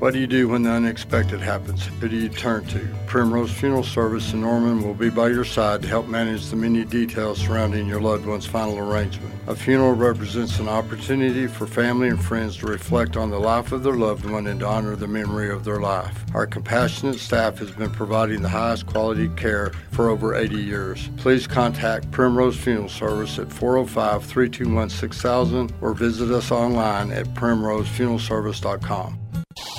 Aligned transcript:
What 0.00 0.14
do 0.14 0.18
you 0.18 0.26
do 0.26 0.48
when 0.48 0.62
the 0.62 0.70
unexpected 0.70 1.42
happens? 1.42 1.84
Who 1.84 2.08
do 2.08 2.16
you 2.16 2.30
turn 2.30 2.64
to? 2.68 2.88
Primrose 3.06 3.52
Funeral 3.52 3.84
Service 3.84 4.32
in 4.32 4.40
Norman 4.40 4.82
will 4.82 4.94
be 4.94 5.10
by 5.10 5.28
your 5.28 5.44
side 5.44 5.82
to 5.82 5.88
help 5.88 6.08
manage 6.08 6.46
the 6.46 6.56
many 6.56 6.86
details 6.86 7.38
surrounding 7.38 7.86
your 7.86 8.00
loved 8.00 8.24
one's 8.24 8.46
final 8.46 8.78
arrangement. 8.78 9.34
A 9.46 9.54
funeral 9.54 9.92
represents 9.92 10.58
an 10.58 10.70
opportunity 10.70 11.46
for 11.46 11.66
family 11.66 12.08
and 12.08 12.18
friends 12.18 12.56
to 12.56 12.66
reflect 12.66 13.18
on 13.18 13.28
the 13.28 13.38
life 13.38 13.72
of 13.72 13.82
their 13.82 13.92
loved 13.92 14.24
one 14.24 14.46
and 14.46 14.60
to 14.60 14.66
honor 14.66 14.96
the 14.96 15.06
memory 15.06 15.50
of 15.50 15.64
their 15.64 15.80
life. 15.80 16.24
Our 16.32 16.46
compassionate 16.46 17.20
staff 17.20 17.58
has 17.58 17.70
been 17.70 17.90
providing 17.90 18.40
the 18.40 18.48
highest 18.48 18.86
quality 18.86 19.28
care 19.36 19.72
for 19.90 20.08
over 20.08 20.34
80 20.34 20.56
years. 20.56 21.10
Please 21.18 21.46
contact 21.46 22.10
Primrose 22.10 22.56
Funeral 22.56 22.88
Service 22.88 23.38
at 23.38 23.52
405 23.52 24.24
321 24.24 24.88
6000 24.88 25.74
or 25.82 25.92
visit 25.92 26.30
us 26.30 26.50
online 26.50 27.12
at 27.12 27.26
primrosefuneralservice.com. 27.34 29.19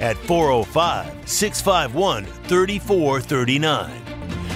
at 0.00 0.16
405 0.16 1.28
651 1.28 2.24
3439 2.24 3.90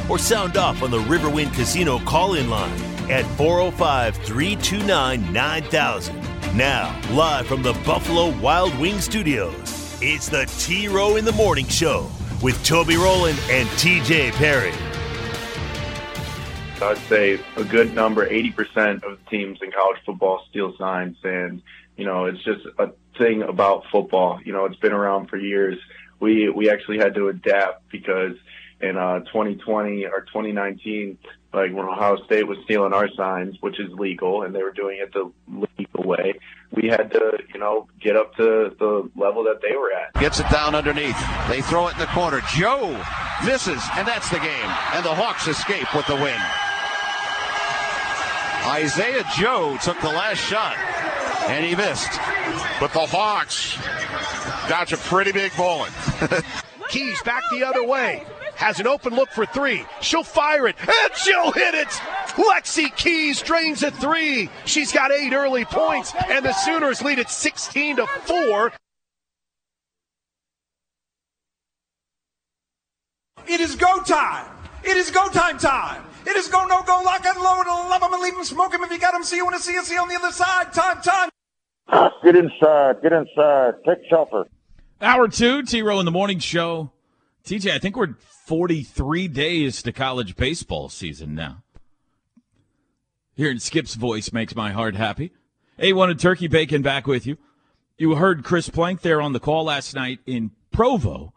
or 0.08 0.18
sound 0.18 0.56
off 0.56 0.82
on 0.82 0.90
the 0.90 0.98
Riverwind 0.98 1.54
Casino 1.54 1.98
call 2.00 2.34
in 2.34 2.50
line 2.50 2.80
at 3.10 3.24
405 3.36 4.16
329 4.16 5.32
9000. 5.32 6.16
Now, 6.56 6.98
live 7.10 7.46
from 7.46 7.62
the 7.62 7.72
Buffalo 7.84 8.38
Wild 8.40 8.76
Wing 8.78 9.00
Studios, 9.00 9.98
it's 10.00 10.28
the 10.28 10.46
T 10.58 10.88
Row 10.88 11.16
in 11.16 11.24
the 11.24 11.32
Morning 11.32 11.66
Show 11.66 12.10
with 12.42 12.62
Toby 12.64 12.96
Rowland 12.96 13.38
and 13.50 13.68
TJ 13.70 14.32
Perry. 14.32 14.72
I'd 16.82 16.98
say 17.08 17.40
a 17.56 17.64
good 17.64 17.94
number, 17.94 18.28
80% 18.28 19.02
of 19.04 19.18
the 19.18 19.30
teams 19.30 19.58
in 19.62 19.72
college 19.72 19.98
football 20.04 20.44
steal 20.50 20.76
signs. 20.76 21.16
And, 21.24 21.62
you 21.96 22.04
know, 22.04 22.26
it's 22.26 22.42
just 22.44 22.66
a 22.78 22.90
thing 23.18 23.42
about 23.42 23.84
football. 23.92 24.40
You 24.44 24.52
know, 24.52 24.64
it's 24.66 24.76
been 24.76 24.92
around 24.92 25.28
for 25.28 25.36
years. 25.36 25.78
We, 26.20 26.48
we 26.48 26.70
actually 26.70 26.98
had 26.98 27.14
to 27.14 27.28
adapt 27.28 27.88
because 27.90 28.36
in 28.80 28.96
uh, 28.96 29.20
2020 29.20 30.06
or 30.06 30.22
2019, 30.22 31.18
like 31.52 31.72
when 31.72 31.86
Ohio 31.86 32.16
State 32.24 32.46
was 32.46 32.58
stealing 32.64 32.92
our 32.92 33.08
signs, 33.16 33.56
which 33.60 33.78
is 33.78 33.88
legal, 33.92 34.42
and 34.42 34.54
they 34.54 34.62
were 34.62 34.72
doing 34.72 34.98
it 35.00 35.12
the 35.12 35.30
legal 35.48 36.02
way, 36.02 36.34
we 36.72 36.88
had 36.88 37.12
to, 37.12 37.38
you 37.52 37.60
know, 37.60 37.86
get 38.00 38.16
up 38.16 38.34
to 38.34 38.74
the 38.78 39.10
level 39.14 39.44
that 39.44 39.60
they 39.62 39.76
were 39.76 39.92
at. 39.92 40.14
Gets 40.14 40.40
it 40.40 40.48
down 40.50 40.74
underneath. 40.74 41.16
They 41.48 41.62
throw 41.62 41.86
it 41.88 41.92
in 41.94 42.00
the 42.00 42.06
corner. 42.06 42.40
Joe 42.56 43.00
misses, 43.44 43.82
and 43.96 44.06
that's 44.06 44.28
the 44.30 44.38
game. 44.40 44.70
And 44.94 45.04
the 45.04 45.14
Hawks 45.14 45.46
escape 45.46 45.94
with 45.94 46.06
the 46.06 46.16
win. 46.16 46.40
Isaiah 48.66 49.24
Joe 49.36 49.76
took 49.82 50.00
the 50.00 50.08
last 50.08 50.38
shot, 50.38 50.74
and 51.48 51.64
he 51.64 51.74
missed. 51.74 52.10
But 52.80 52.92
the 52.92 53.06
Hawks 53.06 53.76
dodge 54.68 54.92
a 54.92 54.96
pretty 54.96 55.32
big 55.32 55.54
bullet. 55.56 55.92
Keys 56.88 57.22
back 57.22 57.42
the 57.50 57.64
other 57.64 57.84
way. 57.84 58.24
Has 58.56 58.78
an 58.78 58.86
open 58.86 59.14
look 59.14 59.30
for 59.30 59.46
three. 59.46 59.84
She'll 60.00 60.22
fire 60.22 60.68
it, 60.68 60.76
and 60.80 61.16
she'll 61.16 61.50
hit 61.50 61.74
it. 61.74 61.88
Lexy 62.36 62.94
Keys 62.96 63.42
drains 63.42 63.82
a 63.82 63.90
three. 63.90 64.48
She's 64.64 64.92
got 64.92 65.10
eight 65.10 65.32
early 65.32 65.64
points, 65.64 66.12
and 66.28 66.44
the 66.44 66.52
Sooners 66.52 67.02
lead 67.02 67.18
it 67.18 67.28
16 67.28 67.96
to 67.96 68.06
4. 68.06 68.72
It 73.46 73.60
is 73.60 73.74
go 73.76 74.02
time. 74.02 74.46
It 74.84 74.96
is 74.96 75.10
go 75.10 75.28
time 75.28 75.58
time. 75.58 76.04
It 76.26 76.36
is 76.36 76.48
go 76.48 76.64
no 76.64 76.82
go 76.82 77.02
lock 77.04 77.24
and 77.24 77.38
load 77.42 77.66
and 77.66 77.88
love 77.88 78.00
them 78.00 78.12
and 78.12 78.22
leave 78.22 78.34
them 78.34 78.44
smoke 78.44 78.72
them 78.72 78.82
if 78.82 78.90
you 78.90 78.98
got 78.98 79.12
them. 79.12 79.24
See 79.24 79.36
you 79.36 79.44
want 79.44 79.56
to 79.56 79.62
see 79.62 79.76
us 79.76 79.88
see 79.88 79.98
on 79.98 80.08
the 80.08 80.14
other 80.14 80.32
side. 80.32 80.72
Time 80.72 81.02
time. 81.02 81.33
Get 81.90 82.36
inside. 82.36 83.02
Get 83.02 83.12
inside. 83.12 83.74
Take 83.86 83.98
shelter. 84.08 84.44
Hour 85.00 85.28
two, 85.28 85.62
T 85.62 85.82
Row 85.82 85.98
in 85.98 86.04
the 86.04 86.10
morning 86.10 86.38
show. 86.38 86.90
TJ, 87.44 87.72
I 87.72 87.78
think 87.78 87.96
we're 87.96 88.14
43 88.46 89.28
days 89.28 89.82
to 89.82 89.92
college 89.92 90.34
baseball 90.36 90.88
season 90.88 91.34
now. 91.34 91.62
Hearing 93.34 93.58
Skip's 93.58 93.94
voice 93.94 94.32
makes 94.32 94.54
my 94.54 94.72
heart 94.72 94.96
happy. 94.96 95.32
A1 95.78 96.10
and 96.10 96.20
Turkey 96.20 96.48
Bacon 96.48 96.82
back 96.82 97.06
with 97.06 97.26
you. 97.26 97.36
You 97.98 98.14
heard 98.14 98.44
Chris 98.44 98.70
Plank 98.70 99.02
there 99.02 99.20
on 99.20 99.32
the 99.32 99.40
call 99.40 99.64
last 99.64 99.94
night 99.94 100.20
in 100.24 100.52
Provo 100.72 101.34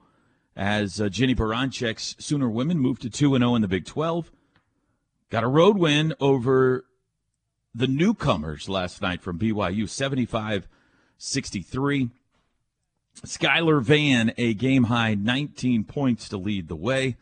as 0.55 1.01
uh, 1.01 1.09
Jennie 1.09 1.35
Baranczyk's 1.35 2.15
Sooner 2.19 2.49
women 2.49 2.79
moved 2.79 3.01
to 3.01 3.09
2 3.09 3.37
0 3.37 3.55
in 3.55 3.61
the 3.61 3.67
Big 3.67 3.85
12. 3.85 4.31
Got 5.29 5.43
a 5.43 5.47
road 5.47 5.77
win 5.77 6.13
over 6.19 6.85
the 7.77 7.87
newcomers 7.87 8.67
last 8.67 9.03
night 9.03 9.21
from 9.21 9.37
BYU, 9.37 9.87
75 9.87 10.67
63. 11.19 12.09
Skylar 13.23 13.81
Vann, 13.81 14.33
a 14.37 14.53
game 14.55 14.85
high 14.85 15.13
19 15.13 15.83
points 15.83 16.27
to 16.29 16.37
lead 16.37 16.67
the 16.67 16.75
way. 16.75 17.17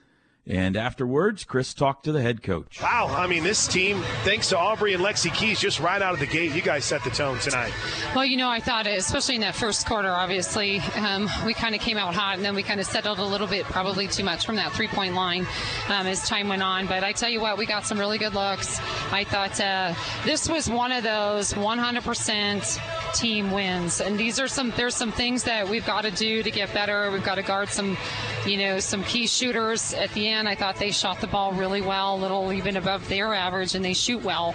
And 0.47 0.77
afterwards, 0.77 1.43
Chris 1.43 1.73
talked 1.73 2.05
to 2.05 2.11
the 2.11 2.21
head 2.21 2.43
coach. 2.43 2.79
Wow, 2.79 3.07
I 3.07 3.25
mean, 3.25 3.43
this 3.43 3.65
team, 3.67 4.01
thanks 4.23 4.49
to 4.49 4.57
Aubrey 4.57 4.93
and 4.93 5.03
Lexy 5.03 5.33
Keys, 5.33 5.59
just 5.59 5.79
right 5.79 5.99
out 5.99 6.13
of 6.13 6.19
the 6.19 6.27
gate, 6.27 6.53
you 6.53 6.61
guys 6.61 6.85
set 6.85 7.03
the 7.03 7.09
tone 7.09 7.39
tonight. 7.39 7.73
Well, 8.15 8.25
you 8.25 8.37
know, 8.37 8.49
I 8.49 8.59
thought, 8.59 8.85
especially 8.85 9.35
in 9.35 9.41
that 9.41 9.55
first 9.55 9.87
quarter, 9.87 10.09
obviously, 10.09 10.79
um, 10.97 11.27
we 11.47 11.55
kind 11.55 11.73
of 11.73 11.81
came 11.81 11.97
out 11.97 12.13
hot, 12.13 12.35
and 12.35 12.45
then 12.45 12.53
we 12.53 12.61
kind 12.61 12.79
of 12.79 12.85
settled 12.85 13.17
a 13.17 13.25
little 13.25 13.47
bit, 13.47 13.65
probably 13.65 14.07
too 14.07 14.23
much 14.23 14.45
from 14.45 14.57
that 14.57 14.71
three 14.73 14.87
point 14.87 15.15
line 15.15 15.47
um, 15.89 16.05
as 16.05 16.27
time 16.27 16.47
went 16.47 16.61
on. 16.61 16.85
But 16.85 17.03
I 17.03 17.11
tell 17.11 17.29
you 17.29 17.41
what, 17.41 17.57
we 17.57 17.65
got 17.65 17.83
some 17.83 17.97
really 17.97 18.19
good 18.19 18.35
looks. 18.35 18.79
I 19.11 19.23
thought 19.23 19.59
uh, 19.59 19.95
this 20.25 20.47
was 20.47 20.69
one 20.69 20.91
of 20.91 21.03
those 21.03 21.53
100% 21.53 23.04
team 23.15 23.51
wins, 23.51 24.01
and 24.01 24.17
these 24.17 24.39
are 24.39 24.47
some. 24.47 24.73
There's 24.75 24.95
some 24.95 25.11
things 25.11 25.43
that 25.43 25.67
we've 25.67 25.85
got 25.85 26.01
to 26.01 26.11
do 26.11 26.43
to 26.43 26.51
get 26.51 26.73
better. 26.73 27.09
We've 27.11 27.23
got 27.23 27.35
to 27.35 27.43
guard 27.43 27.69
some, 27.69 27.97
you 28.45 28.57
know, 28.57 28.79
some 28.79 29.03
key 29.05 29.25
shooters 29.25 29.93
at 29.93 30.11
the 30.11 30.27
end. 30.27 30.47
I 30.47 30.55
thought 30.55 30.75
they 30.75 30.91
shot 30.91 31.21
the 31.21 31.27
ball 31.27 31.53
really 31.53 31.81
well, 31.81 32.15
a 32.15 32.19
little 32.19 32.51
even 32.51 32.77
above 32.77 33.07
their 33.07 33.33
average, 33.33 33.73
and 33.75 33.83
they 33.83 33.93
shoot 33.93 34.21
well. 34.23 34.53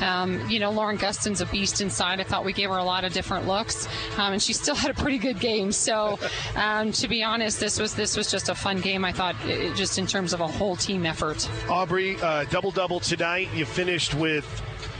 Um, 0.00 0.48
you 0.48 0.60
know, 0.60 0.70
Lauren 0.70 0.98
Gustin's 0.98 1.40
a 1.40 1.46
beast 1.46 1.80
inside. 1.80 2.20
I 2.20 2.24
thought 2.24 2.44
we 2.44 2.52
gave 2.52 2.68
her 2.68 2.76
a 2.76 2.84
lot 2.84 3.04
of 3.04 3.12
different 3.12 3.46
looks, 3.48 3.88
um, 4.18 4.34
and 4.34 4.42
she 4.42 4.52
still 4.52 4.74
had 4.82 4.90
a 4.90 4.94
pretty 4.94 5.18
good 5.18 5.40
game. 5.40 5.72
So, 5.72 6.18
um, 6.54 6.92
to 6.92 7.08
be 7.08 7.22
honest, 7.22 7.58
this 7.58 7.80
was 7.80 7.94
this 7.94 8.16
was 8.16 8.30
just 8.30 8.48
a 8.48 8.54
fun 8.54 8.80
game. 8.80 9.04
I 9.04 9.12
thought, 9.12 9.36
it, 9.46 9.74
just 9.74 9.98
in 9.98 10.06
terms 10.06 10.32
of 10.32 10.40
a 10.40 10.46
whole 10.46 10.76
team 10.76 11.06
effort. 11.06 11.48
Aubrey, 11.68 12.16
uh, 12.20 12.44
double 12.44 12.70
double 12.70 13.00
tonight. 13.00 13.48
You 13.54 13.64
finished 13.64 14.14
with 14.14 14.44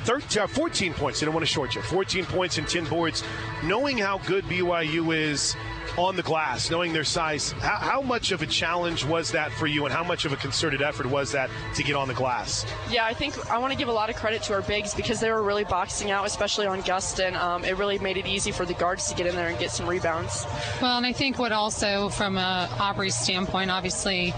13, 0.04 0.42
uh, 0.42 0.46
14 0.46 0.94
points. 0.94 1.22
I 1.22 1.26
don't 1.26 1.34
want 1.34 1.46
to 1.46 1.52
short 1.52 1.74
you. 1.74 1.82
14 1.82 2.24
points 2.26 2.58
and 2.58 2.68
10 2.68 2.86
boards. 2.86 3.22
Knowing 3.64 3.98
how 3.98 4.18
good 4.18 4.44
BYU 4.44 5.14
is 5.16 5.56
on 5.98 6.16
the 6.16 6.22
glass, 6.22 6.70
knowing 6.70 6.92
their 6.92 7.04
size, 7.04 7.52
how, 7.52 7.76
how, 7.76 8.02
much 8.02 8.32
of 8.32 8.40
a 8.40 8.46
challenge 8.46 9.04
was 9.04 9.30
that 9.32 9.52
for 9.52 9.66
you, 9.66 9.84
and 9.84 9.94
how 9.94 10.02
much 10.02 10.24
of 10.24 10.32
a 10.32 10.36
concerted 10.36 10.80
effort 10.80 11.06
was 11.06 11.32
that 11.32 11.50
to 11.74 11.82
get 11.82 11.94
on 11.94 12.08
the 12.08 12.14
glass? 12.14 12.64
Yeah, 12.90 13.04
I 13.04 13.12
think 13.12 13.50
I 13.50 13.58
want 13.58 13.72
to 13.72 13.78
give 13.78 13.88
a 13.88 13.92
lot 13.92 14.08
of 14.08 14.16
credit 14.16 14.42
to 14.44 14.54
our 14.54 14.62
bigs 14.62 14.94
because 14.94 15.20
they 15.20 15.30
were 15.30 15.42
really 15.42 15.64
boxing 15.64 16.10
out, 16.10 16.26
especially 16.26 16.66
on 16.66 16.82
Gustin. 16.82 17.34
Um, 17.34 17.64
it 17.64 17.76
really 17.76 17.98
made 17.98 18.16
it 18.16 18.26
easy 18.26 18.52
for 18.52 18.64
the 18.64 18.74
guards 18.74 19.08
to 19.08 19.14
get 19.14 19.26
in 19.26 19.36
there 19.36 19.48
and 19.48 19.58
get 19.58 19.70
some 19.70 19.86
rebounds. 19.86 20.46
Well, 20.80 20.96
and 20.96 21.06
I 21.06 21.12
think 21.12 21.38
what 21.38 21.52
also, 21.52 22.08
from 22.08 22.38
a 22.38 22.68
Aubrey's 22.80 23.16
standpoint, 23.16 23.70
obviously 23.70 24.32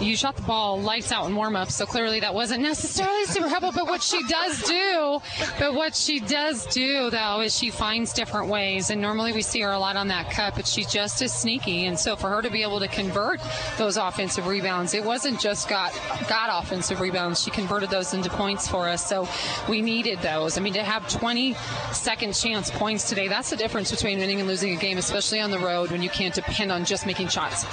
you 0.00 0.16
shot 0.16 0.36
the 0.36 0.42
ball 0.42 0.80
lights 0.80 1.12
out 1.12 1.28
in 1.28 1.36
warm 1.36 1.56
up, 1.56 1.70
so 1.70 1.86
clearly 1.86 2.20
that 2.20 2.34
wasn't 2.34 2.62
necessarily 2.62 3.24
super 3.26 3.48
helpful. 3.48 3.72
But 3.72 3.86
what 3.86 4.02
she 4.02 4.22
does 4.24 4.62
do, 4.62 5.20
but 5.58 5.74
what 5.74 5.94
she 5.94 6.20
does 6.20 6.66
do 6.66 7.10
though 7.10 7.40
is 7.40 7.56
she 7.56 7.70
finds 7.70 8.12
different 8.12 8.48
ways. 8.48 8.90
And 8.90 9.00
normally 9.00 9.32
we 9.32 9.42
see 9.42 9.60
her 9.60 9.72
a 9.72 9.78
lot 9.78 9.96
on 9.96 10.08
that 10.08 10.30
cut, 10.30 10.54
but 10.56 10.66
she's 10.66 10.90
just 10.90 11.22
as 11.22 11.32
sneaky. 11.32 11.86
And 11.86 11.98
so 11.98 12.16
for 12.16 12.28
her 12.28 12.42
to 12.42 12.50
be 12.50 12.62
able 12.62 12.80
to 12.80 12.88
convert 12.88 13.40
those 13.78 13.96
offensive 13.96 14.46
rebounds, 14.46 14.94
it 14.94 15.04
wasn't 15.04 15.40
just 15.40 15.68
got 15.68 15.92
got 16.28 16.62
offensive 16.62 17.00
rebounds. 17.00 17.42
She 17.42 17.50
converted 17.50 17.90
those 17.90 18.14
into 18.14 18.30
points 18.30 18.66
for 18.66 18.88
us. 18.88 19.06
So 19.06 19.28
we 19.68 19.80
needed 19.80 20.18
those. 20.20 20.58
I 20.58 20.60
mean, 20.60 20.74
to 20.74 20.82
have 20.82 21.08
20 21.08 21.54
second 21.92 22.34
chance 22.34 22.70
points 22.70 23.08
today, 23.08 23.28
that's 23.28 23.50
the 23.50 23.56
difference 23.56 23.90
between 23.90 24.18
winning 24.18 24.40
and 24.40 24.48
losing 24.48 24.76
a 24.76 24.80
game, 24.80 24.98
especially 24.98 25.40
on 25.40 25.50
the 25.50 25.58
road 25.58 25.90
when 25.90 26.02
you 26.02 26.10
can't 26.10 26.34
depend 26.34 26.72
on 26.72 26.84
just 26.84 27.06
making 27.06 27.28
shots. 27.28 27.64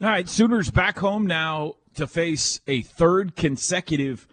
All 0.00 0.08
right, 0.08 0.28
Sooners 0.28 0.70
back 0.70 0.98
home 0.98 1.26
now 1.26 1.74
to 1.94 2.06
face 2.06 2.60
a 2.66 2.82
third 2.82 3.34
consecutive 3.34 4.28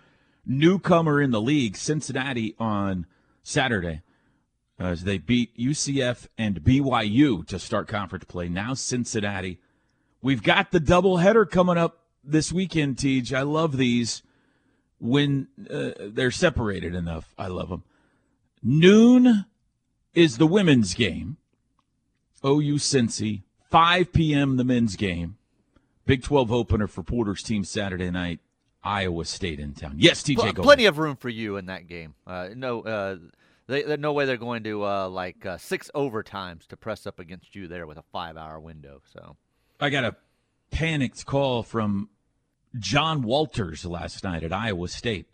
newcomer 0.45 1.21
in 1.21 1.31
the 1.31 1.41
league, 1.41 1.75
Cincinnati, 1.75 2.55
on 2.59 3.07
Saturday, 3.41 4.01
as 4.77 5.05
they 5.05 5.17
beat 5.17 5.57
UCF 5.57 6.27
and 6.37 6.61
BYU 6.61 7.47
to 7.47 7.57
start 7.57 7.87
conference 7.87 8.25
play. 8.25 8.47
Now 8.47 8.73
Cincinnati 8.75 9.59
We've 10.25 10.41
got 10.41 10.71
the 10.71 10.79
double 10.79 11.17
header 11.17 11.45
coming 11.45 11.77
up 11.77 11.99
this 12.23 12.51
weekend, 12.51 12.97
Tej. 12.97 13.35
I 13.35 13.43
love 13.43 13.77
these 13.77 14.23
when 14.99 15.49
uh, 15.69 15.91
they're 15.99 16.31
separated 16.31 16.95
enough. 16.95 17.35
I 17.37 17.45
love 17.45 17.69
them. 17.69 17.83
Noon 18.63 19.45
is 20.15 20.39
the 20.39 20.47
women's 20.47 20.95
game. 20.95 21.37
OU 22.43 22.77
Cincy. 22.77 23.43
5 23.69 24.13
p.m. 24.13 24.57
the 24.57 24.63
men's 24.63 24.95
game. 24.95 25.37
Big 26.05 26.23
12 26.23 26.51
opener 26.51 26.87
for 26.87 27.03
Porter's 27.03 27.43
team 27.43 27.63
Saturday 27.63 28.11
night. 28.11 28.39
Iowa 28.83 29.25
State 29.25 29.59
in 29.59 29.73
town. 29.73 29.95
Yes, 29.97 30.21
TJ. 30.21 30.53
Pl- 30.55 30.63
plenty 30.63 30.85
of 30.85 30.99
room 30.99 31.15
for 31.15 31.29
you 31.29 31.57
in 31.57 31.65
that 31.65 31.87
game. 31.87 32.13
Uh, 32.27 32.49
no, 32.55 32.81
uh, 32.81 33.15
they, 33.67 33.81
there's 33.81 33.99
no 33.99 34.13
way 34.13 34.25
they're 34.25 34.37
going 34.37 34.63
to 34.63 34.85
uh, 34.85 35.09
like 35.09 35.43
uh, 35.45 35.57
six 35.57 35.89
overtimes 35.95 36.67
to 36.67 36.77
press 36.77 37.07
up 37.07 37.19
against 37.19 37.55
you 37.55 37.67
there 37.67 37.87
with 37.87 37.97
a 37.97 38.03
five-hour 38.11 38.59
window. 38.59 39.01
So 39.11 39.37
I 39.79 39.89
got 39.89 40.03
a 40.03 40.15
panicked 40.69 41.25
call 41.25 41.63
from 41.63 42.09
John 42.77 43.23
Walters 43.23 43.85
last 43.85 44.23
night 44.23 44.43
at 44.43 44.53
Iowa 44.53 44.87
State, 44.87 45.25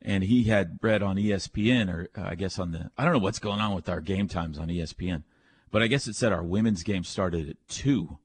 and 0.00 0.24
he 0.24 0.44
had 0.44 0.78
read 0.80 1.02
on 1.02 1.16
ESPN, 1.16 1.92
or 1.92 2.08
uh, 2.16 2.28
I 2.28 2.34
guess 2.36 2.58
on 2.58 2.72
the 2.72 2.90
I 2.96 3.04
don't 3.04 3.12
know 3.12 3.18
what's 3.18 3.38
going 3.38 3.60
on 3.60 3.74
with 3.74 3.88
our 3.90 4.00
game 4.00 4.28
times 4.28 4.58
on 4.58 4.68
ESPN, 4.68 5.24
but 5.70 5.82
I 5.82 5.88
guess 5.88 6.06
it 6.06 6.16
said 6.16 6.32
our 6.32 6.42
women's 6.42 6.82
game 6.82 7.04
started 7.04 7.50
at 7.50 7.56
two. 7.68 8.18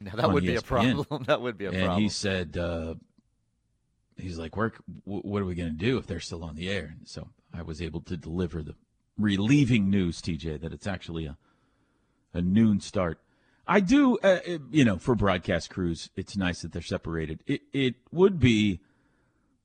Now, 0.00 0.12
that 0.14 0.32
would 0.32 0.44
ESPN. 0.44 0.46
be 0.46 0.54
a 0.56 0.62
problem. 0.62 1.24
that 1.26 1.40
would 1.40 1.58
be 1.58 1.64
a 1.64 1.68
and 1.70 1.78
problem. 1.78 1.94
And 1.96 2.02
he 2.02 2.08
said, 2.08 2.56
uh, 2.56 2.94
he's 4.16 4.38
like, 4.38 4.56
"Where? 4.56 4.72
What 5.04 5.42
are 5.42 5.44
we 5.44 5.54
going 5.54 5.70
to 5.70 5.76
do 5.76 5.98
if 5.98 6.06
they're 6.06 6.20
still 6.20 6.44
on 6.44 6.54
the 6.54 6.68
air?" 6.68 6.96
So 7.04 7.28
I 7.52 7.62
was 7.62 7.82
able 7.82 8.00
to 8.02 8.16
deliver 8.16 8.62
the 8.62 8.74
relieving 9.16 9.90
news, 9.90 10.22
TJ, 10.22 10.60
that 10.60 10.72
it's 10.72 10.86
actually 10.86 11.26
a 11.26 11.36
a 12.34 12.42
noon 12.42 12.80
start. 12.80 13.20
I 13.66 13.80
do, 13.80 14.18
uh, 14.18 14.38
you 14.70 14.84
know, 14.84 14.96
for 14.96 15.14
broadcast 15.14 15.70
crews, 15.70 16.10
it's 16.16 16.36
nice 16.36 16.62
that 16.62 16.72
they're 16.72 16.82
separated. 16.82 17.40
It 17.46 17.62
it 17.72 17.94
would 18.10 18.38
be 18.38 18.80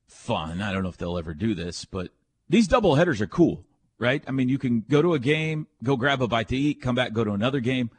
fun. 0.08 0.62
I 0.62 0.72
don't 0.72 0.84
know 0.84 0.90
if 0.90 0.98
they'll 0.98 1.18
ever 1.18 1.34
do 1.34 1.54
this, 1.54 1.86
but 1.86 2.10
these 2.50 2.68
double 2.68 2.96
headers 2.96 3.22
are 3.22 3.28
cool, 3.28 3.66
right? 3.98 4.24
I 4.28 4.32
mean, 4.32 4.50
you 4.50 4.58
can 4.58 4.84
go 4.90 5.02
to 5.02 5.14
a 5.14 5.20
game, 5.20 5.68
go 5.84 5.96
grab 5.96 6.22
a 6.22 6.28
bite 6.28 6.50
to 6.50 6.58
eat, 6.58 6.82
come 6.82 6.96
back, 6.96 7.14
go 7.14 7.24
to 7.24 7.32
another 7.32 7.62
game. 7.62 7.92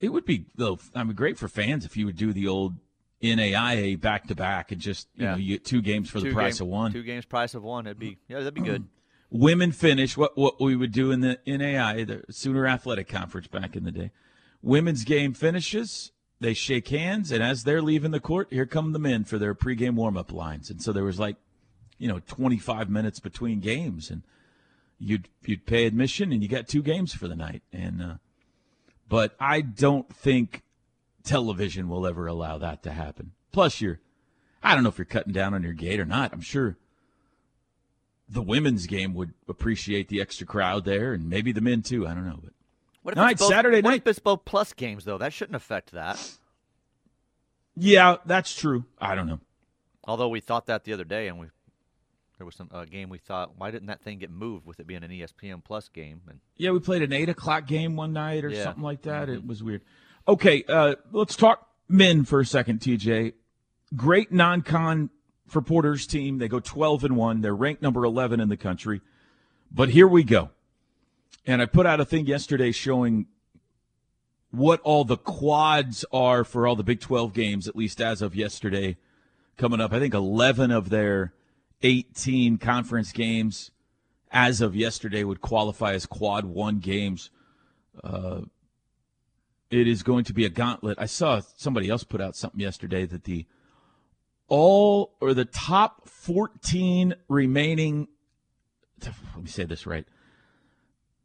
It 0.00 0.08
would 0.08 0.24
be 0.24 0.46
though. 0.54 0.78
I 0.94 1.04
mean, 1.04 1.14
great 1.14 1.38
for 1.38 1.48
fans 1.48 1.84
if 1.84 1.96
you 1.96 2.06
would 2.06 2.16
do 2.16 2.32
the 2.32 2.48
old 2.48 2.76
NAIA 3.22 4.00
back 4.00 4.26
to 4.28 4.34
back 4.34 4.72
and 4.72 4.80
just 4.80 5.08
you 5.14 5.24
yeah. 5.24 5.32
know 5.32 5.36
you 5.36 5.56
get 5.56 5.64
two 5.64 5.82
games 5.82 6.08
for 6.08 6.20
two 6.20 6.28
the 6.28 6.34
price 6.34 6.58
game, 6.58 6.68
of 6.68 6.72
one. 6.72 6.92
Two 6.92 7.02
games 7.02 7.26
price 7.26 7.54
of 7.54 7.62
one. 7.62 7.86
It'd 7.86 7.98
be 7.98 8.18
yeah, 8.28 8.38
that'd 8.38 8.54
be 8.54 8.62
good. 8.62 8.86
Women 9.30 9.72
finish 9.72 10.16
what 10.16 10.36
what 10.36 10.60
we 10.60 10.74
would 10.74 10.92
do 10.92 11.10
in 11.10 11.20
the 11.20 11.38
NAIA, 11.46 12.06
the 12.06 12.32
Sooner 12.32 12.66
Athletic 12.66 13.08
Conference 13.08 13.46
back 13.46 13.76
in 13.76 13.84
the 13.84 13.92
day. 13.92 14.10
Women's 14.62 15.04
game 15.04 15.34
finishes. 15.34 16.12
They 16.40 16.54
shake 16.54 16.88
hands, 16.88 17.30
and 17.30 17.42
as 17.42 17.64
they're 17.64 17.82
leaving 17.82 18.12
the 18.12 18.20
court, 18.20 18.48
here 18.50 18.64
come 18.64 18.92
the 18.92 18.98
men 18.98 19.24
for 19.24 19.36
their 19.38 19.54
pregame 19.54 19.94
warm 19.94 20.16
up 20.16 20.32
lines. 20.32 20.70
And 20.70 20.80
so 20.80 20.90
there 20.90 21.04
was 21.04 21.20
like, 21.20 21.36
you 21.98 22.08
know, 22.08 22.20
25 22.26 22.88
minutes 22.88 23.20
between 23.20 23.60
games, 23.60 24.10
and 24.10 24.22
you'd 24.98 25.28
you'd 25.44 25.66
pay 25.66 25.84
admission, 25.84 26.32
and 26.32 26.42
you 26.42 26.48
got 26.48 26.66
two 26.66 26.82
games 26.82 27.12
for 27.12 27.28
the 27.28 27.36
night. 27.36 27.62
And 27.74 28.02
uh, 28.02 28.14
but 29.10 29.36
I 29.38 29.60
don't 29.60 30.08
think 30.14 30.62
television 31.24 31.88
will 31.88 32.06
ever 32.06 32.26
allow 32.26 32.56
that 32.58 32.82
to 32.84 32.92
happen. 32.92 33.32
Plus, 33.52 33.82
you're, 33.82 34.00
I 34.62 34.74
don't 34.74 34.84
know 34.84 34.88
if 34.88 34.96
you're 34.96 35.04
cutting 35.04 35.34
down 35.34 35.52
on 35.52 35.62
your 35.62 35.74
gate 35.74 36.00
or 36.00 36.06
not. 36.06 36.32
I'm 36.32 36.40
sure 36.40 36.78
the 38.28 38.40
women's 38.40 38.86
game 38.86 39.12
would 39.14 39.34
appreciate 39.48 40.08
the 40.08 40.20
extra 40.20 40.46
crowd 40.46 40.84
there, 40.84 41.12
and 41.12 41.28
maybe 41.28 41.52
the 41.52 41.60
men 41.60 41.82
too. 41.82 42.06
I 42.06 42.14
don't 42.14 42.24
know, 42.24 42.38
but 42.42 42.52
what 43.02 43.12
if 43.12 43.16
night, 43.16 43.38
both, 43.38 43.48
Saturday 43.48 43.82
what 43.82 43.90
night. 43.90 44.02
If 44.02 44.06
it's 44.06 44.18
both 44.20 44.44
plus 44.44 44.72
games 44.72 45.04
though? 45.04 45.18
That 45.18 45.32
shouldn't 45.32 45.56
affect 45.56 45.90
that. 45.90 46.36
Yeah, 47.76 48.16
that's 48.24 48.54
true. 48.54 48.84
I 49.00 49.14
don't 49.16 49.26
know. 49.26 49.40
Although 50.04 50.28
we 50.28 50.40
thought 50.40 50.66
that 50.66 50.84
the 50.84 50.92
other 50.92 51.04
day, 51.04 51.26
and 51.26 51.38
we 51.38 51.46
there 52.40 52.46
was 52.46 52.56
some 52.56 52.70
uh, 52.72 52.86
game 52.86 53.10
we 53.10 53.18
thought, 53.18 53.58
why 53.58 53.70
didn't 53.70 53.88
that 53.88 54.00
thing 54.00 54.16
get 54.16 54.30
moved 54.30 54.64
with 54.64 54.80
it 54.80 54.86
being 54.86 55.04
an 55.04 55.10
ESPN 55.10 55.62
Plus 55.62 55.90
game? 55.90 56.22
And 56.26 56.40
yeah, 56.56 56.70
we 56.70 56.80
played 56.80 57.02
an 57.02 57.12
eight 57.12 57.28
o'clock 57.28 57.66
game 57.66 57.96
one 57.96 58.14
night 58.14 58.46
or 58.46 58.48
yeah. 58.48 58.64
something 58.64 58.82
like 58.82 59.02
that. 59.02 59.28
Mm-hmm. 59.28 59.34
It 59.34 59.46
was 59.46 59.62
weird. 59.62 59.82
Okay, 60.26 60.64
uh, 60.66 60.94
let's 61.12 61.36
talk 61.36 61.68
men 61.86 62.24
for 62.24 62.40
a 62.40 62.46
second, 62.46 62.80
TJ. 62.80 63.34
Great 63.94 64.32
non-con 64.32 65.10
for 65.48 65.60
Porter's 65.60 66.06
team. 66.06 66.38
They 66.38 66.48
go 66.48 66.60
12 66.60 67.04
and 67.04 67.16
1. 67.18 67.42
They're 67.42 67.54
ranked 67.54 67.82
number 67.82 68.06
11 68.06 68.40
in 68.40 68.48
the 68.48 68.56
country. 68.56 69.02
But 69.70 69.90
here 69.90 70.08
we 70.08 70.24
go. 70.24 70.48
And 71.44 71.60
I 71.60 71.66
put 71.66 71.84
out 71.84 72.00
a 72.00 72.06
thing 72.06 72.24
yesterday 72.24 72.72
showing 72.72 73.26
what 74.50 74.80
all 74.80 75.04
the 75.04 75.18
quads 75.18 76.06
are 76.10 76.44
for 76.44 76.66
all 76.66 76.74
the 76.74 76.84
Big 76.84 77.00
12 77.00 77.34
games, 77.34 77.68
at 77.68 77.76
least 77.76 78.00
as 78.00 78.22
of 78.22 78.34
yesterday, 78.34 78.96
coming 79.58 79.78
up. 79.78 79.92
I 79.92 79.98
think 79.98 80.14
11 80.14 80.70
of 80.70 80.88
their 80.88 81.34
18 81.82 82.58
conference 82.58 83.12
games 83.12 83.70
as 84.30 84.60
of 84.60 84.76
yesterday 84.76 85.24
would 85.24 85.40
qualify 85.40 85.92
as 85.92 86.06
quad 86.06 86.44
one 86.44 86.78
games. 86.78 87.30
Uh, 88.02 88.42
it 89.70 89.88
is 89.88 90.02
going 90.02 90.24
to 90.24 90.32
be 90.32 90.44
a 90.44 90.50
gauntlet. 90.50 90.98
I 91.00 91.06
saw 91.06 91.40
somebody 91.56 91.88
else 91.88 92.04
put 92.04 92.20
out 92.20 92.36
something 92.36 92.60
yesterday 92.60 93.06
that 93.06 93.24
the 93.24 93.46
all 94.48 95.14
or 95.20 95.32
the 95.32 95.44
top 95.44 96.08
14 96.08 97.14
remaining 97.28 98.08
let 99.02 99.42
me 99.42 99.48
say 99.48 99.64
this 99.64 99.86
right. 99.86 100.06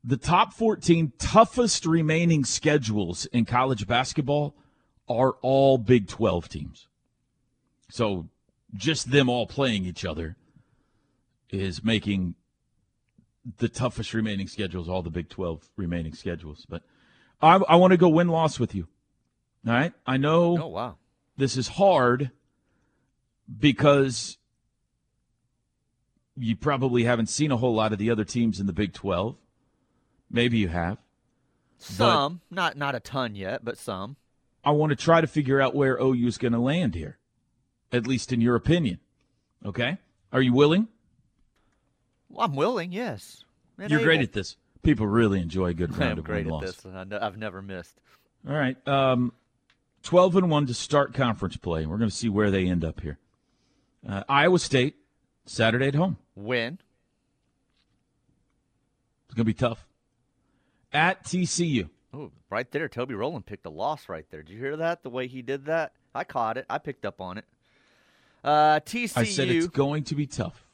The 0.03 0.17
top 0.17 0.53
14 0.53 1.13
toughest 1.17 1.85
remaining 1.85 2.45
schedules 2.45 3.25
in 3.27 3.45
college 3.45 3.87
basketball 3.87 4.55
are 5.09 5.33
all 5.41 5.77
Big 5.77 6.07
12 6.07 6.47
teams. 6.47 6.87
So 7.89 8.29
just 8.73 9.11
them 9.11 9.29
all 9.29 9.47
playing 9.47 9.85
each 9.85 10.05
other 10.05 10.35
is 11.49 11.83
making 11.83 12.35
the 13.57 13.69
toughest 13.69 14.13
remaining 14.13 14.47
schedules 14.47 14.89
all 14.89 15.01
the 15.01 15.09
Big 15.09 15.29
12 15.29 15.69
remaining 15.75 16.13
schedules. 16.13 16.65
But 16.67 16.83
I, 17.41 17.55
I 17.55 17.75
want 17.75 17.91
to 17.91 17.97
go 17.97 18.09
win 18.09 18.27
loss 18.27 18.59
with 18.59 18.73
you. 18.73 18.87
All 19.67 19.73
right. 19.73 19.93
I 20.05 20.17
know. 20.17 20.57
Oh 20.61 20.67
wow. 20.67 20.97
This 21.37 21.57
is 21.57 21.69
hard 21.69 22.31
because 23.59 24.37
you 26.37 26.55
probably 26.55 27.03
haven't 27.03 27.27
seen 27.27 27.51
a 27.51 27.57
whole 27.57 27.73
lot 27.73 27.93
of 27.93 27.99
the 27.99 28.09
other 28.09 28.23
teams 28.23 28.59
in 28.59 28.67
the 28.67 28.73
Big 28.73 28.93
12. 28.93 29.35
Maybe 30.29 30.57
you 30.57 30.69
have. 30.69 30.97
Some, 31.77 32.41
not 32.49 32.77
not 32.77 32.95
a 32.95 32.99
ton 32.99 33.35
yet, 33.35 33.63
but 33.63 33.77
some. 33.77 34.15
I 34.63 34.71
want 34.71 34.89
to 34.91 34.95
try 34.95 35.21
to 35.21 35.27
figure 35.27 35.61
out 35.61 35.75
where 35.75 35.97
OU 36.01 36.27
is 36.27 36.37
going 36.37 36.53
to 36.53 36.59
land 36.59 36.95
here, 36.95 37.19
at 37.91 38.07
least 38.07 38.33
in 38.33 38.41
your 38.41 38.55
opinion. 38.55 38.99
Okay, 39.63 39.97
are 40.31 40.41
you 40.41 40.53
willing? 40.53 40.87
Well, 42.35 42.45
I'm 42.45 42.55
willing. 42.55 42.91
Yes. 42.91 43.45
And 43.79 43.89
You're 43.89 44.01
able. 44.01 44.07
great 44.07 44.21
at 44.21 44.33
this. 44.33 44.57
People 44.83 45.07
really 45.07 45.39
enjoy 45.39 45.67
a 45.67 45.73
good 45.73 45.97
round 45.97 46.11
I'm 46.13 46.19
of 46.19 46.25
great 46.25 46.45
at 46.45 46.51
loss. 46.51 46.63
this. 46.63 46.85
I've 46.85 47.37
never 47.37 47.61
missed. 47.61 47.95
All 48.47 48.55
right. 48.55 48.75
Um, 48.87 49.31
12 50.03 50.35
and 50.35 50.51
1 50.51 50.65
to 50.67 50.73
start 50.73 51.13
conference 51.13 51.55
play. 51.55 51.85
We're 51.85 51.97
going 51.97 52.09
to 52.09 52.15
see 52.15 52.29
where 52.29 52.51
they 52.51 52.67
end 52.67 52.83
up 52.83 52.99
here. 52.99 53.17
Uh, 54.07 54.23
Iowa 54.27 54.59
State, 54.59 54.97
Saturday 55.45 55.87
at 55.87 55.95
home. 55.95 56.17
Win. 56.35 56.77
It's 59.25 59.33
going 59.33 59.45
to 59.45 59.45
be 59.45 59.53
tough. 59.53 59.87
At 60.91 61.23
TCU. 61.23 61.89
Oh, 62.13 62.31
right 62.49 62.69
there. 62.71 62.87
Toby 62.89 63.15
Rowland 63.15 63.45
picked 63.45 63.65
a 63.65 63.69
loss 63.69 64.09
right 64.09 64.25
there. 64.29 64.43
Did 64.43 64.53
you 64.53 64.59
hear 64.59 64.77
that? 64.77 65.03
The 65.03 65.09
way 65.09 65.27
he 65.27 65.41
did 65.41 65.65
that? 65.65 65.93
I 66.13 66.25
caught 66.25 66.57
it. 66.57 66.65
I 66.69 66.77
picked 66.79 67.05
up 67.05 67.19
on 67.21 67.37
it. 67.37 67.45
Uh, 68.43 68.79
TCU. 68.81 69.17
I 69.17 69.23
said 69.23 69.47
it's 69.47 69.67
going 69.67 70.03
to 70.03 70.15
be 70.15 70.27
tough 70.27 70.64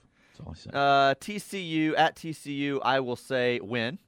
all 0.45 0.53
I 0.53 0.55
said. 0.55 0.75
Uh, 0.75 1.15
TCU 1.19 1.97
at 1.97 2.15
TCU, 2.15 2.79
I 2.83 2.99
will 2.99 3.15
say 3.15 3.59
win. 3.59 3.99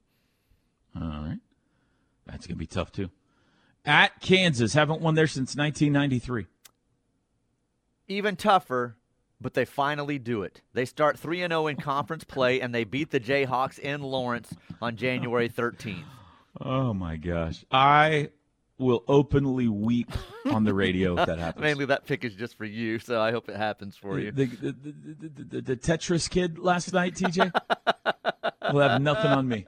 All 0.94 1.02
right, 1.02 1.38
that's 2.26 2.46
gonna 2.46 2.56
be 2.56 2.66
tough 2.66 2.92
too. 2.92 3.10
At 3.84 4.20
Kansas, 4.20 4.72
haven't 4.72 5.00
won 5.00 5.14
there 5.14 5.26
since 5.26 5.56
1993. 5.56 6.46
Even 8.08 8.36
tougher, 8.36 8.96
but 9.40 9.54
they 9.54 9.64
finally 9.64 10.18
do 10.18 10.42
it. 10.42 10.62
They 10.72 10.84
start 10.84 11.18
3 11.18 11.38
0 11.38 11.66
in 11.66 11.76
conference 11.76 12.24
play, 12.24 12.60
and 12.60 12.74
they 12.74 12.84
beat 12.84 13.10
the 13.10 13.20
Jayhawks 13.20 13.78
in 13.78 14.02
Lawrence 14.02 14.54
on 14.80 14.96
January 14.96 15.48
13th. 15.48 16.04
Oh 16.60 16.94
my 16.94 17.16
gosh. 17.16 17.64
I 17.70 18.30
will 18.78 19.04
openly 19.06 19.68
weep 19.68 20.10
on 20.46 20.64
the 20.64 20.74
radio 20.74 21.18
if 21.18 21.26
that 21.26 21.38
happens. 21.40 21.62
Mainly, 21.62 21.86
that 21.86 22.06
pick 22.06 22.24
is 22.24 22.34
just 22.34 22.56
for 22.56 22.64
you, 22.64 22.98
so 22.98 23.20
I 23.20 23.30
hope 23.30 23.48
it 23.48 23.56
happens 23.56 23.96
for 23.96 24.18
you. 24.18 24.32
The, 24.32 24.46
the, 24.46 24.72
the, 24.72 25.44
the, 25.44 25.60
the 25.60 25.76
Tetris 25.76 26.28
kid 26.28 26.58
last 26.58 26.92
night, 26.92 27.14
TJ, 27.14 27.52
will 28.72 28.80
have 28.80 29.00
nothing 29.00 29.30
on 29.30 29.46
me. 29.48 29.66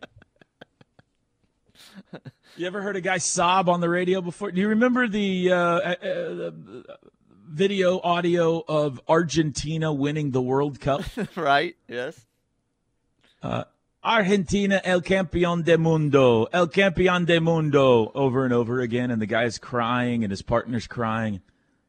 You 2.56 2.66
ever 2.66 2.80
heard 2.80 2.96
a 2.96 3.00
guy 3.00 3.18
sob 3.18 3.68
on 3.68 3.80
the 3.80 3.88
radio 3.88 4.20
before? 4.22 4.50
Do 4.50 4.60
you 4.60 4.68
remember 4.68 5.08
the 5.08 5.52
uh, 5.52 5.56
uh, 5.56 5.94
uh 6.02 6.50
video 7.48 8.00
audio 8.00 8.62
of 8.66 9.00
Argentina 9.08 9.92
winning 9.92 10.30
the 10.30 10.40
World 10.40 10.80
Cup? 10.80 11.02
right. 11.36 11.76
Yes. 11.88 12.18
Uh, 13.42 13.64
Argentina 14.02 14.80
el 14.84 15.00
campeón 15.02 15.64
de 15.64 15.76
mundo, 15.78 16.48
el 16.52 16.68
campeón 16.68 17.26
de 17.26 17.40
mundo, 17.40 18.12
over 18.14 18.44
and 18.44 18.52
over 18.52 18.80
again, 18.80 19.10
and 19.10 19.20
the 19.20 19.26
guy's 19.26 19.58
crying 19.58 20.22
and 20.22 20.30
his 20.30 20.42
partner's 20.42 20.86
crying. 20.86 21.40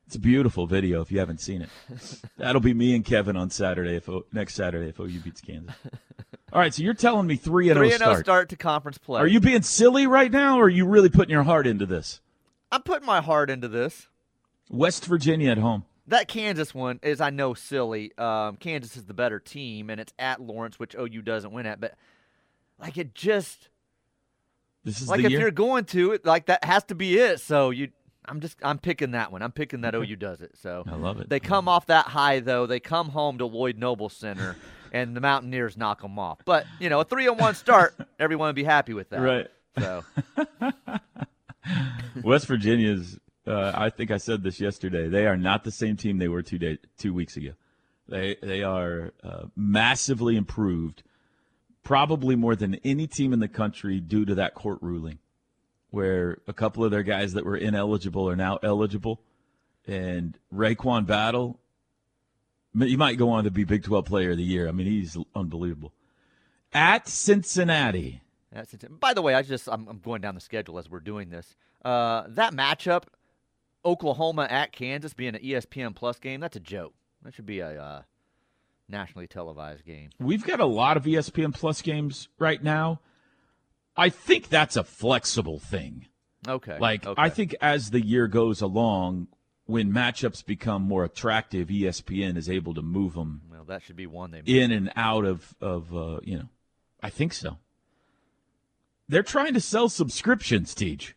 It's 0.07 0.15
a 0.15 0.19
beautiful 0.19 0.67
video 0.67 1.01
if 1.01 1.11
you 1.11 1.19
haven't 1.19 1.41
seen 1.41 1.61
it. 1.61 1.69
That'll 2.37 2.61
be 2.61 2.73
me 2.73 2.95
and 2.95 3.03
Kevin 3.03 3.35
on 3.35 3.49
Saturday, 3.49 3.95
if 3.97 4.09
next 4.31 4.55
Saturday 4.55 4.89
if 4.89 4.99
OU 4.99 5.19
beats 5.19 5.41
Kansas. 5.41 5.75
All 6.53 6.59
right, 6.61 6.73
so 6.73 6.81
you're 6.81 6.93
telling 6.93 7.27
me 7.27 7.35
three 7.35 7.69
and 7.69 7.77
oh 7.77 7.81
Three 7.81 7.89
zero 7.89 7.95
and 7.95 7.99
zero 7.99 8.11
start. 8.13 8.25
start 8.25 8.49
to 8.49 8.55
conference 8.55 8.97
play. 8.97 9.19
Are 9.19 9.27
you 9.27 9.41
being 9.41 9.61
silly 9.63 10.07
right 10.07 10.31
now, 10.31 10.57
or 10.57 10.63
are 10.65 10.69
you 10.69 10.85
really 10.85 11.09
putting 11.09 11.31
your 11.31 11.43
heart 11.43 11.67
into 11.67 11.85
this? 11.85 12.21
I'm 12.71 12.83
putting 12.83 13.05
my 13.05 13.19
heart 13.21 13.49
into 13.49 13.67
this. 13.67 14.07
West 14.69 15.05
Virginia 15.05 15.51
at 15.51 15.57
home. 15.57 15.83
That 16.07 16.27
Kansas 16.27 16.73
one 16.73 16.99
is, 17.03 17.19
I 17.19 17.29
know, 17.31 17.53
silly. 17.53 18.11
Um, 18.17 18.55
Kansas 18.55 18.95
is 18.95 19.05
the 19.05 19.13
better 19.13 19.39
team, 19.39 19.89
and 19.89 19.99
it's 19.99 20.13
at 20.17 20.41
Lawrence, 20.41 20.79
which 20.79 20.95
OU 20.95 21.21
doesn't 21.23 21.51
win 21.51 21.65
at. 21.65 21.81
But 21.81 21.95
like, 22.79 22.97
it 22.97 23.13
just 23.13 23.67
This 24.85 25.01
is 25.01 25.09
like 25.09 25.21
if 25.23 25.31
year. 25.31 25.41
you're 25.41 25.51
going 25.51 25.83
to 25.85 26.13
it, 26.13 26.25
like 26.25 26.45
that 26.45 26.63
has 26.63 26.83
to 26.85 26.95
be 26.95 27.17
it. 27.17 27.41
So 27.41 27.71
you, 27.71 27.89
I'm 28.23 28.39
just, 28.39 28.57
I'm 28.63 28.77
picking 28.77 29.11
that 29.11 29.31
one. 29.33 29.41
I'm 29.41 29.51
picking 29.51 29.81
that 29.81 29.95
OU 29.95 30.15
does 30.15 30.41
it. 30.41 30.51
So 30.57 30.83
I 30.87 30.95
love 30.95 31.19
it. 31.19 31.29
They 31.29 31.39
come 31.41 31.67
off 31.67 31.87
that 31.87 32.05
high 32.05 32.39
though. 32.39 32.65
They 32.65 32.79
come 32.79 33.09
home 33.09 33.37
to 33.39 33.45
Lloyd 33.45 33.77
Noble 33.77 34.07
Center, 34.09 34.55
and 34.93 35.15
the 35.15 35.21
Mountaineers 35.21 35.75
knock 35.75 36.01
them 36.01 36.17
off. 36.17 36.39
But 36.45 36.65
you 36.79 36.89
know, 36.89 37.01
a 37.01 37.03
three 37.03 37.27
on 37.27 37.37
one 37.37 37.55
start, 37.55 37.95
everyone 38.17 38.47
would 38.47 38.55
be 38.55 38.63
happy 38.63 38.93
with 38.93 39.09
that. 39.09 39.19
Right. 39.27 39.47
So 39.77 40.03
West 42.23 42.47
Virginia's. 42.47 43.19
Uh, 43.47 43.71
I 43.73 43.89
think 43.89 44.11
I 44.11 44.17
said 44.17 44.43
this 44.43 44.59
yesterday. 44.59 45.07
They 45.07 45.25
are 45.25 45.37
not 45.37 45.63
the 45.63 45.71
same 45.71 45.95
team 45.95 46.17
they 46.17 46.27
were 46.27 46.41
two 46.41 46.57
day, 46.57 46.79
two 46.97 47.13
weeks 47.13 47.37
ago. 47.37 47.51
They 48.09 48.35
they 48.41 48.61
are 48.63 49.13
uh, 49.23 49.45
massively 49.55 50.35
improved, 50.35 51.03
probably 51.83 52.35
more 52.35 52.55
than 52.55 52.75
any 52.83 53.07
team 53.07 53.31
in 53.31 53.39
the 53.39 53.47
country 53.47 53.99
due 53.99 54.25
to 54.25 54.35
that 54.35 54.53
court 54.53 54.79
ruling, 54.81 55.19
where 55.91 56.39
a 56.47 56.53
couple 56.53 56.83
of 56.83 56.91
their 56.91 57.03
guys 57.03 57.33
that 57.33 57.45
were 57.45 57.55
ineligible 57.55 58.29
are 58.29 58.35
now 58.35 58.59
eligible, 58.63 59.21
and 59.85 60.37
RaeQuan 60.53 61.05
Battle. 61.05 61.59
He 62.77 62.97
might 62.97 63.17
go 63.17 63.29
on 63.29 63.45
to 63.45 63.51
be 63.51 63.63
Big 63.63 63.83
12 63.83 64.05
Player 64.05 64.31
of 64.31 64.37
the 64.37 64.43
Year. 64.43 64.67
I 64.67 64.71
mean, 64.71 64.85
he's 64.85 65.17
unbelievable. 65.33 65.93
At 66.73 67.07
Cincinnati. 67.07 68.21
By 68.99 69.15
the 69.15 69.23
way, 69.23 69.33
I 69.33 69.41
just, 69.41 69.67
I'm, 69.67 69.87
I'm 69.87 69.97
going 69.97 70.21
down 70.21 70.35
the 70.35 70.41
schedule 70.41 70.77
as 70.77 70.87
we're 70.87 70.99
doing 70.99 71.29
this. 71.29 71.55
Uh, 71.83 72.25
that 72.27 72.53
matchup, 72.53 73.05
Oklahoma 73.85 74.47
at 74.49 74.71
Kansas, 74.71 75.13
being 75.13 75.35
an 75.35 75.41
ESPN 75.41 75.95
Plus 75.95 76.19
game, 76.19 76.39
that's 76.39 76.55
a 76.55 76.61
joke. 76.61 76.93
That 77.23 77.33
should 77.33 77.45
be 77.45 77.59
a 77.59 77.81
uh, 77.81 78.01
nationally 78.87 79.27
televised 79.27 79.85
game. 79.85 80.09
We've 80.19 80.45
got 80.45 80.59
a 80.59 80.65
lot 80.65 80.97
of 80.97 81.03
ESPN 81.03 81.53
Plus 81.53 81.81
games 81.81 82.29
right 82.39 82.61
now. 82.61 83.01
I 83.95 84.09
think 84.09 84.49
that's 84.49 84.75
a 84.75 84.83
flexible 84.83 85.59
thing. 85.59 86.07
Okay. 86.47 86.77
Like 86.79 87.05
okay. 87.05 87.21
I 87.21 87.29
think 87.29 87.55
as 87.61 87.89
the 87.89 88.05
year 88.05 88.27
goes 88.27 88.61
along, 88.61 89.27
when 89.65 89.91
matchups 89.91 90.45
become 90.45 90.83
more 90.83 91.03
attractive, 91.03 91.67
ESPN 91.67 92.37
is 92.37 92.49
able 92.49 92.73
to 92.75 92.81
move 92.81 93.15
them 93.15 93.41
well, 93.49 93.63
that 93.65 93.83
should 93.83 93.95
be 93.95 94.07
one 94.07 94.31
they 94.31 94.41
in 94.45 94.71
and 94.71 94.91
out 94.95 95.25
of 95.25 95.55
of 95.59 95.93
uh, 95.95 96.19
you 96.23 96.37
know. 96.37 96.49
I 97.01 97.09
think 97.09 97.33
so. 97.33 97.57
They're 99.09 99.23
trying 99.23 99.53
to 99.53 99.61
sell 99.61 99.89
subscriptions, 99.89 100.73
Teach. 100.73 101.15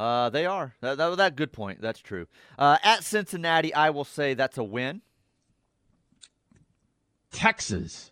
Uh, 0.00 0.30
they 0.30 0.46
are. 0.46 0.74
That, 0.80 0.96
that, 0.96 1.16
that 1.18 1.36
good 1.36 1.52
point. 1.52 1.82
That's 1.82 2.00
true. 2.00 2.26
Uh, 2.58 2.78
at 2.82 3.04
Cincinnati, 3.04 3.74
I 3.74 3.90
will 3.90 4.04
say 4.04 4.32
that's 4.32 4.56
a 4.56 4.64
win. 4.64 5.02
Texas 7.30 8.10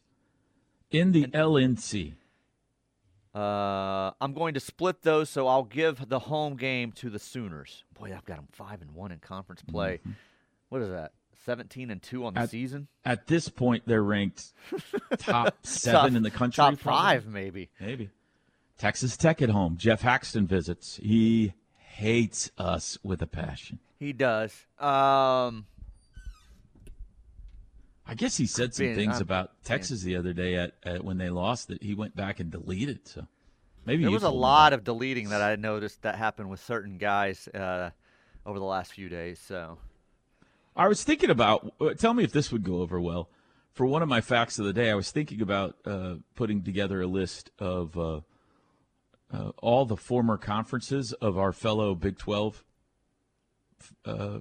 in 0.90 1.12
the 1.12 1.26
LNC. 1.26 2.12
Uh, 3.34 4.10
I'm 4.20 4.32
going 4.34 4.54
to 4.54 4.60
split 4.60 5.02
those, 5.02 5.28
so 5.30 5.46
I'll 5.46 5.62
give 5.64 6.08
the 6.08 6.18
home 6.18 6.56
game 6.56 6.92
to 6.92 7.10
the 7.10 7.18
Sooners. 7.18 7.84
Boy, 7.98 8.12
I've 8.16 8.24
got 8.24 8.36
them 8.36 8.48
five 8.52 8.82
and 8.82 8.90
one 8.92 9.12
in 9.12 9.18
conference 9.18 9.62
play. 9.62 10.00
What 10.68 10.82
is 10.82 10.90
that? 10.90 11.12
Seventeen 11.44 11.90
and 11.90 12.02
two 12.02 12.24
on 12.26 12.34
the 12.34 12.40
At- 12.40 12.50
season. 12.50 12.88
At 13.04 13.26
this 13.26 13.48
point, 13.48 13.84
they're 13.86 14.02
ranked 14.02 14.52
top 15.18 15.54
seven 15.62 16.00
Top- 16.10 16.16
in 16.16 16.22
the 16.22 16.30
country. 16.30 16.56
top 16.56 16.78
probably. 16.80 16.98
five, 17.00 17.26
maybe. 17.26 17.70
Maybe. 17.80 18.10
Texas 18.76 19.16
Tech 19.16 19.40
at 19.40 19.48
home. 19.50 19.76
Jeff 19.78 20.02
Haxton 20.02 20.46
visits. 20.46 21.00
He 21.02 21.54
hates 21.98 22.48
us 22.56 22.96
with 23.02 23.20
a 23.20 23.26
passion. 23.26 23.80
He 23.98 24.12
does. 24.12 24.52
Um, 24.78 25.66
I 28.06 28.14
guess 28.16 28.36
he 28.36 28.46
said 28.46 28.72
some 28.72 28.86
Being- 28.86 28.96
things 28.96 29.14
I'm- 29.14 29.22
about 29.22 29.64
Texas 29.64 30.02
the 30.02 30.14
other 30.16 30.32
day 30.32 30.54
at, 30.54 30.74
at 30.84 31.04
when 31.04 31.18
they 31.18 31.28
lost 31.28 31.66
that 31.68 31.82
he 31.82 31.94
went 31.94 32.14
back 32.14 32.38
and 32.38 32.50
deleted. 32.52 33.06
So 33.08 33.26
maybe 33.84 34.02
there 34.04 34.12
was 34.12 34.22
a 34.22 34.30
lot 34.30 34.72
of 34.72 34.84
deleting 34.84 35.30
that 35.30 35.42
I 35.42 35.56
noticed 35.56 36.02
that 36.02 36.14
happened 36.14 36.48
with 36.50 36.60
certain 36.64 36.98
guys 36.98 37.48
uh, 37.48 37.90
over 38.46 38.58
the 38.60 38.64
last 38.64 38.92
few 38.92 39.08
days. 39.08 39.40
So 39.40 39.78
I 40.76 40.86
was 40.86 41.02
thinking 41.02 41.30
about. 41.30 41.74
uh, 41.80 41.94
Tell 41.94 42.14
me 42.14 42.22
if 42.22 42.32
this 42.32 42.52
would 42.52 42.62
go 42.62 42.80
over 42.80 43.00
well. 43.00 43.28
For 43.72 43.86
one 43.86 44.02
of 44.02 44.08
my 44.08 44.20
facts 44.20 44.58
of 44.60 44.64
the 44.66 44.72
day, 44.72 44.90
I 44.90 44.94
was 44.94 45.10
thinking 45.10 45.40
about 45.42 45.76
uh, 45.84 46.14
putting 46.36 46.62
together 46.62 47.02
a 47.02 47.06
list 47.08 47.50
of 47.58 47.98
uh, 47.98 48.20
uh, 49.32 49.50
all 49.58 49.84
the 49.84 49.96
former 49.96 50.36
conferences 50.36 51.12
of 51.14 51.36
our 51.38 51.52
fellow 51.52 51.94
Big 51.94 52.18
Twelve 52.18 52.64
uh, 54.04 54.38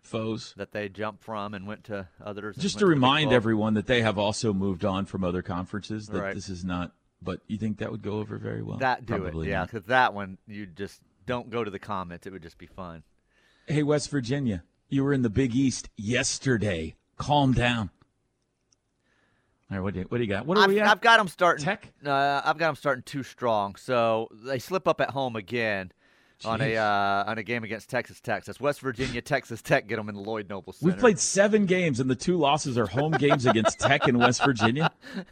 foes. 0.00 0.54
that 0.56 0.72
they 0.72 0.88
jumped 0.88 1.22
from 1.22 1.54
and 1.54 1.66
went 1.66 1.84
to 1.84 2.08
others. 2.24 2.56
Just 2.56 2.78
to 2.78 2.86
remind 2.86 3.28
12. 3.28 3.34
everyone 3.36 3.74
that 3.74 3.86
they 3.86 4.02
have 4.02 4.18
also 4.18 4.52
moved 4.52 4.84
on 4.84 5.06
from 5.06 5.24
other 5.24 5.42
conferences. 5.42 6.06
That 6.08 6.20
Right. 6.22 6.34
this 6.34 6.48
is 6.48 6.64
not. 6.64 6.92
But 7.22 7.40
you 7.46 7.56
think 7.56 7.78
that 7.78 7.90
would 7.90 8.02
go 8.02 8.18
over 8.18 8.36
very 8.36 8.62
well? 8.62 8.76
that 8.78 9.06
do 9.06 9.14
Probably 9.16 9.48
it, 9.48 9.50
yeah, 9.52 9.64
because 9.64 9.86
that 9.86 10.12
one 10.12 10.36
you 10.46 10.66
just 10.66 11.00
don't 11.24 11.50
go 11.50 11.64
to 11.64 11.70
the 11.70 11.78
comments. 11.78 12.26
It 12.26 12.32
would 12.32 12.42
just 12.42 12.58
be 12.58 12.66
fun. 12.66 13.02
Hey, 13.66 13.82
West 13.82 14.10
Virginia, 14.10 14.62
you 14.88 15.02
were 15.02 15.12
in 15.12 15.22
the 15.22 15.30
Big 15.30 15.54
East 15.54 15.88
yesterday. 15.96 16.94
Calm 17.16 17.52
down. 17.52 17.90
All 19.70 19.76
right, 19.76 19.82
what 19.82 19.94
do 19.94 20.00
you, 20.00 20.06
what 20.08 20.18
do 20.18 20.24
you 20.24 20.30
got? 20.30 20.46
What 20.46 20.58
are 20.58 20.64
I've, 20.64 20.70
we 20.70 20.80
at? 20.80 20.86
I've 20.86 21.00
got 21.00 21.18
them 21.18 21.28
starting. 21.28 21.64
Tech? 21.64 21.92
Uh, 22.04 22.40
I've 22.44 22.56
got 22.56 22.68
them 22.68 22.76
starting 22.76 23.02
too 23.02 23.24
strong, 23.24 23.74
so 23.74 24.28
they 24.32 24.60
slip 24.60 24.86
up 24.86 25.00
at 25.00 25.10
home 25.10 25.34
again 25.34 25.92
on 26.44 26.60
a 26.60 26.76
uh, 26.76 27.24
on 27.26 27.38
a 27.38 27.42
game 27.42 27.64
against 27.64 27.90
Texas 27.90 28.20
Tech. 28.20 28.44
That's 28.44 28.60
West 28.60 28.80
Virginia, 28.80 29.20
Texas 29.22 29.62
Tech. 29.62 29.88
Get 29.88 29.96
them 29.96 30.08
in 30.08 30.14
the 30.14 30.20
Lloyd 30.20 30.48
Noble 30.48 30.72
Center. 30.72 30.92
We've 30.92 31.00
played 31.00 31.18
seven 31.18 31.66
games, 31.66 31.98
and 31.98 32.08
the 32.08 32.14
two 32.14 32.36
losses 32.36 32.78
are 32.78 32.86
home 32.86 33.12
games 33.12 33.44
against 33.44 33.80
Tech 33.80 34.06
and 34.06 34.18
West 34.18 34.44
Virginia. 34.44 34.90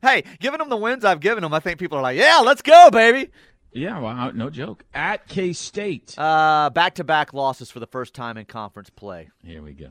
Hey, 0.00 0.24
giving 0.40 0.58
them 0.58 0.70
the 0.70 0.76
wins 0.76 1.04
I've 1.04 1.20
given 1.20 1.42
them, 1.42 1.52
I 1.52 1.60
think 1.60 1.78
people 1.78 1.98
are 1.98 2.02
like, 2.02 2.16
"Yeah, 2.16 2.40
let's 2.42 2.62
go, 2.62 2.88
baby." 2.90 3.30
Yeah, 3.72 3.98
wow, 3.98 4.30
no 4.30 4.48
joke. 4.48 4.84
At 4.94 5.28
K 5.28 5.52
State. 5.52 6.14
Uh, 6.18 6.70
back-to-back 6.70 7.34
losses 7.34 7.70
for 7.70 7.78
the 7.78 7.86
first 7.86 8.14
time 8.14 8.38
in 8.38 8.46
conference 8.46 8.88
play. 8.88 9.28
Here 9.44 9.62
we 9.62 9.74
go. 9.74 9.88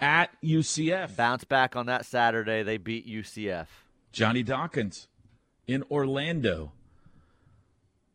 At 0.00 0.30
UCF. 0.42 1.16
Bounce 1.16 1.44
back 1.44 1.74
on 1.74 1.86
that 1.86 2.06
Saturday. 2.06 2.62
They 2.62 2.76
beat 2.76 3.06
UCF. 3.06 3.66
Johnny 4.12 4.42
Dawkins 4.42 5.08
in 5.66 5.82
Orlando. 5.90 6.72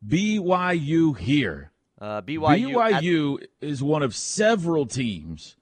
BYU 0.06 1.16
here. 1.16 1.70
Uh, 2.00 2.20
BYU. 2.22 3.40
at- 3.42 3.48
is 3.60 3.82
one 3.82 4.02
of 4.02 4.14
several 4.14 4.86
teams 4.86 5.56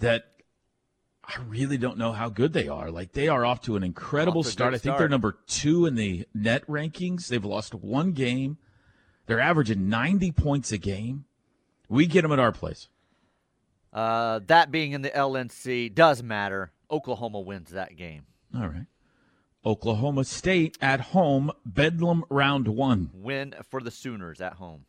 that 0.00 0.30
I 1.26 1.40
really 1.46 1.78
don't 1.78 1.96
know 1.96 2.12
how 2.12 2.28
good 2.28 2.52
they 2.52 2.68
are. 2.68 2.90
Like 2.90 3.12
they 3.12 3.28
are 3.28 3.44
off 3.46 3.62
to 3.62 3.76
an 3.76 3.82
incredible 3.82 4.42
to 4.42 4.48
a 4.48 4.52
start. 4.52 4.74
I 4.74 4.78
think 4.78 4.98
they're 4.98 5.08
number 5.08 5.38
two 5.46 5.86
in 5.86 5.94
the 5.94 6.26
net 6.34 6.66
rankings. 6.66 7.28
They've 7.28 7.44
lost 7.44 7.74
one 7.74 8.12
game. 8.12 8.58
They're 9.26 9.40
averaging 9.40 9.88
90 9.88 10.32
points 10.32 10.70
a 10.72 10.78
game. 10.78 11.24
We 11.88 12.06
get 12.06 12.22
them 12.22 12.32
at 12.32 12.38
our 12.38 12.52
place. 12.52 12.88
Uh, 13.94 14.40
that 14.48 14.70
being 14.72 14.92
in 14.92 15.02
the 15.02 15.10
LNC 15.10 15.94
does 15.94 16.22
matter. 16.22 16.72
Oklahoma 16.90 17.40
wins 17.40 17.70
that 17.70 17.96
game. 17.96 18.26
All 18.54 18.66
right. 18.68 18.86
Oklahoma 19.64 20.24
State 20.24 20.76
at 20.82 21.00
home, 21.00 21.50
Bedlam 21.64 22.24
round 22.28 22.68
one. 22.68 23.10
Win 23.14 23.54
for 23.70 23.80
the 23.80 23.90
Sooners 23.90 24.40
at 24.40 24.54
home. 24.54 24.84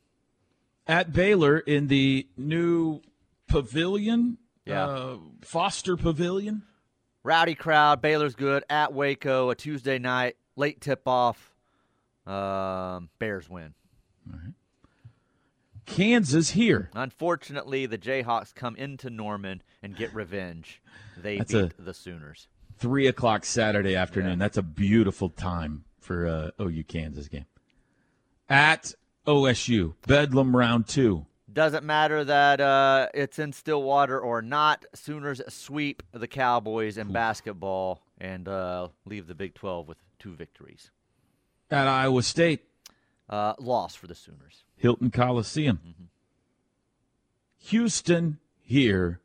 At 0.88 1.14
Baylor 1.14 1.60
in 1.60 1.88
the 1.88 2.28
new 2.36 3.02
pavilion, 3.48 4.38
Yeah. 4.66 4.86
uh, 4.86 5.18
Foster 5.42 5.96
Pavilion. 5.96 6.64
Rowdy 7.24 7.56
crowd. 7.56 8.02
Baylor's 8.02 8.36
good 8.36 8.64
at 8.70 8.94
Waco. 8.94 9.50
A 9.50 9.56
Tuesday 9.56 9.98
night 9.98 10.36
late 10.56 10.82
tip 10.82 11.08
off. 11.08 11.56
Um, 12.28 13.10
Bears 13.20 13.50
win. 13.50 13.74
Kansas 15.86 16.52
here. 16.52 16.90
Unfortunately, 16.94 17.86
the 17.86 17.98
Jayhawks 17.98 18.54
come 18.54 18.76
into 18.76 19.10
Norman 19.10 19.62
and 19.82 19.96
get 19.96 20.14
revenge. 20.14 20.82
They 21.18 21.38
That's 21.38 21.54
beat 21.54 21.74
a- 21.80 21.82
the 21.82 21.94
Sooners. 21.94 22.48
Three 22.78 23.08
o'clock 23.08 23.46
Saturday 23.46 23.96
afternoon. 23.96 24.32
Yeah. 24.32 24.46
That's 24.46 24.58
a 24.58 24.62
beautiful 24.64 25.30
time 25.30 25.86
for 26.02 26.28
uh, 26.28 26.52
OU 26.62 26.84
Kansas 26.84 27.28
game. 27.30 27.46
At 28.50 28.94
OSU, 29.26 29.96
Bedlam 30.06 30.56
round 30.56 30.88
two. 30.88 31.26
Doesn't 31.52 31.86
matter 31.86 32.24
that 32.26 32.60
uh, 32.60 33.08
it's 33.14 33.40
in 33.40 33.54
Stillwater 33.54 34.20
or 34.20 34.42
not. 34.42 34.84
Sooners 34.94 35.42
sweep 35.48 36.04
the 36.12 36.28
Cowboys 36.28 36.98
in 36.98 37.14
basketball 37.14 38.02
and 38.20 38.48
uh, 38.50 38.90
leave 39.06 39.28
the 39.28 39.36
Big 39.36 39.54
12 39.54 39.88
with 39.88 39.98
two 40.20 40.36
victories. 40.36 40.92
At 41.72 41.88
Iowa 41.88 42.24
State. 42.24 42.66
Uh, 43.30 43.54
loss 43.60 43.96
for 43.96 44.08
the 44.08 44.16
Sooners. 44.16 44.64
Hilton 44.76 45.10
Coliseum. 45.10 45.80
Mm-hmm. 45.86 46.04
Houston 47.70 48.40
here. 48.62 49.20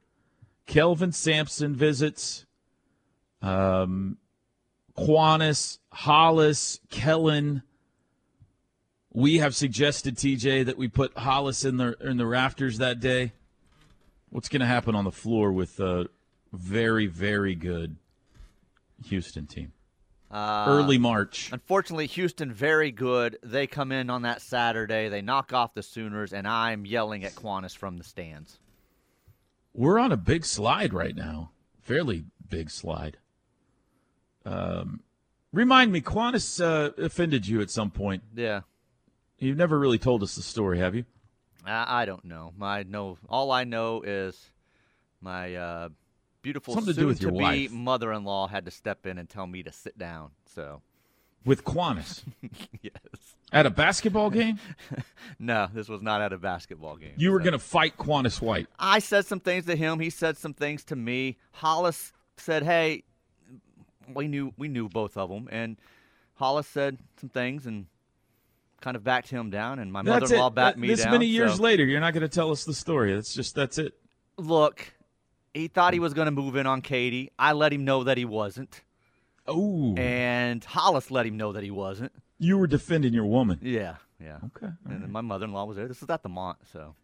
Kelvin 0.67 1.13
Sampson 1.13 1.75
visits. 1.75 2.47
Um, 3.43 4.19
Hollis, 4.97 6.81
Kellen. 6.91 7.63
We 9.13 9.39
have 9.39 9.55
suggested 9.57 10.17
TJ 10.17 10.67
that 10.67 10.79
we 10.79 10.87
put 10.89 11.17
Hollis 11.19 11.65
in 11.65 11.77
the 11.77 11.97
in 12.01 12.17
the 12.17 12.27
rafters 12.27 12.79
that 12.79 13.01
day. 13.01 13.33
What's 14.29 14.49
going 14.49 14.61
to 14.61 14.67
happen 14.67 14.95
on 14.95 15.05
the 15.05 15.11
floor 15.11 15.51
with 15.53 15.81
a 15.81 16.07
very 16.53 17.07
very 17.07 17.57
good 17.57 17.97
Houston 19.07 19.47
team? 19.47 19.73
Uh, 20.31 20.67
Early 20.69 20.99
March. 20.99 21.51
Unfortunately, 21.53 22.07
Houston 22.07 22.53
very 22.53 22.93
good. 22.93 23.39
They 23.43 23.67
come 23.67 23.91
in 23.91 24.11
on 24.11 24.23
that 24.23 24.41
Saturday. 24.41 25.09
They 25.09 25.23
knock 25.23 25.53
off 25.53 25.75
the 25.75 25.83
Sooners, 25.83 26.33
and 26.33 26.47
I'm 26.47 26.87
yelling 26.87 27.25
at 27.25 27.35
Quannas 27.35 27.77
from 27.77 27.99
the 27.99 28.05
stands. 28.05 28.59
We're 29.75 29.99
on 29.99 30.13
a 30.13 30.17
big 30.17 30.45
slide 30.45 30.93
right 30.93 31.17
now, 31.17 31.51
fairly 31.81 32.25
big 32.49 32.71
slide. 32.71 33.17
Um, 34.45 35.01
remind 35.53 35.91
me, 35.91 36.01
Quannas 36.01 36.61
uh, 36.61 36.91
offended 37.03 37.49
you 37.49 37.61
at 37.61 37.71
some 37.71 37.91
point. 37.91 38.23
Yeah. 38.35 38.61
You've 39.39 39.57
never 39.57 39.79
really 39.79 39.99
told 39.99 40.23
us 40.23 40.37
the 40.37 40.43
story, 40.43 40.79
have 40.79 40.95
you? 40.95 41.05
I, 41.65 42.03
I 42.03 42.05
don't 42.05 42.25
know. 42.25 42.53
I 42.61 42.85
know 42.85 43.19
all 43.29 43.51
I 43.51 43.65
know 43.65 44.03
is 44.03 44.51
my 45.21 45.55
uh, 45.55 45.89
beautiful 46.43 46.75
Something 46.75 46.95
to 46.95 47.01
do 47.01 47.07
with 47.07 47.21
your 47.23 47.33
wife. 47.33 47.71
mother-in-law 47.71 48.49
had 48.49 48.65
to 48.65 48.71
step 48.71 49.07
in 49.07 49.19
and 49.19 49.29
tell 49.29 49.47
me 49.47 49.63
to 49.63 49.73
sit 49.73 49.97
down. 49.99 50.31
So 50.47 50.83
With 51.45 51.65
Quannas 51.65 52.23
yes. 52.83 52.93
at 53.53 53.67
a 53.67 53.71
basketball 53.71 54.31
game, 54.31 54.59
No, 55.39 55.69
this 55.73 55.89
was 55.89 56.03
not 56.03 56.21
at 56.23 56.33
a 56.33 56.39
basketball 56.39 56.97
game. 56.97 57.15
you 57.17 57.31
were 57.33 57.41
So- 57.41 57.45
going 57.45 57.53
to 57.53 57.59
fight 57.59 57.97
Quannas 57.97 58.41
White. 58.41 58.67
I 58.79 58.99
said 58.99 59.27
some 59.27 59.41
things 59.41 59.67
to 59.67 59.77
him. 59.77 60.01
He 60.01 60.11
said 60.11 60.37
some 60.37 60.55
things 60.55 60.85
to 60.85 60.97
me. 60.97 61.37
Hollis 61.53 62.13
said, 62.37 62.63
"Hey, 62.63 63.05
we 64.15 64.27
knew 64.29 64.53
we 64.57 64.69
knew 64.69 64.89
both 64.89 65.17
of 65.17 65.29
them," 65.31 65.49
and 65.53 65.77
Hollis 66.35 66.67
said 66.67 66.99
some 67.21 67.29
things 67.29 67.67
and 67.67 67.87
kind 68.81 68.97
of 68.97 69.05
backed 69.05 69.29
him 69.29 69.51
down. 69.51 69.79
And 69.79 69.93
my 69.93 70.01
mother-in-law 70.03 70.51
backed 70.51 70.77
That- 70.77 70.81
me 70.81 70.89
this 70.89 71.01
down. 71.01 71.09
This 71.13 71.19
many 71.19 71.27
years 71.27 71.57
so- 71.57 71.63
later, 71.63 71.85
you're 71.85 72.01
not 72.01 72.15
going 72.15 72.23
to 72.23 72.29
tell 72.29 72.51
us 72.51 72.65
the 72.65 72.73
story. 72.75 73.15
That's 73.15 73.35
just 73.35 73.55
that's 73.55 73.77
it. 73.79 73.93
Look, 74.39 74.93
he 75.55 75.69
thought 75.69 75.93
he 75.93 76.01
was 76.01 76.15
going 76.15 76.27
to 76.27 76.33
move 76.33 76.57
in 76.57 76.67
on 76.67 76.83
Katie. 76.83 77.31
I 77.39 77.53
let 77.53 77.73
him 77.73 77.85
know 77.85 78.05
that 78.05 78.17
he 78.17 78.25
wasn't. 78.25 78.83
Oh. 79.47 79.95
And 79.97 80.63
Hollis 80.65 81.11
let 81.11 81.27
him 81.27 81.37
know 81.37 81.53
that 81.53 81.63
he 81.63 81.71
wasn't. 81.71 82.13
You 82.39 82.57
were 82.59 82.67
defending 82.67 83.13
your 83.13 83.27
woman. 83.27 83.59
Yeah, 83.63 83.97
yeah. 84.23 84.39
Okay. 84.57 84.73
And 84.89 85.03
then 85.03 85.13
my 85.13 85.21
mother-in-law 85.21 85.65
was 85.65 85.77
there. 85.77 85.89
This 85.89 86.03
is 86.03 86.09
at 86.09 86.23
the 86.23 86.29
Mont, 86.29 86.59
so 86.73 86.95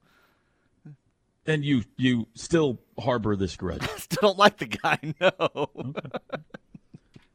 And 1.46 1.64
you 1.64 1.84
you 1.96 2.26
still 2.34 2.78
harbor 2.98 3.36
this 3.36 3.56
grudge. 3.56 3.86
still 3.96 4.30
don't 4.30 4.38
like 4.38 4.58
the 4.58 4.66
guy. 4.66 4.98
No. 5.20 5.94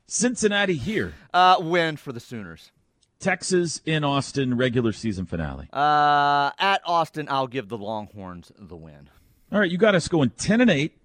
Cincinnati 0.08 0.76
here. 0.76 1.14
Uh, 1.34 1.56
win 1.62 1.96
for 1.96 2.12
the 2.12 2.20
Sooners. 2.20 2.72
Texas 3.20 3.82
in 3.86 4.04
Austin 4.04 4.58
regular 4.58 4.92
season 4.92 5.26
finale. 5.26 5.70
Uh, 5.72 6.52
at 6.60 6.82
Austin, 6.86 7.28
I'll 7.30 7.48
give 7.48 7.70
the 7.70 7.78
Longhorns 7.78 8.52
the 8.58 8.76
win. 8.76 9.10
All 9.52 9.60
right, 9.60 9.70
you 9.70 9.78
got 9.78 9.96
us 9.96 10.08
going 10.08 10.32
10 10.32 10.62
and 10.62 10.70
8. 10.70 10.98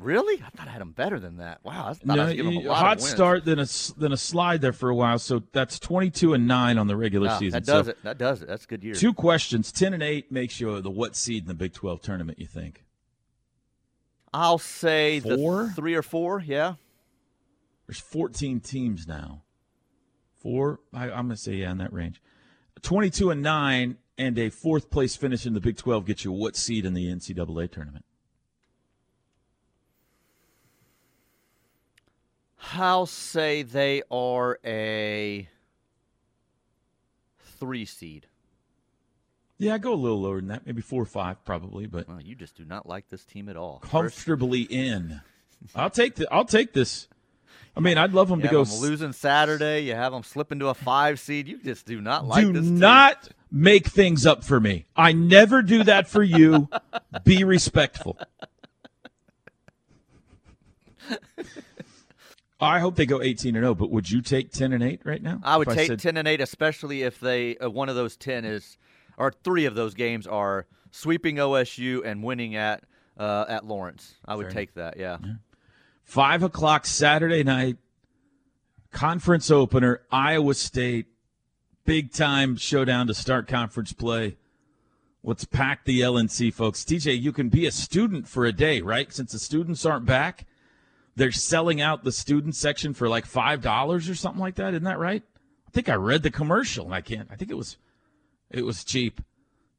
Really? 0.00 0.42
I 0.44 0.48
thought 0.50 0.68
I 0.68 0.70
had 0.70 0.80
them 0.80 0.92
better 0.92 1.18
than 1.18 1.38
that. 1.38 1.58
Wow, 1.64 1.88
I 1.88 1.92
thought 1.94 2.10
I 2.10 2.14
No, 2.26 2.34
giving 2.34 2.54
them 2.54 2.66
a 2.66 2.68
lot 2.68 2.78
hot 2.78 3.00
start, 3.00 3.44
then 3.44 3.58
a 3.58 3.66
then 3.96 4.12
a 4.12 4.16
slide 4.16 4.60
there 4.60 4.72
for 4.72 4.88
a 4.90 4.94
while. 4.94 5.18
So 5.18 5.42
that's 5.52 5.78
22 5.78 6.34
and 6.34 6.46
9 6.46 6.78
on 6.78 6.86
the 6.86 6.96
regular 6.96 7.28
Ah, 7.30 7.38
season. 7.38 7.62
That 7.62 7.66
does 7.66 7.86
So 7.86 7.90
it. 7.90 8.02
That 8.04 8.18
does 8.18 8.42
it. 8.42 8.48
That's 8.48 8.64
a 8.64 8.68
good 8.68 8.84
year. 8.84 8.94
Two 8.94 9.12
questions. 9.12 9.72
10 9.72 9.94
and 9.94 10.02
8 10.02 10.30
makes 10.30 10.60
you 10.60 10.80
the 10.80 10.90
what 10.90 11.16
seed 11.16 11.42
in 11.44 11.48
the 11.48 11.54
Big 11.54 11.72
12 11.72 12.00
tournament, 12.00 12.38
you 12.38 12.46
think? 12.46 12.84
I'll 14.32 14.58
say 14.58 15.20
Four? 15.20 15.66
the 15.66 15.72
three 15.74 15.94
or 15.94 16.02
four. 16.02 16.40
Yeah. 16.40 16.74
There's 17.86 17.98
14 18.00 18.60
teams 18.60 19.06
now. 19.08 19.42
Four, 20.36 20.80
I, 20.92 21.04
I'm 21.04 21.26
going 21.26 21.30
to 21.30 21.36
say, 21.36 21.54
yeah, 21.54 21.70
in 21.70 21.78
that 21.78 21.92
range. 21.92 22.20
22 22.82 23.30
and 23.30 23.42
9 23.42 23.96
and 24.18 24.38
a 24.38 24.50
fourth 24.50 24.90
place 24.90 25.16
finish 25.16 25.46
in 25.46 25.54
the 25.54 25.60
Big 25.60 25.76
12 25.76 26.04
gets 26.04 26.24
you 26.24 26.30
what 26.32 26.54
seed 26.56 26.84
in 26.84 26.92
the 26.94 27.06
NCAA 27.06 27.70
tournament? 27.72 28.04
I'll 32.74 33.06
say 33.06 33.62
they 33.62 34.02
are 34.10 34.58
a 34.64 35.48
three 37.58 37.84
seed. 37.84 38.26
Yeah, 39.58 39.74
I 39.74 39.78
go 39.78 39.92
a 39.92 39.94
little 39.94 40.20
lower 40.20 40.36
than 40.36 40.48
that, 40.48 40.66
maybe 40.66 40.82
four 40.82 41.02
or 41.02 41.06
five, 41.06 41.44
probably, 41.44 41.86
but 41.86 42.08
Well, 42.08 42.20
you 42.20 42.36
just 42.36 42.56
do 42.56 42.64
not 42.64 42.88
like 42.88 43.08
this 43.08 43.24
team 43.24 43.48
at 43.48 43.56
all. 43.56 43.80
First, 43.80 43.90
comfortably 43.90 44.62
in. 44.62 45.20
I'll 45.74 45.90
take 45.90 46.14
the. 46.14 46.28
I'll 46.32 46.44
take 46.44 46.72
this. 46.72 47.08
I 47.76 47.80
mean, 47.80 47.98
I'd 47.98 48.12
love 48.12 48.28
them 48.28 48.38
you 48.40 48.48
to 48.48 48.56
have 48.56 48.68
go. 48.68 48.72
them 48.72 48.80
losing 48.80 49.12
Saturday. 49.12 49.80
You 49.80 49.94
have 49.94 50.12
them 50.12 50.22
slip 50.22 50.52
into 50.52 50.68
a 50.68 50.74
five 50.74 51.18
seed. 51.20 51.48
You 51.48 51.58
just 51.58 51.86
do 51.86 52.00
not 52.00 52.24
like 52.26 52.44
do 52.44 52.52
this 52.52 52.62
team. 52.64 52.78
not 52.78 53.28
make 53.50 53.86
things 53.88 54.26
up 54.26 54.44
for 54.44 54.60
me. 54.60 54.86
I 54.96 55.12
never 55.12 55.62
do 55.62 55.82
that 55.84 56.08
for 56.08 56.22
you. 56.22 56.68
Be 57.24 57.42
respectful. 57.44 58.16
I 62.60 62.80
hope 62.80 62.96
they 62.96 63.06
go 63.06 63.22
18 63.22 63.54
and 63.54 63.62
0, 63.62 63.74
but 63.74 63.90
would 63.90 64.10
you 64.10 64.20
take 64.20 64.50
10 64.50 64.72
and 64.72 64.82
8 64.82 65.02
right 65.04 65.22
now? 65.22 65.40
I 65.44 65.56
would 65.56 65.68
take 65.68 65.88
said- 65.88 66.00
ten 66.00 66.16
and 66.16 66.26
eight, 66.26 66.40
especially 66.40 67.02
if 67.02 67.20
they 67.20 67.56
uh, 67.58 67.70
one 67.70 67.88
of 67.88 67.94
those 67.94 68.16
ten 68.16 68.44
is, 68.44 68.78
or 69.16 69.32
three 69.44 69.64
of 69.64 69.74
those 69.74 69.94
games 69.94 70.26
are 70.26 70.66
sweeping 70.90 71.36
OSU 71.36 72.04
and 72.04 72.22
winning 72.22 72.56
at 72.56 72.82
uh, 73.16 73.44
at 73.48 73.64
Lawrence. 73.64 74.14
I 74.24 74.34
would 74.34 74.46
Fair 74.46 74.52
take 74.52 74.74
that. 74.74 74.96
Yeah. 74.96 75.18
Five 76.02 76.42
o'clock 76.42 76.86
Saturday 76.86 77.44
night, 77.44 77.76
conference 78.92 79.50
opener, 79.50 80.00
Iowa 80.10 80.54
State, 80.54 81.06
big 81.84 82.12
time 82.12 82.56
showdown 82.56 83.06
to 83.08 83.14
start 83.14 83.46
conference 83.46 83.92
play. 83.92 84.36
Let's 85.22 85.44
pack 85.44 85.84
the 85.84 86.00
LNC, 86.00 86.54
folks. 86.54 86.84
TJ, 86.84 87.20
you 87.20 87.32
can 87.32 87.48
be 87.50 87.66
a 87.66 87.70
student 87.70 88.26
for 88.28 88.46
a 88.46 88.52
day, 88.52 88.80
right? 88.80 89.12
Since 89.12 89.32
the 89.32 89.38
students 89.38 89.84
aren't 89.84 90.06
back, 90.06 90.46
they're 91.18 91.32
selling 91.32 91.80
out 91.80 92.04
the 92.04 92.12
student 92.12 92.54
section 92.54 92.94
for 92.94 93.08
like 93.08 93.26
five 93.26 93.60
dollars 93.60 94.08
or 94.08 94.14
something 94.14 94.40
like 94.40 94.54
that. 94.54 94.72
Isn't 94.72 94.84
that 94.84 94.98
right? 94.98 95.22
I 95.66 95.70
think 95.70 95.88
I 95.88 95.94
read 95.94 96.22
the 96.22 96.30
commercial. 96.30 96.86
and 96.86 96.94
I 96.94 97.00
can't. 97.02 97.28
I 97.30 97.36
think 97.36 97.50
it 97.50 97.56
was, 97.56 97.76
it 98.50 98.64
was 98.64 98.84
cheap. 98.84 99.20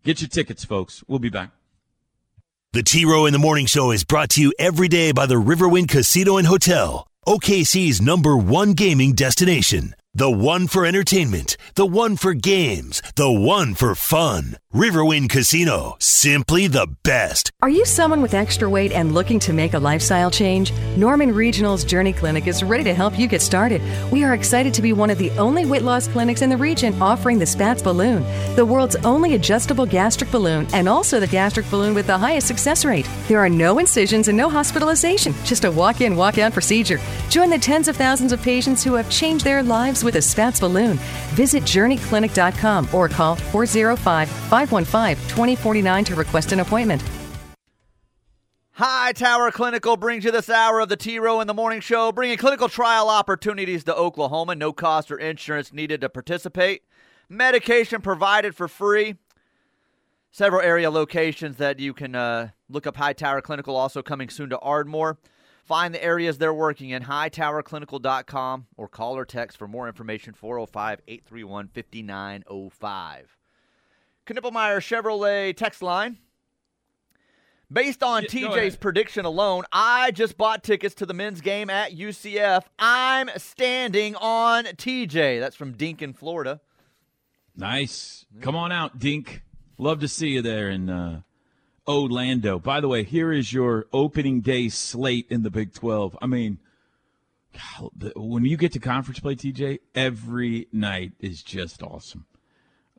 Get 0.04 0.22
your 0.22 0.28
tickets, 0.28 0.64
folks. 0.64 1.04
We'll 1.08 1.20
be 1.20 1.30
back. 1.30 1.52
The 2.74 2.84
T 2.84 3.06
Row 3.06 3.26
in 3.26 3.34
the 3.34 3.40
Morning 3.40 3.66
Show 3.66 3.90
is 3.92 4.04
brought 4.04 4.30
to 4.32 4.42
you 4.42 4.54
every 4.60 4.88
day 4.88 5.12
by 5.12 5.26
the 5.26 5.36
Riverwind 5.36 5.90
Casino 5.90 6.38
and 6.38 6.46
Hotel, 6.46 7.08
OKC's 7.26 8.00
number 8.00 8.38
one 8.38 8.74
gaming 8.74 9.14
destination. 9.14 9.96
The 10.20 10.30
one 10.30 10.68
for 10.68 10.86
entertainment, 10.86 11.56
the 11.76 11.86
one 11.86 12.18
for 12.18 12.34
games, 12.34 13.02
the 13.16 13.32
one 13.32 13.74
for 13.74 13.96
fun. 13.96 14.58
Riverwind 14.74 15.30
Casino, 15.30 15.96
simply 16.00 16.68
the 16.68 16.88
best. 17.04 17.52
Are 17.62 17.70
you 17.70 17.86
someone 17.86 18.22
with 18.22 18.34
extra 18.34 18.70
weight 18.70 18.92
and 18.92 19.14
looking 19.14 19.40
to 19.40 19.54
make 19.54 19.74
a 19.74 19.80
lifestyle 19.80 20.30
change? 20.30 20.74
Norman 20.98 21.34
Regional's 21.34 21.86
Journey 21.86 22.12
Clinic 22.12 22.48
is 22.48 22.62
ready 22.62 22.84
to 22.84 22.94
help 22.94 23.18
you 23.18 23.28
get 23.28 23.42
started. 23.42 23.82
We 24.12 24.26
are 24.26 24.34
excited 24.34 24.74
to 24.74 24.82
be 24.82 24.92
one 24.92 25.10
of 25.10 25.18
the 25.18 25.32
only 25.40 25.66
weight 25.66 25.84
loss 25.84 26.10
clinics 26.10 26.42
in 26.42 26.50
the 26.50 26.58
region 26.58 27.02
offering 27.02 27.40
the 27.40 27.46
Spatz 27.46 27.82
balloon, 27.82 28.24
the 28.56 28.66
world's 28.66 28.98
only 28.98 29.36
adjustable 29.36 29.86
gastric 29.86 30.30
balloon, 30.32 30.68
and 30.74 30.90
also 30.90 31.22
the 31.22 31.28
gastric 31.28 31.72
balloon 31.72 31.96
with 31.96 32.08
the 32.08 32.18
highest 32.18 32.46
success 32.46 32.84
rate. 32.84 33.10
There 33.30 33.40
are 33.40 33.50
no 33.50 33.80
incisions 33.80 34.28
and 34.28 34.38
no 34.38 34.50
hospitalization, 34.50 35.34
just 35.46 35.64
a 35.64 35.72
walk 35.72 36.02
in, 36.02 36.18
walk 36.18 36.38
out 36.38 36.52
procedure. 36.52 37.00
Join 37.30 37.50
the 37.50 37.58
tens 37.58 37.88
of 37.88 37.96
thousands 37.96 38.34
of 38.34 38.42
patients 38.44 38.84
who 38.84 38.94
have 38.96 39.10
changed 39.10 39.46
their 39.46 39.64
lives 39.64 40.04
with 40.04 40.09
a 40.16 40.20
Spatz 40.20 40.60
balloon. 40.60 40.98
Visit 41.34 41.64
journeyclinic.com 41.64 42.90
or 42.94 43.10
call 43.10 43.36
405 43.36 44.30
515 44.30 45.16
2049 45.28 46.04
to 46.06 46.16
request 46.16 46.52
an 46.52 46.60
appointment. 46.60 47.04
High 48.80 49.12
Tower 49.12 49.52
Clinical 49.52 49.98
brings 49.98 50.24
you 50.24 50.32
this 50.32 50.50
hour 50.50 50.80
of 50.80 50.88
the 50.88 50.96
T 50.96 51.20
Row 51.20 51.42
in 51.42 51.48
the 51.48 51.54
Morning 51.54 51.82
Show, 51.82 52.14
bringing 52.14 52.38
clinical 52.38 52.70
trial 52.70 53.10
opportunities 53.10 53.84
to 53.84 53.94
Oklahoma. 53.94 54.56
No 54.56 54.72
cost 54.72 55.12
or 55.12 55.18
insurance 55.18 55.74
needed 55.74 56.00
to 56.00 56.08
participate. 56.08 56.84
Medication 57.28 58.00
provided 58.00 58.56
for 58.56 58.70
free. 58.70 59.16
Several 60.32 60.62
area 60.62 60.90
locations 60.90 61.58
that 61.58 61.80
you 61.80 61.94
can 61.94 62.16
uh, 62.16 62.52
look 62.70 62.88
up 62.88 62.96
High 62.96 63.12
Tower 63.12 63.42
Clinical, 63.42 63.76
also 63.76 64.02
coming 64.02 64.30
soon 64.30 64.50
to 64.52 64.60
Ardmore. 64.60 65.18
Find 65.70 65.94
the 65.94 66.04
areas 66.04 66.40
they're 66.40 66.52
working 66.52 66.90
in, 66.90 67.04
hightowerclinical.com, 67.04 68.66
or 68.76 68.88
call 68.88 69.16
or 69.16 69.24
text 69.24 69.56
for 69.56 69.68
more 69.68 69.88
information 69.88 70.34
405 70.34 71.02
831 71.08 71.68
5905. 71.68 73.38
Knippelmeyer 74.26 74.80
Chevrolet 74.80 75.56
text 75.56 75.84
line. 75.84 76.18
Based 77.72 78.02
on 78.02 78.24
Yeah, 78.24 78.30
TJ's 78.30 78.78
prediction 78.78 79.26
alone, 79.26 79.64
I 79.72 80.10
just 80.10 80.40
bought 80.40 80.64
tickets 80.64 80.96
to 80.96 81.06
the 81.06 81.14
men's 81.14 81.40
game 81.40 81.70
at 81.70 81.96
UCF. 81.96 82.64
I'm 82.80 83.30
standing 83.38 84.16
on 84.16 84.64
TJ. 84.64 85.40
That's 85.40 85.56
from 85.56 85.74
Dink 85.74 86.02
in 86.02 86.14
Florida. 86.14 86.62
Nice. 87.56 88.26
Come 88.42 88.56
on 88.56 88.72
out, 88.72 88.98
Dink. 88.98 89.44
Love 89.78 90.00
to 90.00 90.08
see 90.08 90.30
you 90.30 90.42
there 90.42 90.72
in 90.72 90.90
uh, 90.90 91.22
Orlando. 91.90 92.60
By 92.60 92.80
the 92.82 92.88
way, 92.88 93.04
here 93.04 93.34
is 93.34 93.52
your 93.52 93.88
opening 93.92 94.42
day 94.42 94.70
slate 94.70 95.26
in 95.30 95.42
the 95.42 95.50
Big 95.50 95.74
12. 95.74 96.18
I 96.22 96.28
mean, 96.28 96.60
when 98.16 98.46
you 98.46 98.58
get 98.58 98.74
to 98.74 98.80
conference 98.80 99.20
play, 99.20 99.36
TJ, 99.36 99.80
every 99.96 100.68
night 100.72 101.14
is 101.20 101.42
just 101.42 101.82
awesome. 101.82 102.26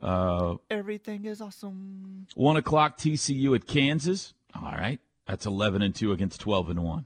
Uh, 0.01 0.55
Everything 0.69 1.25
is 1.25 1.41
awesome. 1.41 2.27
One 2.35 2.57
o'clock 2.57 2.97
TCU 2.97 3.55
at 3.55 3.65
Kansas. 3.65 4.33
All 4.53 4.71
right, 4.73 4.99
that's 5.27 5.45
eleven 5.45 5.81
and 5.81 5.93
two 5.93 6.11
against 6.11 6.41
twelve 6.41 6.69
and 6.69 6.83
one. 6.83 7.05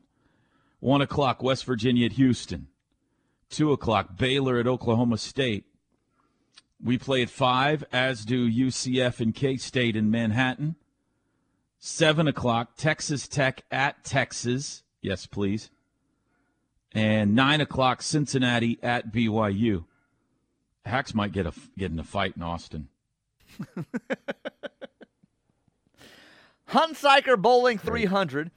One 0.79 1.01
o'clock 1.01 1.43
West 1.43 1.65
Virginia 1.65 2.05
at 2.05 2.13
Houston. 2.13 2.67
Two 3.49 3.73
o'clock 3.73 4.17
Baylor 4.17 4.59
at 4.59 4.65
Oklahoma 4.65 5.17
State. 5.17 5.65
We 6.81 6.97
play 6.97 7.21
at 7.21 7.29
five, 7.29 7.83
as 7.91 8.23
do 8.25 8.49
UCF 8.49 9.19
and 9.19 9.35
K 9.35 9.57
State 9.57 9.95
in 9.97 10.09
Manhattan. 10.09 10.75
Seven 11.87 12.27
o'clock 12.27 12.77
Texas 12.77 13.27
Tech 13.27 13.61
at 13.69 14.03
Texas. 14.03 14.81
Yes, 15.03 15.27
please. 15.27 15.69
And 16.93 17.35
nine 17.35 17.61
o'clock 17.61 18.01
Cincinnati 18.01 18.79
at 18.81 19.13
BYU. 19.13 19.85
Hacks 20.83 21.13
might 21.13 21.31
get 21.31 21.45
a 21.45 21.53
get 21.77 21.91
in 21.91 21.99
a 21.99 22.03
fight 22.03 22.33
in 22.35 22.41
Austin. 22.41 22.87
Hunsiker 26.69 27.39
bowling 27.39 27.77
300. 27.77 28.49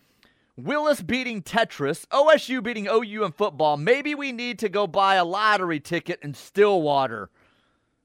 Willis 0.57 1.03
beating 1.03 1.43
Tetris. 1.43 2.07
OSU 2.07 2.63
beating 2.63 2.89
OU 2.91 3.25
in 3.25 3.33
football. 3.33 3.77
Maybe 3.77 4.15
we 4.15 4.33
need 4.33 4.59
to 4.61 4.71
go 4.71 4.87
buy 4.87 5.17
a 5.17 5.25
lottery 5.27 5.81
ticket 5.81 6.19
in 6.23 6.33
Stillwater. 6.33 7.29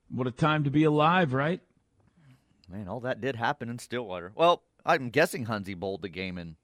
What 0.09 0.27
a 0.27 0.31
time 0.31 0.65
to 0.65 0.69
be 0.69 0.83
alive, 0.83 1.33
right? 1.33 1.62
Man, 2.69 2.89
all 2.89 2.99
that 2.99 3.21
did 3.21 3.38
happen 3.38 3.69
in 3.69 3.79
Stillwater. 3.79 4.33
Well, 4.36 4.63
I'm 4.85 5.09
guessing 5.09 5.45
Hunzy 5.45 5.75
bowled 5.77 6.01
the 6.01 6.09
game 6.09 6.37
in 6.37 6.55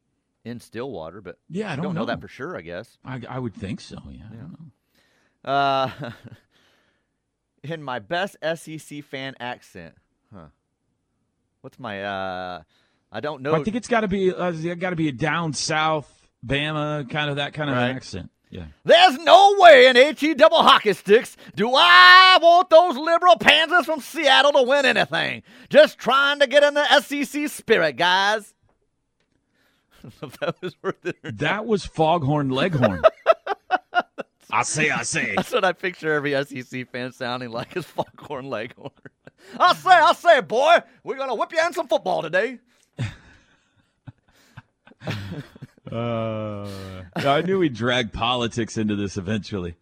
in 0.46 0.60
Stillwater, 0.60 1.22
but 1.22 1.38
Yeah, 1.50 1.72
I 1.72 1.76
don't, 1.76 1.86
don't 1.86 1.96
know. 1.96 2.06
that 2.06 2.22
for 2.22 2.28
sure. 2.28 2.56
I 2.58 2.62
guess. 2.62 2.98
I, 3.04 3.22
I 3.30 3.40
would 3.40 3.54
think 3.54 3.82
so. 3.82 3.98
Yeah. 4.10 4.24
I 4.32 4.36
don't 4.36 4.52
know. 4.60 5.52
Uh, 5.52 6.12
in 7.64 7.84
my 7.84 8.00
best 8.00 8.38
SEC 8.56 9.04
fan 9.04 9.36
accent, 9.40 9.96
huh? 10.34 10.48
What's 11.62 11.78
my 11.80 12.04
uh? 12.04 12.62
I 13.12 13.20
don't 13.22 13.42
know. 13.42 13.56
I 13.56 13.64
think 13.64 13.76
it's 13.76 13.88
got 13.88 14.02
to 14.02 14.08
be 14.08 14.34
uh, 14.34 14.52
got 14.76 14.92
to 14.92 14.96
be 14.96 15.08
a 15.10 15.12
down 15.12 15.54
south 15.54 16.30
Bama 16.46 17.10
kind 17.10 17.30
of 17.30 17.36
that 17.38 17.54
kind 17.54 17.70
of 17.70 17.76
Right. 17.76 17.90
accent. 17.90 18.32
Yeah. 18.50 18.66
There's 18.84 19.18
no 19.20 19.56
way 19.60 19.88
in 19.88 19.96
HE 19.96 20.34
double 20.34 20.64
hockey 20.64 20.94
sticks 20.94 21.38
do 21.56 21.72
I 21.76 22.40
want 22.42 22.70
those 22.72 22.98
liberal 22.98 23.38
pansies 23.38 23.86
from 23.86 24.02
Seattle 24.02 24.54
to 24.54 24.64
win 24.64 24.86
anything. 24.86 25.44
Just 25.70 26.00
trying 26.00 26.40
to 26.40 26.48
get 26.48 26.64
in 26.64 26.74
the 26.74 27.00
SEC 27.02 27.48
spirit, 27.50 27.96
guys. 27.98 28.54
That 30.40 30.56
was 30.62 30.76
worth 30.82 31.06
it. 31.06 31.18
That 31.24 31.66
was 31.66 31.86
Foghorn 31.86 32.50
Leghorn. 32.50 33.02
I 34.52 34.64
say, 34.64 34.90
I 34.90 35.04
say. 35.04 35.34
That's 35.36 35.52
what 35.52 35.66
I 35.66 35.74
picture 35.74 36.14
every 36.14 36.32
SEC 36.46 36.90
fan 36.90 37.12
sounding 37.12 37.52
like 37.52 37.76
is 37.76 37.86
Foghorn 37.86 38.50
Leghorn. 38.50 38.92
I 39.60 39.76
say, 39.76 39.90
I 39.90 40.14
say, 40.14 40.42
boy, 40.42 40.78
we're 41.04 41.18
gonna 41.18 41.36
whip 41.36 41.52
you 41.52 41.60
in 41.66 41.74
some 41.74 41.88
football 41.88 42.22
today. 42.22 42.60
Uh, 45.92 46.68
I 47.16 47.42
knew 47.42 47.60
we'd 47.60 47.74
drag 47.74 48.12
politics 48.14 48.78
into 48.78 48.96
this 48.96 49.18
eventually. 49.18 49.76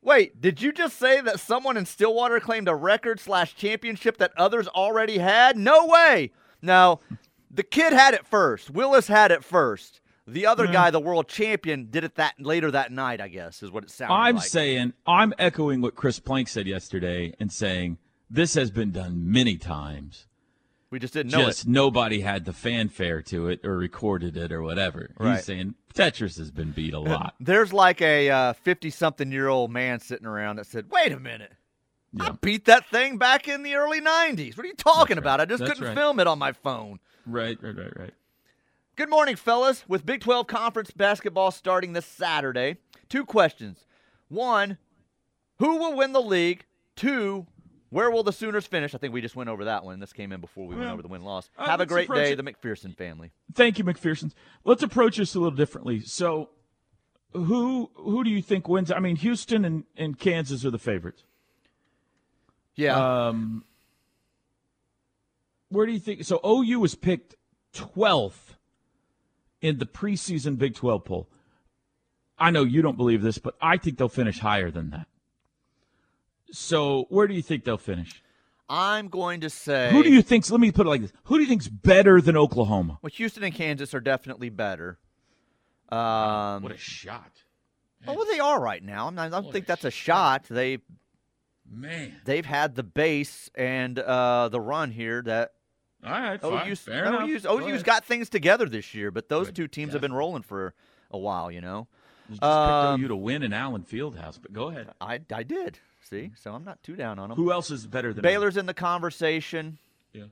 Wait, 0.00 0.40
did 0.40 0.62
you 0.62 0.72
just 0.72 0.96
say 0.98 1.20
that 1.20 1.40
someone 1.40 1.76
in 1.76 1.84
Stillwater 1.84 2.40
claimed 2.40 2.68
a 2.68 2.74
record 2.74 3.20
slash 3.20 3.54
championship 3.54 4.16
that 4.18 4.32
others 4.36 4.66
already 4.68 5.18
had? 5.18 5.56
No 5.56 5.86
way. 5.86 6.30
No, 6.62 7.00
the 7.50 7.62
kid 7.62 7.92
had 7.92 8.14
it 8.14 8.26
first. 8.26 8.70
Willis 8.70 9.08
had 9.08 9.30
it 9.30 9.44
first. 9.44 10.00
The 10.26 10.46
other 10.46 10.66
Hmm. 10.66 10.72
guy, 10.72 10.90
the 10.90 11.00
world 11.00 11.28
champion, 11.28 11.88
did 11.90 12.04
it 12.04 12.14
that 12.14 12.34
later 12.38 12.70
that 12.70 12.92
night. 12.92 13.20
I 13.20 13.28
guess 13.28 13.62
is 13.62 13.70
what 13.70 13.84
it 13.84 13.90
sounded 13.90 14.14
like. 14.14 14.28
I'm 14.28 14.36
like. 14.36 14.44
saying, 14.44 14.92
I'm 15.06 15.32
echoing 15.38 15.80
what 15.80 15.94
Chris 15.94 16.20
Plank 16.20 16.48
said 16.48 16.66
yesterday 16.66 17.34
and 17.40 17.50
saying 17.52 17.98
this 18.30 18.54
has 18.54 18.70
been 18.70 18.92
done 18.92 19.30
many 19.30 19.56
times. 19.56 20.26
We 20.90 20.98
just 20.98 21.12
didn't 21.14 21.32
know 21.32 21.44
Just 21.44 21.64
it. 21.64 21.70
nobody 21.70 22.20
had 22.20 22.44
the 22.44 22.52
fanfare 22.52 23.20
to 23.22 23.48
it 23.48 23.64
or 23.64 23.76
recorded 23.76 24.36
it 24.36 24.50
or 24.52 24.62
whatever. 24.62 25.10
Right. 25.18 25.36
He's 25.36 25.44
saying 25.44 25.74
Tetris 25.94 26.38
has 26.38 26.50
been 26.50 26.70
beat 26.72 26.94
a 26.94 26.98
lot. 27.00 27.34
There's 27.40 27.72
like 27.72 28.00
a 28.00 28.30
uh, 28.30 28.52
fifty-something-year-old 28.54 29.70
man 29.70 30.00
sitting 30.00 30.26
around 30.26 30.56
that 30.56 30.66
said, 30.66 30.90
"Wait 30.90 31.12
a 31.12 31.20
minute." 31.20 31.52
I 32.18 32.30
beat 32.40 32.64
that 32.64 32.88
thing 32.88 33.18
back 33.18 33.48
in 33.48 33.62
the 33.62 33.74
early 33.74 34.00
90s. 34.00 34.56
What 34.56 34.64
are 34.64 34.68
you 34.68 34.74
talking 34.74 35.16
That's 35.16 35.18
about? 35.18 35.40
right. 35.40 35.42
I 35.42 35.44
just 35.44 35.60
That's 35.60 35.72
couldn't 35.72 35.88
right. 35.88 35.94
film 35.96 36.18
it 36.20 36.26
on 36.26 36.38
my 36.38 36.52
phone. 36.52 37.00
Right, 37.26 37.58
right, 37.62 37.76
right, 37.76 37.96
right. 37.98 38.14
Good 38.96 39.10
morning, 39.10 39.36
fellas. 39.36 39.84
With 39.86 40.06
Big 40.06 40.22
12 40.22 40.46
Conference 40.46 40.90
basketball 40.90 41.50
starting 41.50 41.92
this 41.92 42.06
Saturday, 42.06 42.78
two 43.10 43.26
questions. 43.26 43.84
One, 44.28 44.78
who 45.58 45.76
will 45.76 45.94
win 45.96 46.12
the 46.14 46.22
league? 46.22 46.64
Two, 46.96 47.46
where 47.90 48.10
will 48.10 48.22
the 48.22 48.32
Sooners 48.32 48.66
finish? 48.66 48.94
I 48.94 48.98
think 48.98 49.12
we 49.14 49.20
just 49.20 49.36
went 49.36 49.48
over 49.50 49.64
that 49.64 49.84
one. 49.84 49.98
This 50.00 50.12
came 50.12 50.32
in 50.32 50.40
before 50.40 50.66
we 50.66 50.76
went 50.76 50.90
over 50.90 51.02
the 51.02 51.08
win 51.08 51.22
loss. 51.22 51.48
uh, 51.56 51.66
Have 51.66 51.80
a 51.80 51.86
great 51.86 52.08
day, 52.10 52.32
it- 52.32 52.36
the 52.36 52.42
McPherson 52.42 52.94
family. 52.96 53.30
Thank 53.54 53.78
you, 53.78 53.84
McPherson. 53.84 54.32
Let's 54.64 54.82
approach 54.82 55.16
this 55.16 55.34
a 55.34 55.38
little 55.40 55.56
differently. 55.56 56.00
So, 56.00 56.50
who 57.32 57.90
who 57.94 58.24
do 58.24 58.30
you 58.30 58.42
think 58.42 58.68
wins? 58.68 58.90
I 58.90 58.98
mean, 59.00 59.16
Houston 59.16 59.64
and, 59.64 59.84
and 59.96 60.18
Kansas 60.18 60.64
are 60.64 60.70
the 60.70 60.78
favorites. 60.78 61.24
Yeah. 62.74 63.26
Um, 63.28 63.64
where 65.68 65.84
do 65.86 65.92
you 65.92 65.98
think? 65.98 66.24
So 66.24 66.40
OU 66.46 66.80
was 66.80 66.94
picked 66.94 67.34
twelfth 67.72 68.56
in 69.60 69.78
the 69.78 69.86
preseason 69.86 70.56
Big 70.58 70.74
Twelve 70.74 71.04
poll. 71.04 71.28
I 72.38 72.50
know 72.50 72.62
you 72.62 72.82
don't 72.82 72.96
believe 72.96 73.20
this, 73.22 73.38
but 73.38 73.56
I 73.60 73.76
think 73.76 73.98
they'll 73.98 74.08
finish 74.08 74.38
higher 74.38 74.70
than 74.70 74.90
that. 74.90 75.06
So, 76.50 77.06
where 77.10 77.26
do 77.26 77.34
you 77.34 77.42
think 77.42 77.64
they'll 77.64 77.76
finish? 77.78 78.22
I'm 78.70 79.08
going 79.08 79.40
to 79.42 79.50
say. 79.50 79.90
Who 79.92 80.02
do 80.02 80.10
you 80.10 80.22
think's? 80.22 80.50
Let 80.50 80.60
me 80.60 80.70
put 80.70 80.86
it 80.86 80.90
like 80.90 81.00
this: 81.02 81.12
Who 81.24 81.36
do 81.36 81.42
you 81.42 81.48
think's 81.48 81.68
better 81.68 82.20
than 82.20 82.36
Oklahoma? 82.36 82.98
Well, 83.02 83.10
Houston 83.14 83.42
and 83.42 83.54
Kansas 83.54 83.94
are 83.94 84.00
definitely 84.00 84.50
better. 84.50 84.98
Um, 85.90 86.62
What 86.62 86.72
a 86.72 86.76
shot! 86.76 87.32
oh, 88.06 88.14
well, 88.14 88.26
they 88.30 88.38
are 88.40 88.60
right 88.60 88.82
now. 88.82 89.06
I'm 89.06 89.14
not, 89.14 89.26
I 89.32 89.40
don't 89.40 89.50
think 89.52 89.66
that's 89.66 89.84
a 89.84 89.90
shot. 89.90 90.44
They 90.50 90.78
Man, 91.70 92.14
they've 92.24 92.44
had 92.46 92.74
the 92.76 92.82
base 92.82 93.50
and 93.54 93.98
uh, 93.98 94.48
the 94.48 94.60
run 94.60 94.90
here 94.90 95.22
that 95.22 95.52
all 96.04 96.10
right, 96.12 96.40
fine. 96.40 96.68
OU's, 96.68 96.80
fair 96.80 97.06
enough. 97.06 97.22
OU's, 97.28 97.42
Go 97.42 97.58
OU's 97.58 97.66
ahead. 97.68 97.84
got 97.84 98.04
things 98.04 98.28
together 98.28 98.66
this 98.68 98.94
year, 98.94 99.10
but 99.10 99.28
those 99.28 99.48
Good. 99.48 99.56
two 99.56 99.68
teams 99.68 99.92
have 99.94 100.00
been 100.02 100.12
rolling 100.12 100.42
for 100.42 100.74
a 101.10 101.18
while, 101.18 101.50
you 101.50 101.60
know. 101.60 101.88
You 102.28 102.34
just 102.36 102.42
Um, 102.42 102.94
picked 103.00 103.04
OU 103.04 103.08
to 103.08 103.16
win 103.16 103.42
in 103.42 103.52
Allen 103.52 103.82
Fieldhouse, 103.82 104.38
but 104.40 104.52
go 104.52 104.68
ahead. 104.68 104.90
I, 105.00 105.20
I 105.34 105.42
did. 105.42 105.78
See? 106.08 106.16
Mm-hmm. 106.16 106.34
So 106.36 106.52
I'm 106.52 106.64
not 106.64 106.82
too 106.82 106.96
down 106.96 107.18
on 107.18 107.28
them. 107.28 107.36
Who 107.36 107.52
else 107.52 107.70
is 107.70 107.86
better 107.86 108.12
than 108.12 108.22
Baylor's 108.22 108.56
in 108.56 108.66
the 108.66 108.74
conversation. 108.74 109.78
Yeah. 110.12 110.24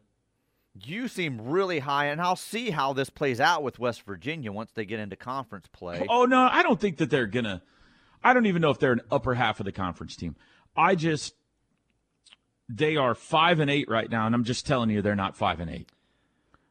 You 0.74 1.08
seem 1.08 1.40
really 1.40 1.80
high, 1.80 2.06
and 2.06 2.20
I'll 2.20 2.36
see 2.36 2.70
how 2.70 2.92
this 2.92 3.10
plays 3.10 3.40
out 3.40 3.62
with 3.62 3.78
West 3.78 4.02
Virginia 4.02 4.52
once 4.52 4.70
they 4.72 4.84
get 4.84 5.00
into 5.00 5.16
conference 5.16 5.66
play. 5.72 6.06
Oh 6.08 6.24
no, 6.24 6.48
I 6.50 6.62
don't 6.62 6.80
think 6.80 6.98
that 6.98 7.10
they're 7.10 7.26
gonna. 7.26 7.62
I 8.24 8.32
don't 8.32 8.46
even 8.46 8.62
know 8.62 8.70
if 8.70 8.78
they're 8.78 8.92
an 8.92 9.02
upper 9.10 9.34
half 9.34 9.60
of 9.60 9.66
the 9.66 9.72
conference 9.72 10.16
team. 10.16 10.36
I 10.76 10.94
just 10.94 11.34
they 12.68 12.96
are 12.96 13.14
five 13.14 13.60
and 13.60 13.70
eight 13.70 13.88
right 13.88 14.10
now, 14.10 14.26
and 14.26 14.34
I'm 14.34 14.44
just 14.44 14.66
telling 14.66 14.90
you 14.90 15.02
they're 15.02 15.14
not 15.14 15.36
five 15.36 15.60
and 15.60 15.70
eight. 15.70 15.88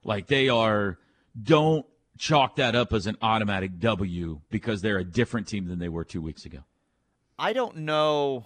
Like 0.03 0.27
they 0.27 0.49
are. 0.49 0.97
Don't 1.41 1.85
chalk 2.17 2.55
that 2.55 2.75
up 2.75 2.93
as 2.93 3.07
an 3.07 3.17
automatic 3.21 3.77
W 3.79 4.39
because 4.49 4.81
they're 4.81 4.97
a 4.97 5.03
different 5.03 5.47
team 5.47 5.67
than 5.67 5.79
they 5.79 5.89
were 5.89 6.05
two 6.05 6.21
weeks 6.21 6.45
ago. 6.45 6.59
I 7.37 7.51
don't 7.51 7.77
know 7.79 8.45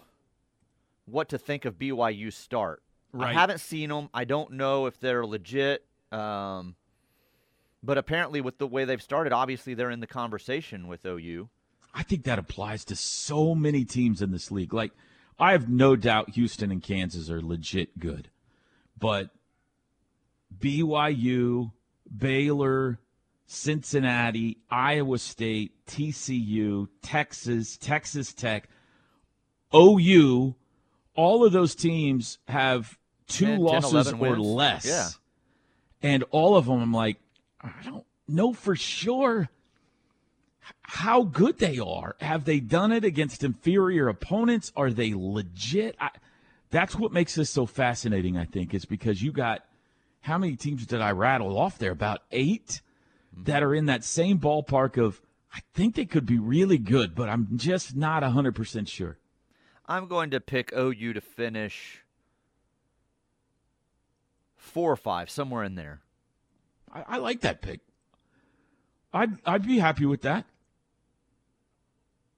what 1.12 1.30
to 1.30 1.38
think 1.38 1.66
of 1.66 1.78
BYU 1.78 2.32
start. 2.32 2.82
I 3.18 3.34
haven't 3.34 3.60
seen 3.60 3.90
them. 3.90 4.10
I 4.14 4.24
don't 4.24 4.52
know 4.52 4.86
if 4.86 5.00
they're 5.00 5.26
legit. 5.26 5.84
Um, 6.12 6.76
but 7.82 7.98
apparently, 7.98 8.42
with 8.42 8.58
the 8.58 8.68
way 8.68 8.86
they've 8.86 9.02
started, 9.02 9.34
obviously 9.34 9.74
they're 9.74 9.90
in 9.90 10.00
the 10.00 10.08
conversation 10.08 10.88
with 10.88 11.06
OU. 11.06 11.50
I 11.94 12.04
think 12.04 12.24
that 12.24 12.40
applies 12.40 12.86
to 12.86 12.96
so 12.96 13.56
many 13.56 13.84
teams 13.84 14.22
in 14.22 14.32
this 14.32 14.52
league. 14.52 14.74
Like, 14.74 14.92
I 15.40 15.54
have 15.54 15.70
no 15.70 15.96
doubt 15.96 16.32
Houston 16.32 16.72
and 16.72 16.84
Kansas 16.84 17.30
are 17.30 17.42
legit 17.42 17.98
good, 18.00 18.30
but 18.98 19.30
BYU, 20.58 21.72
Baylor, 22.16 23.00
Cincinnati, 23.46 24.58
Iowa 24.70 25.18
State, 25.18 25.86
TCU, 25.88 26.90
Texas, 27.02 27.78
Texas 27.78 28.34
Tech, 28.34 28.70
OU, 29.74 30.56
all 31.20 31.46
of 31.46 31.52
those 31.52 31.76
teams 31.76 32.38
have 32.48 32.98
two 33.28 33.46
10, 33.46 33.56
10, 33.56 33.62
losses 33.62 33.92
11 33.92 34.16
or 34.16 34.18
wins. 34.18 34.46
less. 34.46 34.86
Yeah. 34.86 35.10
And 36.02 36.24
all 36.32 36.56
of 36.56 36.66
them, 36.66 36.82
I'm 36.82 36.94
like, 36.94 37.18
I 37.60 37.72
don't 37.84 38.06
know 38.28 38.54
for 38.54 38.76
sure 38.78 39.50
how 40.84 41.24
good 41.24 41.60
they 41.60 41.78
are. 41.78 42.16
Have 42.22 42.46
they 42.46 42.62
done 42.62 42.94
it 42.94 43.04
against 43.04 43.44
inferior 43.44 44.08
opponents? 44.08 44.72
Are 44.78 44.92
they 44.92 45.14
legit? 45.14 45.98
I, 46.00 46.12
that's 46.70 46.96
what 46.96 47.12
makes 47.12 47.36
this 47.36 47.50
so 47.50 47.66
fascinating, 47.66 48.38
I 48.38 48.46
think, 48.46 48.74
is 48.74 48.86
because 48.86 49.22
you 49.22 49.34
got 49.34 49.66
how 50.22 50.38
many 50.38 50.56
teams 50.56 50.86
did 50.86 51.02
I 51.02 51.12
rattle 51.12 51.58
off 51.58 51.78
there? 51.78 51.92
About 51.92 52.22
8 52.32 52.82
hmm. 53.36 53.44
that 53.44 53.62
are 53.62 53.76
in 53.76 53.88
that 53.88 54.06
same 54.06 54.40
ballpark 54.40 54.98
of 54.98 55.20
I 55.54 55.60
think 55.74 55.96
they 55.96 56.06
could 56.06 56.26
be 56.26 56.38
really 56.38 56.78
good, 56.78 57.14
but 57.14 57.28
I'm 57.28 57.58
just 57.58 57.96
not 57.96 58.24
100% 58.24 58.88
sure. 58.88 59.18
I'm 59.90 60.08
going 60.08 60.30
to 60.30 60.40
pick 60.40 60.72
OU 60.72 61.14
to 61.14 61.22
finish 61.22 62.04
four 64.56 64.92
or 64.92 64.96
five, 64.96 65.32
somewhere 65.32 65.64
in 65.64 65.74
there. 65.74 66.02
I, 66.94 67.16
I 67.16 67.18
like 67.18 67.42
that 67.42 67.62
pick. 67.62 67.82
I'd 69.12 69.38
I'd 69.44 69.66
be 69.66 69.80
happy 69.80 70.06
with 70.06 70.22
that. 70.22 70.46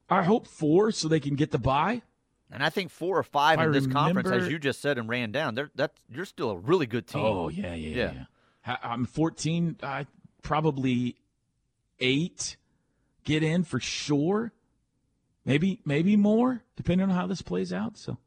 I 0.10 0.24
hope 0.24 0.48
four 0.48 0.92
so 0.92 1.10
they 1.10 1.20
can 1.20 1.36
get 1.36 1.52
the 1.52 1.60
buy. 1.60 2.02
And 2.50 2.64
I 2.64 2.70
think 2.70 2.90
four 2.90 3.18
or 3.18 3.24
five 3.24 3.60
I 3.60 3.66
in 3.66 3.72
this 3.72 3.88
conference, 3.88 4.30
as 4.30 4.50
you 4.50 4.58
just 4.58 4.82
said 4.82 4.98
and 4.98 5.08
ran 5.08 5.32
down, 5.32 5.56
they're, 5.56 5.72
that's 5.76 5.98
you're 6.10 6.26
still 6.26 6.52
a 6.52 6.58
really 6.58 6.86
good 6.86 7.08
team. 7.08 7.22
Oh 7.22 7.50
yeah, 7.50 7.74
yeah, 7.74 7.96
yeah. 7.96 8.26
yeah. 8.66 8.78
I'm 8.84 9.06
14. 9.06 9.78
Uh, 9.82 10.04
probably 10.42 11.16
eight. 12.00 12.56
Get 13.24 13.44
in 13.44 13.64
for 13.64 13.80
sure. 13.80 14.52
Maybe 15.46 15.80
maybe 15.86 16.16
more, 16.16 16.64
depending 16.76 17.10
on 17.10 17.16
how 17.16 17.28
this 17.28 17.42
plays 17.42 17.74
out. 17.74 17.98
So, 17.98 18.18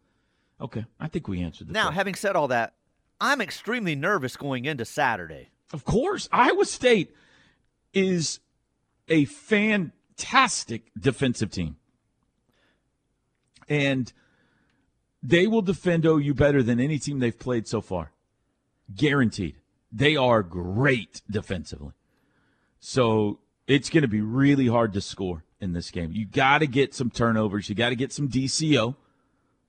okay, 0.61 0.85
I 0.99 1.09
think 1.09 1.29
we 1.29 1.43
answered. 1.43 1.71
Now, 1.71 1.83
question. 1.83 1.95
having 1.95 2.15
said 2.15 2.37
all 2.37 2.49
that, 2.49 2.75
I'm 3.21 3.41
extremely 3.41 3.95
nervous 3.95 4.37
going 4.37 4.65
into 4.65 4.85
Saturday. 4.85 5.51
Of 5.73 5.85
course, 5.85 6.29
Iowa 6.33 6.65
State 6.65 7.15
is 7.93 8.41
a 9.09 9.25
fantastic 9.27 10.91
defensive 10.99 11.51
team. 11.51 11.77
And 13.69 14.13
they 15.23 15.47
will 15.47 15.63
defend 15.63 16.05
OU 16.05 16.35
better 16.35 16.63
than 16.63 16.79
any 16.79 16.99
team 16.99 17.19
they've 17.19 17.39
played 17.39 17.67
so 17.67 17.81
far. 17.81 18.13
Guaranteed. 18.95 19.57
They 19.91 20.17
are 20.17 20.43
great 20.43 21.23
defensively. 21.31 21.93
So 22.79 23.39
it's 23.67 23.89
going 23.89 24.03
to 24.03 24.09
be 24.09 24.21
really 24.21 24.67
hard 24.67 24.93
to 24.93 25.01
score 25.01 25.45
in 25.65 25.73
this 25.73 25.91
game. 25.91 26.13
You 26.13 26.27
got 26.27 26.59
to 26.59 26.69
get 26.69 26.95
some 26.95 27.11
turnovers. 27.11 27.69
You 27.69 27.75
got 27.75 27.89
to 27.89 27.97
get 27.97 28.13
some 28.13 28.29
DCO, 28.29 28.95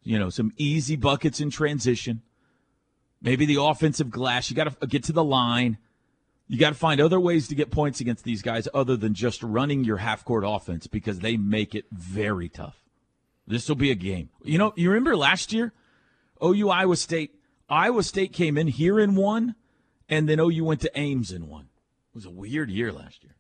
you 0.04 0.20
know, 0.20 0.30
some 0.30 0.54
easy 0.58 0.96
buckets 0.96 1.40
in 1.40 1.50
transition. 1.50 2.22
Maybe 3.22 3.48
the 3.48 3.62
offensive 3.62 4.12
glass. 4.12 4.52
You 4.52 4.56
got 4.56 4.80
to 4.80 4.88
get 4.88 5.06
to 5.06 5.14
the 5.14 5.24
line. 5.24 5.80
You 6.48 6.60
got 6.60 6.70
to 6.70 6.76
find 6.76 7.02
other 7.02 7.20
ways 7.20 7.48
to 7.48 7.56
get 7.56 7.72
points 7.72 8.00
against 8.02 8.24
these 8.24 8.44
guys 8.44 8.68
other 8.72 8.96
than 8.96 9.16
just 9.16 9.42
running 9.42 9.84
your 9.84 9.98
half 9.98 10.24
court 10.24 10.44
offense 10.46 10.86
because 10.86 11.20
they 11.20 11.38
make 11.38 11.74
it 11.74 11.86
very 11.92 12.50
tough. 12.50 12.84
This 13.48 13.68
will 13.68 13.76
be 13.76 13.90
a 13.90 13.96
game. 13.96 14.30
You 14.44 14.60
know, 14.60 14.74
you 14.76 14.90
remember 14.90 15.16
last 15.16 15.54
year, 15.54 15.74
OU 16.44 16.70
Iowa 16.70 16.98
State. 16.98 17.32
Iowa 17.68 18.04
State 18.04 18.32
came 18.34 18.60
in 18.60 18.68
here 18.68 19.00
and 19.00 19.18
won, 19.18 19.56
and 20.08 20.30
then 20.30 20.40
OU 20.40 20.64
went 20.64 20.82
to 20.82 21.00
Ames 21.00 21.32
and 21.32 21.48
won. 21.48 21.64
It 21.64 22.16
was 22.16 22.26
a 22.26 22.30
weird 22.30 22.70
year 22.70 22.92
last 22.92 23.24
year. 23.24 23.35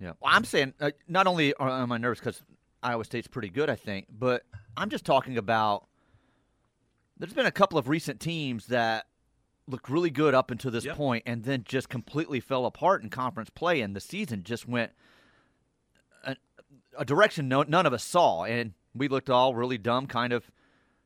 Yeah. 0.00 0.12
Well, 0.20 0.32
I'm 0.32 0.44
saying 0.44 0.74
uh, 0.80 0.90
not 1.08 1.26
only 1.26 1.54
am 1.58 1.90
I 1.92 1.98
nervous 1.98 2.20
because 2.20 2.42
Iowa 2.82 3.04
State's 3.04 3.26
pretty 3.26 3.48
good, 3.48 3.68
I 3.68 3.74
think, 3.74 4.06
but 4.10 4.44
I'm 4.76 4.90
just 4.90 5.04
talking 5.04 5.38
about. 5.38 5.86
There's 7.18 7.32
been 7.32 7.46
a 7.46 7.50
couple 7.50 7.78
of 7.78 7.88
recent 7.88 8.20
teams 8.20 8.66
that 8.66 9.06
looked 9.66 9.88
really 9.88 10.10
good 10.10 10.34
up 10.34 10.52
until 10.52 10.70
this 10.70 10.86
point 10.86 11.24
and 11.26 11.42
then 11.42 11.64
just 11.66 11.88
completely 11.88 12.38
fell 12.38 12.64
apart 12.64 13.02
in 13.02 13.10
conference 13.10 13.50
play, 13.50 13.80
and 13.80 13.94
the 13.94 14.00
season 14.00 14.44
just 14.44 14.68
went 14.68 14.92
a, 16.24 16.36
a 16.96 17.04
direction 17.04 17.48
no, 17.48 17.64
none 17.64 17.86
of 17.86 17.92
us 17.92 18.04
saw, 18.04 18.44
and 18.44 18.72
we 18.94 19.08
looked 19.08 19.28
all 19.28 19.54
really 19.54 19.78
dumb, 19.78 20.06
kind 20.06 20.32
of 20.32 20.48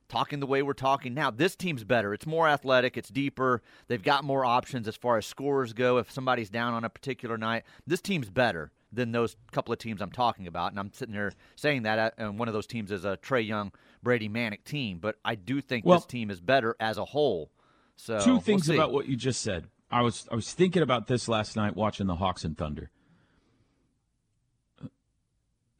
talking 0.08 0.40
the 0.40 0.46
way 0.46 0.62
we're 0.62 0.74
talking 0.74 1.14
now. 1.14 1.30
This 1.30 1.56
team's 1.56 1.84
better. 1.84 2.12
It's 2.12 2.26
more 2.26 2.46
athletic. 2.46 2.98
It's 2.98 3.08
deeper. 3.08 3.62
They've 3.88 4.02
got 4.02 4.22
more 4.22 4.44
options 4.44 4.86
as 4.86 4.96
far 4.96 5.16
as 5.16 5.24
scores 5.24 5.72
go. 5.72 5.96
If 5.96 6.12
somebody's 6.12 6.50
down 6.50 6.74
on 6.74 6.84
a 6.84 6.90
particular 6.90 7.38
night, 7.38 7.64
this 7.86 8.02
team's 8.02 8.28
better 8.28 8.70
than 8.92 9.12
those 9.12 9.36
couple 9.52 9.72
of 9.72 9.78
teams 9.78 10.00
I'm 10.02 10.12
talking 10.12 10.46
about. 10.46 10.72
And 10.72 10.78
I'm 10.78 10.92
sitting 10.92 11.14
there 11.14 11.32
saying 11.56 11.82
that, 11.84 11.98
uh, 11.98 12.10
and 12.18 12.38
one 12.38 12.48
of 12.48 12.54
those 12.54 12.66
teams 12.66 12.92
is 12.92 13.04
a 13.04 13.16
Trae 13.16 13.46
Young, 13.46 13.72
Brady 14.02 14.28
Manek 14.28 14.64
team. 14.64 14.98
But 14.98 15.16
I 15.24 15.34
do 15.34 15.60
think 15.60 15.84
Well- 15.84 15.98
this 15.98 16.06
team 16.06 16.30
is 16.30 16.40
better 16.40 16.76
as 16.78 16.98
a 16.98 17.06
whole. 17.06 17.50
So 17.96 18.20
Two 18.20 18.32
we'll 18.32 18.40
things 18.40 18.68
about 18.68 18.92
what 18.92 19.08
you 19.08 19.16
just 19.16 19.40
said. 19.42 19.68
I 19.90 20.02
was 20.02 20.26
I 20.30 20.34
was 20.34 20.52
thinking 20.52 20.82
about 20.82 21.06
this 21.06 21.28
last 21.28 21.54
night 21.56 21.76
watching 21.76 22.06
the 22.06 22.16
Hawks 22.16 22.44
and 22.44 22.56
Thunder. 22.56 22.90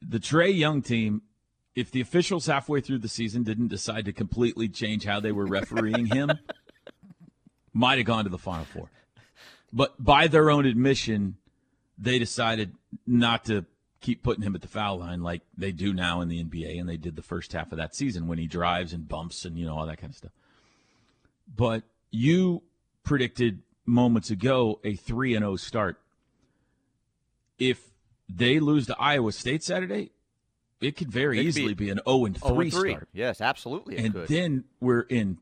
The 0.01 0.19
Trae 0.19 0.55
Young 0.55 0.81
team, 0.81 1.23
if 1.75 1.89
the 1.89 2.01
officials 2.01 2.45
halfway 2.45 2.81
through 2.81 2.99
the 2.99 3.07
season 3.07 3.43
didn't 3.43 3.69
decide 3.69 4.05
to 4.05 4.13
completely 4.13 4.69
change 4.69 5.05
how 5.05 5.19
they 5.19 5.31
were 5.31 5.45
refereeing 5.45 6.05
him, 6.07 6.31
might 7.73 7.97
have 7.97 8.05
gone 8.05 8.25
to 8.25 8.29
the 8.29 8.37
Final 8.37 8.65
Four. 8.65 8.89
But 9.71 10.01
by 10.01 10.27
their 10.27 10.51
own 10.51 10.65
admission, 10.65 11.37
they 11.97 12.19
decided 12.19 12.73
not 13.05 13.45
to 13.45 13.65
keep 14.01 14.21
putting 14.23 14.43
him 14.43 14.53
at 14.55 14.61
the 14.61 14.67
foul 14.67 14.99
line 14.99 15.21
like 15.23 15.41
they 15.57 15.71
do 15.71 15.93
now 15.93 16.19
in 16.21 16.27
the 16.27 16.43
NBA, 16.43 16.79
and 16.79 16.89
they 16.89 16.97
did 16.97 17.15
the 17.15 17.21
first 17.21 17.53
half 17.53 17.71
of 17.71 17.77
that 17.77 17.95
season 17.95 18.27
when 18.27 18.37
he 18.37 18.47
drives 18.47 18.91
and 18.93 19.07
bumps 19.07 19.45
and 19.45 19.57
you 19.57 19.65
know 19.65 19.77
all 19.77 19.85
that 19.85 19.97
kind 19.97 20.11
of 20.11 20.17
stuff. 20.17 20.31
But 21.55 21.83
you 22.11 22.63
predicted 23.03 23.61
moments 23.85 24.29
ago 24.29 24.79
a 24.83 24.95
3 24.95 25.35
and 25.35 25.43
0 25.43 25.55
start. 25.57 25.99
If 27.59 27.91
they 28.27 28.59
lose 28.59 28.87
to 28.87 28.97
Iowa 28.99 29.31
State 29.31 29.63
Saturday, 29.63 30.11
it 30.81 30.95
could 30.97 31.11
very 31.11 31.39
It 31.39 31.45
easily 31.45 31.73
be 31.73 31.85
be, 31.85 31.89
an 31.91 31.99
0 32.07 32.25
and 32.25 32.41
3 32.41 32.69
0 32.69 32.87
start. 32.89 33.09
Yes, 33.13 33.39
absolutely. 33.41 33.97
It 33.97 34.05
And 34.05 34.13
could. 34.13 34.27
then 34.27 34.63
we're 34.79 35.01
in 35.01 35.37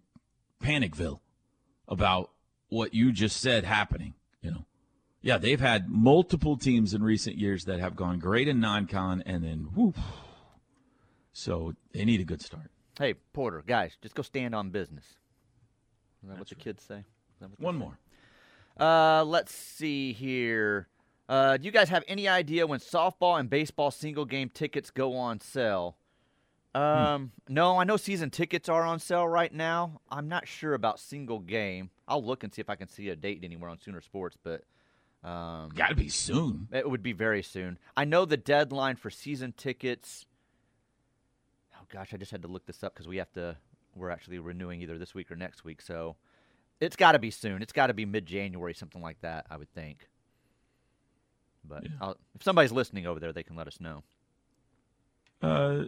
Panicville 0.61 1.19
about 1.87 2.31
what 2.69 2.93
you 2.93 3.11
just 3.11 3.37
said 3.41 3.63
happening. 3.63 4.13
Yeah, 5.21 5.38
they've 5.38 5.60
had 5.60 5.89
multiple 5.89 6.57
teams 6.57 6.93
in 6.93 7.03
recent 7.03 7.38
years 7.38 7.65
that 7.65 7.79
have 7.79 7.95
gone 7.95 8.17
great 8.19 8.47
in 8.47 8.60
non-con 8.60 9.21
and 9.25 9.43
then 9.43 9.67
whoop. 9.75 9.95
So 11.34 11.73
they 11.93 12.05
need 12.05 12.21
a 12.21 12.23
good 12.23 12.41
start. 12.41 12.71
Hey, 12.97 13.13
Porter, 13.34 13.63
guys, 13.65 13.95
just 14.01 14.15
go 14.15 14.23
stand 14.23 14.55
on 14.55 14.69
business. 14.71 15.05
Is 16.23 16.29
that 16.29 16.39
what 16.39 16.49
the 16.49 16.55
kids 16.55 16.84
say? 16.84 16.97
Is 16.99 17.39
that 17.39 17.49
what 17.49 17.60
they 17.60 17.65
One 17.65 17.75
say? 17.75 17.79
more. 17.79 17.97
Uh, 18.79 19.23
let's 19.23 19.53
see 19.53 20.13
here. 20.13 20.88
Uh, 21.29 21.57
do 21.57 21.65
you 21.65 21.71
guys 21.71 21.89
have 21.89 22.03
any 22.07 22.27
idea 22.27 22.65
when 22.67 22.79
softball 22.79 23.39
and 23.39 23.49
baseball 23.49 23.91
single 23.91 24.25
game 24.25 24.49
tickets 24.49 24.89
go 24.89 25.15
on 25.15 25.39
sale? 25.39 25.95
Um, 26.73 27.31
no, 27.47 27.77
I 27.77 27.84
know 27.84 27.97
season 27.97 28.29
tickets 28.29 28.69
are 28.69 28.84
on 28.84 28.99
sale 28.99 29.27
right 29.27 29.53
now. 29.53 30.01
I'm 30.10 30.27
not 30.29 30.47
sure 30.47 30.73
about 30.73 30.99
single 30.99 31.39
game. 31.39 31.89
I'll 32.07 32.23
look 32.23 32.43
and 32.43 32.53
see 32.53 32.62
if 32.62 32.69
I 32.69 32.75
can 32.75 32.88
see 32.88 33.10
a 33.10 33.15
date 33.15 33.41
anywhere 33.43 33.69
on 33.69 33.77
Sooner 33.77 34.01
Sports, 34.01 34.38
but 34.41 34.63
um, 35.23 35.69
Got 35.75 35.89
to 35.89 35.95
be 35.95 36.10
soon. 36.10 36.67
it 36.71 36.89
would 36.89 37.03
be 37.03 37.13
very 37.13 37.43
soon. 37.43 37.77
I 37.95 38.05
know 38.05 38.25
the 38.25 38.38
deadline 38.38 38.95
for 38.95 39.10
season 39.10 39.53
tickets. 39.55 40.25
Oh 41.75 41.86
gosh, 41.91 42.13
I 42.13 42.17
just 42.17 42.31
had 42.31 42.41
to 42.41 42.47
look 42.47 42.65
this 42.65 42.84
up 42.84 42.93
because 42.93 43.07
we 43.07 43.17
have 43.17 43.31
to. 43.34 43.57
We're 43.95 44.10
actually 44.10 44.39
renewing 44.39 44.81
either 44.81 44.97
this 44.97 45.13
week 45.13 45.29
or 45.31 45.36
next 45.36 45.63
week, 45.63 45.81
so 45.81 46.15
it's 46.79 46.95
got 46.95 47.12
to 47.12 47.19
be 47.19 47.29
soon. 47.29 47.62
It's 47.62 47.73
got 47.73 47.88
to 47.88 47.93
be 47.93 48.05
mid-January, 48.05 48.73
something 48.73 49.01
like 49.01 49.19
that. 49.21 49.45
I 49.51 49.57
would 49.57 49.71
think. 49.73 50.07
But 51.63 51.86
I'll, 51.99 52.17
if 52.34 52.41
somebody's 52.43 52.71
listening 52.71 53.05
over 53.05 53.19
there, 53.19 53.34
they 53.34 53.43
can 53.43 53.55
let 53.55 53.67
us 53.67 53.79
know. 53.79 54.03
Uh, 55.41 55.84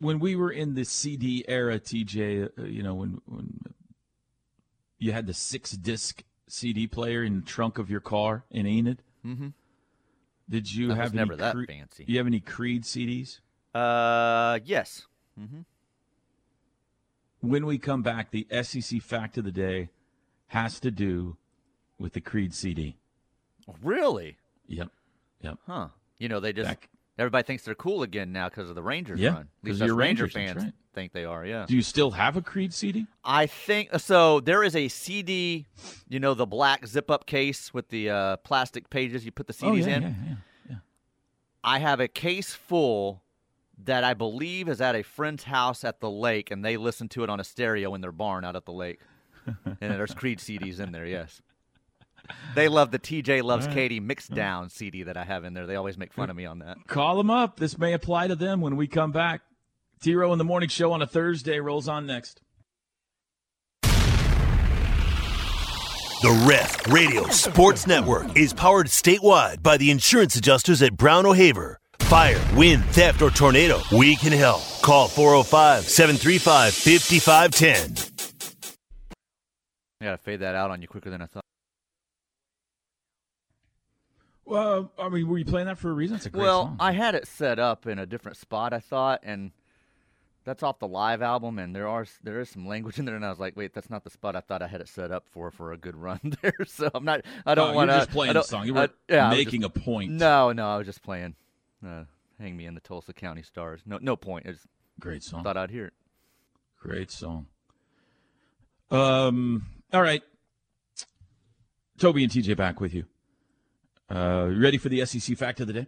when 0.00 0.18
we 0.18 0.36
were 0.36 0.50
in 0.50 0.74
the 0.74 0.84
CD 0.84 1.44
era, 1.48 1.78
TJ, 1.78 2.50
uh, 2.58 2.62
you 2.64 2.82
know, 2.82 2.94
when 2.94 3.20
when 3.26 3.58
you 4.98 5.12
had 5.12 5.26
the 5.26 5.34
six 5.34 5.70
disc 5.72 6.22
CD 6.46 6.86
player 6.86 7.22
in 7.22 7.36
the 7.36 7.42
trunk 7.42 7.78
of 7.78 7.90
your 7.90 8.00
car 8.00 8.44
in 8.50 8.66
Enid, 8.66 9.02
Mhm. 9.24 9.52
did 10.48 10.72
you 10.72 10.90
have 10.90 11.08
any 11.12 11.16
never 11.16 11.36
that 11.36 11.54
Cre- 11.54 11.64
fancy. 11.66 12.04
You 12.06 12.18
have 12.18 12.26
any 12.26 12.40
Creed 12.40 12.84
CDs? 12.84 13.40
Uh, 13.74 14.58
yes. 14.64 15.06
Mm-hmm. 15.40 15.60
When 17.40 17.66
we 17.66 17.78
come 17.78 18.02
back, 18.02 18.30
the 18.30 18.46
SEC 18.50 19.00
fact 19.00 19.36
of 19.36 19.44
the 19.44 19.52
day 19.52 19.90
has 20.48 20.80
to 20.80 20.90
do 20.90 21.36
with 21.98 22.12
the 22.14 22.20
Creed 22.20 22.54
CD. 22.54 22.96
Really? 23.82 24.38
Yep. 24.66 24.90
Yep. 25.42 25.58
Huh? 25.66 25.88
You 26.18 26.28
know, 26.28 26.40
they 26.40 26.52
just 26.52 26.68
Back- 26.68 26.88
everybody 27.18 27.44
thinks 27.46 27.64
they're 27.64 27.74
cool 27.74 28.02
again 28.02 28.32
now 28.32 28.48
because 28.48 28.68
of 28.68 28.74
the 28.74 28.82
Rangers 28.82 29.20
Yeah, 29.20 29.30
run. 29.30 29.36
At 29.40 29.46
'cause 29.46 29.48
least 29.62 29.76
of 29.80 29.82
us 29.82 29.86
your 29.88 29.96
Ranger 29.96 30.22
Rangers, 30.24 30.32
fans 30.34 30.64
right. 30.64 30.74
Think 30.94 31.12
they 31.12 31.24
are. 31.24 31.44
Yeah. 31.44 31.66
Do 31.66 31.74
you 31.74 31.82
still 31.82 32.12
have 32.12 32.36
a 32.36 32.42
Creed 32.42 32.72
CD? 32.72 33.06
I 33.24 33.46
think 33.46 33.98
so. 33.98 34.40
There 34.40 34.62
is 34.62 34.74
a 34.76 34.88
CD, 34.88 35.66
you 36.08 36.20
know, 36.20 36.34
the 36.34 36.46
black 36.46 36.86
zip 36.86 37.10
up 37.10 37.26
case 37.26 37.74
with 37.74 37.88
the 37.88 38.10
uh, 38.10 38.36
plastic 38.38 38.88
pages 38.88 39.24
you 39.24 39.32
put 39.32 39.46
the 39.46 39.52
CDs 39.52 39.64
oh, 39.64 39.74
yeah, 39.74 39.96
in. 39.96 40.02
yeah, 40.02 40.34
yeah. 40.70 40.76
I 41.62 41.78
have 41.80 42.00
a 42.00 42.08
case 42.08 42.54
full 42.54 43.22
that 43.84 44.04
I 44.04 44.14
believe 44.14 44.68
is 44.68 44.80
at 44.80 44.94
a 44.94 45.02
friend's 45.02 45.44
house 45.44 45.84
at 45.84 46.00
the 46.00 46.10
lake, 46.10 46.50
and 46.50 46.64
they 46.64 46.76
listen 46.76 47.08
to 47.10 47.24
it 47.24 47.30
on 47.30 47.40
a 47.40 47.44
stereo 47.44 47.94
in 47.94 48.00
their 48.00 48.12
barn 48.12 48.44
out 48.44 48.56
at 48.56 48.64
the 48.64 48.72
lake. 48.72 49.00
and 49.64 49.76
there's 49.80 50.14
Creed 50.14 50.38
CDs 50.38 50.80
in 50.80 50.92
there, 50.92 51.06
yes. 51.06 51.42
they 52.54 52.68
love 52.68 52.90
the 52.90 52.98
TJ 52.98 53.42
loves 53.42 53.66
right. 53.66 53.74
Katie 53.74 54.00
mixed 54.00 54.32
down 54.32 54.70
CD 54.70 55.02
that 55.02 55.16
I 55.16 55.24
have 55.24 55.44
in 55.44 55.52
there. 55.52 55.66
They 55.66 55.76
always 55.76 55.98
make 55.98 56.12
fun 56.12 56.30
of 56.30 56.36
me 56.36 56.46
on 56.46 56.60
that. 56.60 56.86
Call 56.86 57.16
them 57.16 57.30
up. 57.30 57.58
This 57.58 57.76
may 57.76 57.92
apply 57.92 58.28
to 58.28 58.36
them 58.36 58.60
when 58.60 58.76
we 58.76 58.86
come 58.86 59.12
back. 59.12 59.42
T 60.00 60.14
Row 60.14 60.32
in 60.32 60.38
the 60.38 60.44
Morning 60.44 60.68
Show 60.68 60.92
on 60.92 61.02
a 61.02 61.06
Thursday 61.06 61.60
rolls 61.60 61.88
on 61.88 62.06
next. 62.06 62.40
The 66.24 66.46
Ref 66.48 66.86
Radio 66.86 67.24
Sports 67.28 67.86
Network 67.86 68.34
is 68.36 68.54
powered 68.54 68.86
statewide 68.86 69.62
by 69.62 69.76
the 69.76 69.90
insurance 69.90 70.36
adjusters 70.36 70.80
at 70.80 70.96
Brown 70.96 71.26
O'Haver. 71.26 71.78
Fire, 72.00 72.40
wind, 72.54 72.84
theft, 72.86 73.20
or 73.20 73.30
tornado, 73.30 73.80
we 73.92 74.16
can 74.16 74.32
help. 74.32 74.62
Call 74.82 75.08
405 75.08 75.84
735 75.84 76.72
5510. 76.72 78.14
I 80.00 80.04
gotta 80.04 80.18
fade 80.18 80.40
that 80.40 80.54
out 80.54 80.70
on 80.70 80.80
you 80.80 80.88
quicker 80.88 81.10
than 81.10 81.20
I 81.20 81.26
thought. 81.26 81.44
Well, 84.44 84.92
I 84.98 85.08
mean, 85.08 85.28
were 85.28 85.38
you 85.38 85.44
playing 85.44 85.66
that 85.66 85.78
for 85.78 85.90
a 85.90 85.94
reason? 85.94 86.16
It's 86.16 86.26
a 86.26 86.30
great 86.30 86.42
well, 86.42 86.64
song. 86.64 86.76
I 86.78 86.92
had 86.92 87.14
it 87.14 87.26
set 87.26 87.58
up 87.58 87.86
in 87.86 87.98
a 87.98 88.06
different 88.06 88.36
spot, 88.36 88.72
I 88.72 88.80
thought, 88.80 89.20
and 89.22 89.50
that's 90.44 90.62
off 90.62 90.78
the 90.78 90.86
live 90.88 91.22
album, 91.22 91.58
and 91.58 91.74
there 91.74 91.88
are 91.88 92.06
there 92.22 92.40
is 92.40 92.48
some 92.50 92.66
language 92.66 92.98
in 92.98 93.04
there, 93.04 93.16
and 93.16 93.24
I 93.24 93.30
was 93.30 93.38
like, 93.40 93.56
wait, 93.56 93.74
that's 93.74 93.90
not 93.90 94.04
the 94.04 94.10
spot 94.10 94.36
I 94.36 94.40
thought 94.40 94.62
I 94.62 94.66
had 94.66 94.80
it 94.80 94.88
set 94.88 95.10
up 95.10 95.26
for 95.30 95.50
for 95.50 95.72
a 95.72 95.76
good 95.76 95.96
run 95.96 96.20
there. 96.42 96.54
So 96.66 96.90
I'm 96.94 97.04
not. 97.04 97.22
I 97.46 97.54
don't 97.54 97.64
Oh, 97.64 97.68
you're 97.70 97.76
want 97.76 97.90
to. 97.90 97.96
just 97.98 98.10
playing 98.10 98.34
the 98.34 98.42
song. 98.42 98.66
You 98.66 98.74
weren't 98.74 98.92
yeah, 99.08 99.26
I 99.26 99.28
was 99.30 99.38
making 99.38 99.62
just- 99.62 99.76
a 99.76 99.80
point. 99.80 100.10
No, 100.12 100.52
no, 100.52 100.66
I 100.68 100.76
was 100.78 100.86
just 100.86 101.02
playing. 101.02 101.34
Uh, 101.86 102.04
Hang 102.40 102.56
me 102.56 102.66
in 102.66 102.74
the 102.74 102.80
Tulsa 102.80 103.12
County 103.12 103.42
Stars. 103.42 103.80
No, 103.86 103.98
no 104.02 104.16
point. 104.16 104.46
I 104.48 104.50
just 104.52 104.66
Great 104.98 105.22
song. 105.22 105.44
thought 105.44 105.56
I'd 105.56 105.70
hear 105.70 105.86
it. 105.86 105.92
Great 106.80 107.10
song. 107.10 107.46
Um. 108.90 109.66
All 109.92 110.02
right. 110.02 110.22
Toby 111.98 112.24
and 112.24 112.32
TJ 112.32 112.56
back 112.56 112.80
with 112.80 112.92
you. 112.92 113.04
Uh, 114.10 114.48
you 114.50 114.60
ready 114.60 114.78
for 114.78 114.88
the 114.88 115.04
SEC 115.06 115.36
fact 115.38 115.60
of 115.60 115.68
the 115.68 115.72
day? 115.72 115.86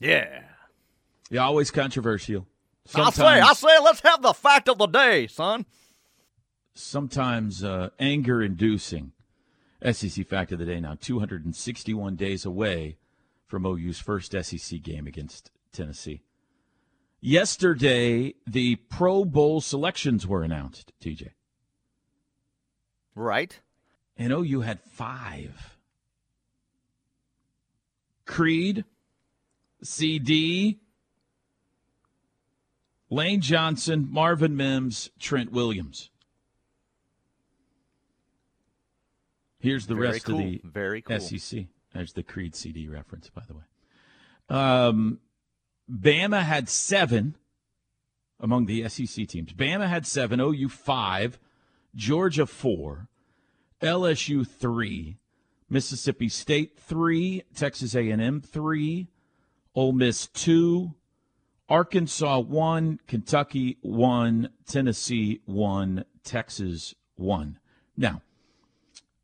Yeah. 0.00 0.42
Yeah, 1.30 1.40
always 1.44 1.70
controversial. 1.70 2.46
I 2.94 3.10
say, 3.10 3.24
I 3.24 3.52
say, 3.54 3.78
let's 3.82 4.00
have 4.00 4.22
the 4.22 4.32
fact 4.32 4.68
of 4.68 4.78
the 4.78 4.86
day, 4.86 5.26
son. 5.26 5.66
sometimes 6.74 7.62
uh, 7.64 7.90
anger 7.98 8.42
inducing. 8.42 9.12
SEC 9.90 10.26
fact 10.26 10.52
of 10.52 10.58
the 10.60 10.64
day 10.64 10.78
now 10.80 10.96
261 11.00 12.14
days 12.14 12.44
away 12.44 12.98
from 13.46 13.66
OU's 13.66 13.98
first 13.98 14.32
SEC 14.32 14.80
game 14.82 15.06
against 15.06 15.50
Tennessee. 15.72 16.22
Yesterday, 17.20 18.34
the 18.46 18.76
Pro 18.76 19.24
Bowl 19.24 19.60
selections 19.60 20.26
were 20.26 20.42
announced, 20.42 20.92
TJ. 21.00 21.30
Right. 23.14 23.60
And 24.16 24.32
OU 24.32 24.60
had 24.60 24.80
five 24.82 25.76
Creed, 28.24 28.84
CD, 29.82 30.78
Lane 33.12 33.42
Johnson, 33.42 34.08
Marvin 34.10 34.56
Mims, 34.56 35.10
Trent 35.18 35.52
Williams. 35.52 36.08
Here's 39.58 39.86
the 39.86 39.94
Very 39.94 40.12
rest 40.12 40.24
cool. 40.24 40.36
of 40.36 40.46
the 40.46 40.60
Very 40.64 41.02
cool. 41.02 41.20
SEC. 41.20 41.66
There's 41.92 42.14
the 42.14 42.22
Creed 42.22 42.54
CD 42.56 42.88
reference, 42.88 43.28
by 43.28 43.42
the 43.46 43.52
way. 43.52 43.64
Um, 44.48 45.20
Bama 45.90 46.42
had 46.42 46.70
seven 46.70 47.36
among 48.40 48.64
the 48.64 48.88
SEC 48.88 49.28
teams. 49.28 49.52
Bama 49.52 49.88
had 49.88 50.06
seven, 50.06 50.40
OU 50.40 50.70
five, 50.70 51.38
Georgia 51.94 52.46
four, 52.46 53.08
LSU 53.82 54.48
three, 54.48 55.18
Mississippi 55.68 56.30
State 56.30 56.78
three, 56.78 57.42
Texas 57.54 57.94
A&M 57.94 58.40
three, 58.40 59.08
Ole 59.74 59.92
Miss 59.92 60.28
two, 60.28 60.94
Arkansas 61.68 62.40
one, 62.40 63.00
Kentucky 63.06 63.78
one, 63.80 64.50
Tennessee 64.66 65.40
one, 65.46 66.04
Texas 66.24 66.94
one. 67.16 67.58
Now, 67.96 68.22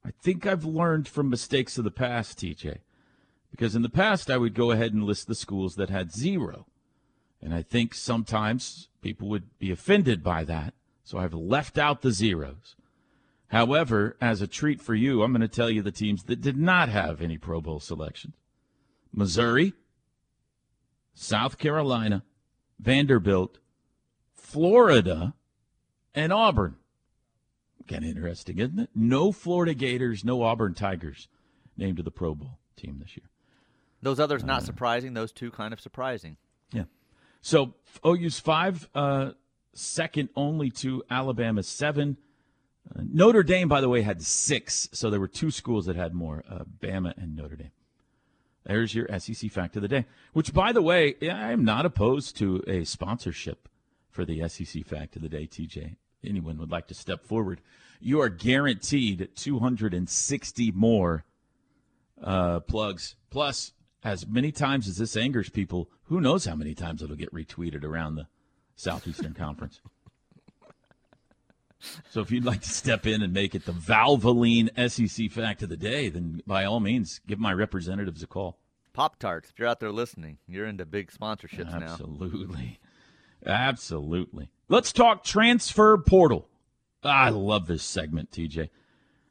I 0.04 0.10
think 0.22 0.46
I've 0.46 0.64
learned 0.64 1.08
from 1.08 1.28
mistakes 1.28 1.76
of 1.78 1.84
the 1.84 1.90
past, 1.90 2.38
TJ, 2.38 2.78
because 3.50 3.74
in 3.74 3.82
the 3.82 3.88
past 3.88 4.30
I 4.30 4.38
would 4.38 4.54
go 4.54 4.70
ahead 4.70 4.94
and 4.94 5.04
list 5.04 5.26
the 5.26 5.34
schools 5.34 5.74
that 5.74 5.90
had 5.90 6.12
zero. 6.12 6.66
And 7.42 7.54
I 7.54 7.62
think 7.62 7.94
sometimes 7.94 8.88
people 9.02 9.28
would 9.28 9.58
be 9.58 9.70
offended 9.70 10.22
by 10.22 10.44
that. 10.44 10.74
So 11.04 11.18
I've 11.18 11.34
left 11.34 11.78
out 11.78 12.02
the 12.02 12.10
zeros. 12.10 12.76
However, 13.48 14.16
as 14.20 14.42
a 14.42 14.46
treat 14.46 14.82
for 14.82 14.94
you, 14.94 15.22
I'm 15.22 15.32
going 15.32 15.40
to 15.40 15.48
tell 15.48 15.70
you 15.70 15.82
the 15.82 15.90
teams 15.90 16.24
that 16.24 16.40
did 16.40 16.56
not 16.56 16.88
have 16.88 17.22
any 17.22 17.38
Pro 17.38 17.60
Bowl 17.60 17.80
selections 17.80 18.34
Missouri, 19.12 19.72
South 21.20 21.58
Carolina, 21.58 22.22
Vanderbilt, 22.78 23.58
Florida, 24.34 25.34
and 26.14 26.32
Auburn. 26.32 26.76
Kind 27.88 28.04
of 28.04 28.10
interesting, 28.10 28.58
isn't 28.60 28.78
it? 28.78 28.90
No 28.94 29.32
Florida 29.32 29.74
Gators, 29.74 30.24
no 30.24 30.42
Auburn 30.42 30.74
Tigers 30.74 31.26
named 31.76 31.96
to 31.96 32.04
the 32.04 32.12
Pro 32.12 32.36
Bowl 32.36 32.58
team 32.76 33.00
this 33.00 33.16
year. 33.16 33.28
Those 34.00 34.20
others 34.20 34.44
Uh, 34.44 34.46
not 34.46 34.62
surprising. 34.62 35.14
Those 35.14 35.32
two 35.32 35.50
kind 35.50 35.72
of 35.72 35.80
surprising. 35.80 36.36
Yeah. 36.72 36.84
So 37.40 37.74
OU's 38.06 38.38
five, 38.38 38.88
uh, 38.94 39.32
second 39.72 40.28
only 40.36 40.70
to 40.70 41.02
Alabama's 41.10 41.66
seven. 41.68 42.16
Uh, 42.94 43.02
Notre 43.04 43.42
Dame, 43.42 43.66
by 43.68 43.80
the 43.80 43.88
way, 43.88 44.02
had 44.02 44.22
six. 44.22 44.88
So 44.92 45.10
there 45.10 45.18
were 45.18 45.26
two 45.26 45.50
schools 45.50 45.86
that 45.86 45.96
had 45.96 46.14
more 46.14 46.44
uh, 46.48 46.60
Bama 46.80 47.12
and 47.16 47.34
Notre 47.34 47.56
Dame. 47.56 47.72
There's 48.68 48.94
your 48.94 49.08
SEC 49.18 49.50
fact 49.50 49.76
of 49.76 49.82
the 49.82 49.88
day, 49.88 50.04
which, 50.34 50.52
by 50.52 50.72
the 50.72 50.82
way, 50.82 51.14
I 51.22 51.52
am 51.52 51.64
not 51.64 51.86
opposed 51.86 52.36
to 52.36 52.62
a 52.66 52.84
sponsorship 52.84 53.66
for 54.10 54.26
the 54.26 54.46
SEC 54.46 54.84
fact 54.84 55.16
of 55.16 55.22
the 55.22 55.28
day, 55.28 55.46
TJ. 55.46 55.96
Anyone 56.22 56.58
would 56.58 56.70
like 56.70 56.86
to 56.88 56.94
step 56.94 57.24
forward. 57.24 57.62
You 57.98 58.20
are 58.20 58.28
guaranteed 58.28 59.30
260 59.34 60.72
more 60.72 61.24
uh, 62.22 62.60
plugs. 62.60 63.16
Plus, 63.30 63.72
as 64.04 64.26
many 64.26 64.52
times 64.52 64.86
as 64.86 64.98
this 64.98 65.16
angers 65.16 65.48
people, 65.48 65.88
who 66.04 66.20
knows 66.20 66.44
how 66.44 66.54
many 66.54 66.74
times 66.74 67.02
it'll 67.02 67.16
get 67.16 67.32
retweeted 67.32 67.84
around 67.84 68.16
the 68.16 68.26
Southeastern 68.76 69.32
Conference. 69.32 69.80
So 72.10 72.20
if 72.20 72.30
you'd 72.30 72.44
like 72.44 72.62
to 72.62 72.68
step 72.68 73.06
in 73.06 73.22
and 73.22 73.32
make 73.32 73.54
it 73.54 73.64
the 73.64 73.72
Valvoline 73.72 74.68
SEC 74.90 75.30
fact 75.30 75.62
of 75.62 75.68
the 75.68 75.76
day, 75.76 76.08
then 76.08 76.42
by 76.46 76.64
all 76.64 76.80
means, 76.80 77.20
give 77.26 77.38
my 77.38 77.52
representatives 77.52 78.22
a 78.22 78.26
call. 78.26 78.58
Pop 78.92 79.18
Tarts. 79.18 79.50
If 79.50 79.58
you're 79.58 79.68
out 79.68 79.78
there 79.78 79.92
listening, 79.92 80.38
you're 80.48 80.66
into 80.66 80.84
big 80.84 81.12
sponsorships 81.12 81.78
now. 81.78 81.92
Absolutely. 81.92 82.80
Absolutely. 83.46 84.50
Let's 84.68 84.92
talk 84.92 85.22
transfer 85.22 85.96
portal. 85.98 86.48
I 87.04 87.30
love 87.30 87.66
this 87.68 87.84
segment, 87.84 88.32
TJ. 88.32 88.70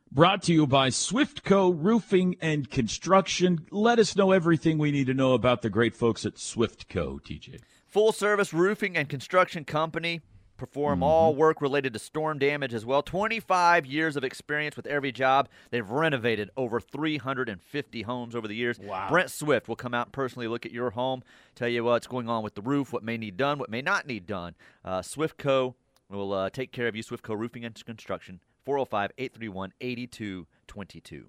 Brought 0.09 0.43
to 0.43 0.53
you 0.53 0.65
by 0.65 0.87
Swiftco 0.87 1.75
Roofing 1.77 2.37
and 2.39 2.69
Construction. 2.69 3.67
Let 3.71 3.99
us 3.99 4.15
know 4.15 4.31
everything 4.31 4.77
we 4.77 4.91
need 4.91 5.07
to 5.07 5.13
know 5.13 5.33
about 5.33 5.61
the 5.61 5.69
great 5.69 5.97
folks 5.97 6.25
at 6.25 6.35
Swiftco, 6.35 7.19
TJ. 7.21 7.59
Full 7.87 8.13
service 8.13 8.53
roofing 8.53 8.95
and 8.95 9.09
construction 9.09 9.65
company. 9.65 10.21
Perform 10.57 11.03
all 11.03 11.35
work 11.35 11.61
related 11.61 11.93
to 11.93 11.99
storm 11.99 12.39
damage 12.39 12.73
as 12.73 12.85
well. 12.85 13.03
25 13.03 13.85
years 13.85 14.15
of 14.15 14.23
experience 14.23 14.75
with 14.75 14.87
every 14.87 15.11
job. 15.11 15.49
They've 15.69 15.87
renovated 15.87 16.49
over 16.57 16.79
350 16.79 18.01
homes 18.01 18.35
over 18.35 18.47
the 18.47 18.55
years. 18.55 18.79
Wow. 18.79 19.07
Brent 19.09 19.29
Swift 19.29 19.67
will 19.67 19.75
come 19.75 19.93
out 19.93 20.07
and 20.07 20.13
personally 20.13 20.47
look 20.47 20.65
at 20.65 20.71
your 20.71 20.89
home, 20.89 21.23
tell 21.53 21.67
you 21.67 21.83
what's 21.83 22.07
going 22.07 22.27
on 22.27 22.43
with 22.43 22.55
the 22.55 22.61
roof, 22.61 22.91
what 22.91 23.03
may 23.03 23.17
need 23.17 23.37
done, 23.37 23.59
what 23.59 23.69
may 23.69 23.81
not 23.81 24.07
need 24.07 24.25
done. 24.25 24.55
Uh, 24.83 24.99
Swiftco 25.01 25.75
will 26.09 26.33
uh, 26.33 26.49
take 26.49 26.71
care 26.71 26.87
of 26.87 26.95
you. 26.95 27.03
Swiftco 27.03 27.37
Roofing 27.37 27.63
and 27.63 27.85
Construction. 27.85 28.39
405 28.65 29.11
831 29.17 29.73
8222. 29.79 31.27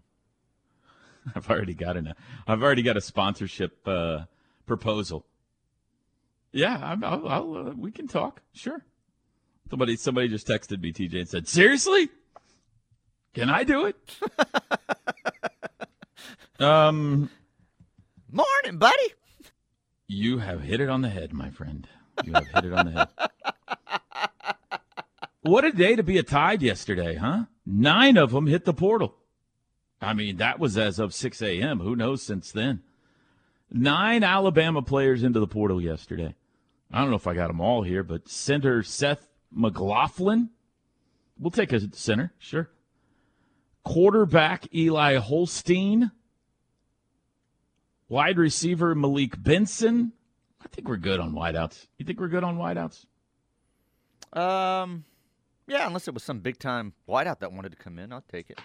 I've 1.37 1.51
already 1.51 1.75
got 1.75 1.97
an 1.97 2.15
I've 2.47 2.63
already 2.63 2.83
got 2.83 2.97
a 2.97 3.01
sponsorship 3.01 3.87
uh, 3.87 4.25
proposal. 4.67 5.25
Yeah, 6.53 6.97
I'll, 7.03 7.29
I'll, 7.29 7.57
uh, 7.57 7.73
we 7.77 7.93
can 7.93 8.09
talk. 8.09 8.43
Sure. 8.53 8.85
Somebody 9.71 9.97
somebody 9.97 10.29
just 10.29 10.47
texted 10.47 10.81
me, 10.81 10.93
TJ, 10.93 11.21
and 11.21 11.29
said, 11.29 11.49
"Seriously, 11.49 12.09
can 13.35 13.51
I 13.51 13.65
do 13.65 13.87
it?" 13.87 13.97
um, 16.61 17.31
Morning, 18.31 18.79
buddy. 18.79 19.13
you 20.07 20.39
have 20.39 20.63
hit 20.63 20.81
it 20.81 20.89
on 20.89 21.03
the 21.03 21.09
head, 21.11 21.33
my 21.33 21.51
friend. 21.51 21.87
You 22.25 22.33
have 22.33 22.47
hit 22.49 22.65
it 22.65 22.73
on 22.73 22.87
the 22.87 22.93
head. 22.93 23.09
What 25.43 25.65
a 25.65 25.73
day 25.73 25.97
to 25.97 26.03
be 26.03 26.19
a 26.19 26.23
tide 26.23 26.63
yesterday, 26.63 27.15
huh? 27.15 27.45
Nine 27.65 28.17
of 28.17 28.33
them 28.33 28.47
hit 28.47 28.65
the 28.65 28.75
portal. 28.75 29.15
I 30.01 30.13
mean, 30.15 30.37
that 30.39 30.59
was 30.59 30.77
as 30.77 30.99
of 30.99 31.15
6 31.15 31.41
a.m. 31.43 31.81
Who 31.81 31.97
knows 31.97 32.23
since 32.23 32.53
then? 32.53 32.83
Nine 33.71 34.23
Alabama 34.25 34.83
players 34.83 35.23
into 35.23 35.41
the 35.41 35.47
portal 35.47 35.81
yesterday. 35.81 36.35
I 36.93 37.01
don't 37.01 37.11
know 37.11 37.17
if 37.17 37.27
I 37.27 37.35
got 37.35 37.49
them 37.49 37.61
all 37.61 37.83
here, 37.83 38.03
but 38.03 38.29
center 38.29 38.83
Seth 38.83 39.28
McLaughlin. 39.51 40.51
We'll 41.39 41.51
take 41.51 41.73
a 41.73 41.95
center, 41.95 42.33
sure. 42.39 42.69
quarterback 43.85 44.75
Eli 44.75 45.17
Holstein, 45.17 46.11
wide 48.09 48.39
receiver 48.39 48.95
Malik 48.95 49.41
Benson. 49.41 50.13
I 50.61 50.67
think 50.69 50.89
we're 50.89 50.97
good 50.97 51.21
on 51.21 51.33
wideouts. 51.33 51.87
You 51.97 52.05
think 52.05 52.19
we're 52.19 52.29
good 52.29 52.43
on 52.43 52.59
wideouts? 52.59 53.07
Um, 54.33 55.05
yeah, 55.69 55.87
unless 55.87 56.09
it 56.09 56.15
was 56.15 56.25
some 56.25 56.41
big 56.41 56.59
time 56.59 56.93
wideout 57.09 57.39
that 57.39 57.53
wanted 57.53 57.71
to 57.73 57.79
come 57.79 57.99
in, 57.99 58.13
I'll 58.13 58.25
take 58.31 58.51
it. 58.51 58.59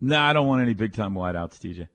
No, 0.00 0.16
nah, 0.16 0.28
I 0.28 0.32
don't 0.32 0.46
want 0.46 0.62
any 0.62 0.74
big 0.74 0.92
time 0.92 1.14
wideouts, 1.14 1.58
TJ. 1.58 1.88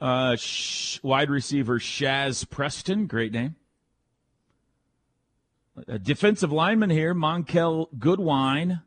Uh, 0.00 0.36
sh- 0.36 1.00
wide 1.02 1.28
receiver 1.28 1.78
Shazz 1.78 2.48
Preston, 2.48 3.06
great 3.06 3.32
name. 3.32 3.56
A 5.86 5.98
defensive 5.98 6.52
lineman 6.52 6.90
here, 6.90 7.14
Monkell 7.14 7.88
Goodwine. 7.98 8.80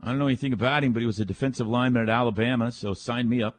I 0.00 0.06
don't 0.06 0.18
know 0.18 0.26
anything 0.26 0.52
about 0.52 0.82
him, 0.82 0.92
but 0.92 1.00
he 1.00 1.06
was 1.06 1.20
a 1.20 1.24
defensive 1.24 1.66
lineman 1.66 2.02
at 2.02 2.08
Alabama, 2.08 2.72
so 2.72 2.94
sign 2.94 3.28
me 3.28 3.42
up. 3.42 3.58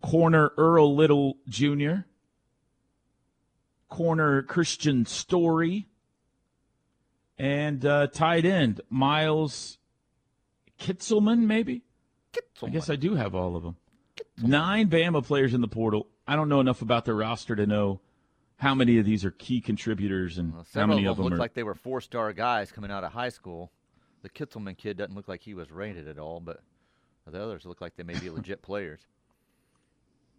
Corner 0.00 0.52
Earl 0.56 0.94
Little 0.94 1.38
Jr. 1.48 2.02
Corner 3.88 4.42
Kristian 4.42 5.06
Story. 5.06 5.88
And 7.36 7.84
uh, 7.86 8.08
tight 8.08 8.44
end 8.44 8.80
Miles 8.90 9.78
Kitselman, 10.80 11.46
maybe? 11.46 11.82
Kitselman. 12.32 12.68
I 12.68 12.70
guess 12.70 12.90
I 12.90 12.96
do 12.96 13.14
have 13.14 13.34
all 13.34 13.56
of 13.56 13.62
them. 13.62 13.76
Nine 14.40 14.88
Bama 14.88 15.24
players 15.24 15.54
in 15.54 15.60
the 15.60 15.68
portal. 15.68 16.08
I 16.26 16.36
don't 16.36 16.48
know 16.48 16.60
enough 16.60 16.82
about 16.82 17.04
their 17.04 17.14
roster 17.14 17.56
to 17.56 17.66
know 17.66 18.00
how 18.58 18.74
many 18.74 18.98
of 18.98 19.04
these 19.04 19.24
are 19.24 19.30
key 19.30 19.60
contributors 19.60 20.36
and 20.36 20.52
well, 20.52 20.66
how 20.74 20.86
many 20.86 21.06
of 21.06 21.16
them, 21.16 21.24
them 21.24 21.32
look 21.32 21.40
like 21.40 21.54
they 21.54 21.62
were 21.62 21.76
four-star 21.76 22.32
guys 22.32 22.70
coming 22.72 22.90
out 22.90 23.04
of 23.04 23.12
high 23.12 23.28
school. 23.28 23.70
The 24.22 24.28
Kitselman 24.28 24.76
kid 24.76 24.96
doesn't 24.96 25.14
look 25.14 25.28
like 25.28 25.42
he 25.42 25.54
was 25.54 25.70
rated 25.70 26.08
at 26.08 26.18
all, 26.18 26.40
but 26.40 26.60
the 27.26 27.42
others 27.42 27.64
look 27.64 27.80
like 27.80 27.96
they 27.96 28.02
may 28.02 28.18
be 28.18 28.30
legit 28.30 28.60
players. 28.60 29.00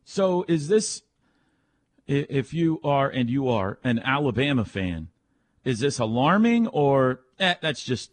So, 0.03 0.43
is 0.47 0.67
this, 0.67 1.03
if 2.07 2.53
you 2.53 2.81
are, 2.83 3.09
and 3.09 3.29
you 3.29 3.47
are, 3.47 3.79
an 3.83 3.99
Alabama 3.99 4.65
fan, 4.65 5.09
is 5.63 5.79
this 5.79 5.99
alarming 5.99 6.67
or 6.67 7.21
eh, 7.39 7.55
that's 7.61 7.83
just, 7.83 8.11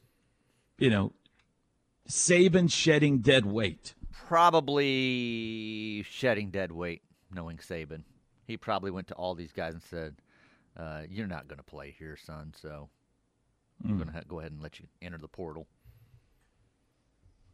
you 0.79 0.91
know, 0.91 1.13
Saban 2.09 2.71
shedding 2.71 3.19
dead 3.19 3.45
weight? 3.45 3.95
Probably 4.13 6.05
shedding 6.09 6.51
dead 6.51 6.71
weight, 6.71 7.03
knowing 7.33 7.57
Saban. 7.57 8.03
He 8.47 8.57
probably 8.57 8.91
went 8.91 9.09
to 9.09 9.15
all 9.15 9.35
these 9.35 9.53
guys 9.53 9.75
and 9.75 9.83
said, 9.83 10.17
uh, 10.77 11.03
"You're 11.09 11.27
not 11.27 11.49
going 11.49 11.59
to 11.59 11.65
play 11.65 11.95
here, 11.99 12.17
son. 12.17 12.53
So 12.57 12.89
I'm 13.85 13.91
Mm. 13.93 13.97
going 13.97 14.07
to 14.09 14.13
ha- 14.15 14.23
go 14.27 14.39
ahead 14.41 14.53
and 14.53 14.63
let 14.63 14.79
you 14.79 14.87
enter 15.03 15.19
the 15.19 15.29
portal." 15.29 15.67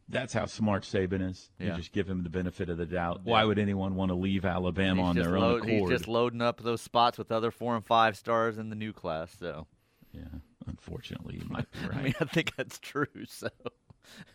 That's 0.09 0.33
how 0.33 0.45
smart 0.45 0.83
Saban 0.83 1.27
is. 1.27 1.49
You 1.57 1.71
just 1.71 1.93
give 1.93 2.09
him 2.09 2.23
the 2.23 2.29
benefit 2.29 2.69
of 2.69 2.77
the 2.77 2.85
doubt. 2.85 3.21
Yeah. 3.23 3.31
Why 3.31 3.45
would 3.45 3.57
anyone 3.57 3.95
want 3.95 4.09
to 4.09 4.15
leave 4.15 4.43
Alabama 4.45 5.01
on 5.01 5.15
their 5.15 5.39
load- 5.39 5.61
own 5.61 5.67
He's 5.69 5.89
just 5.89 6.07
loading 6.09 6.41
up 6.41 6.61
those 6.61 6.81
spots 6.81 7.17
with 7.17 7.31
other 7.31 7.51
four 7.51 7.73
and 7.75 7.85
five 7.85 8.17
stars 8.17 8.57
in 8.57 8.69
the 8.69 8.75
new 8.75 8.91
class. 8.91 9.33
So, 9.39 9.65
yeah, 10.11 10.25
unfortunately, 10.67 11.37
you 11.41 11.47
might 11.49 11.71
be 11.71 11.79
right. 11.87 11.93
I 11.97 12.01
mean, 12.03 12.13
I 12.19 12.25
think 12.25 12.53
that's 12.57 12.77
true. 12.79 13.07
So, 13.27 13.47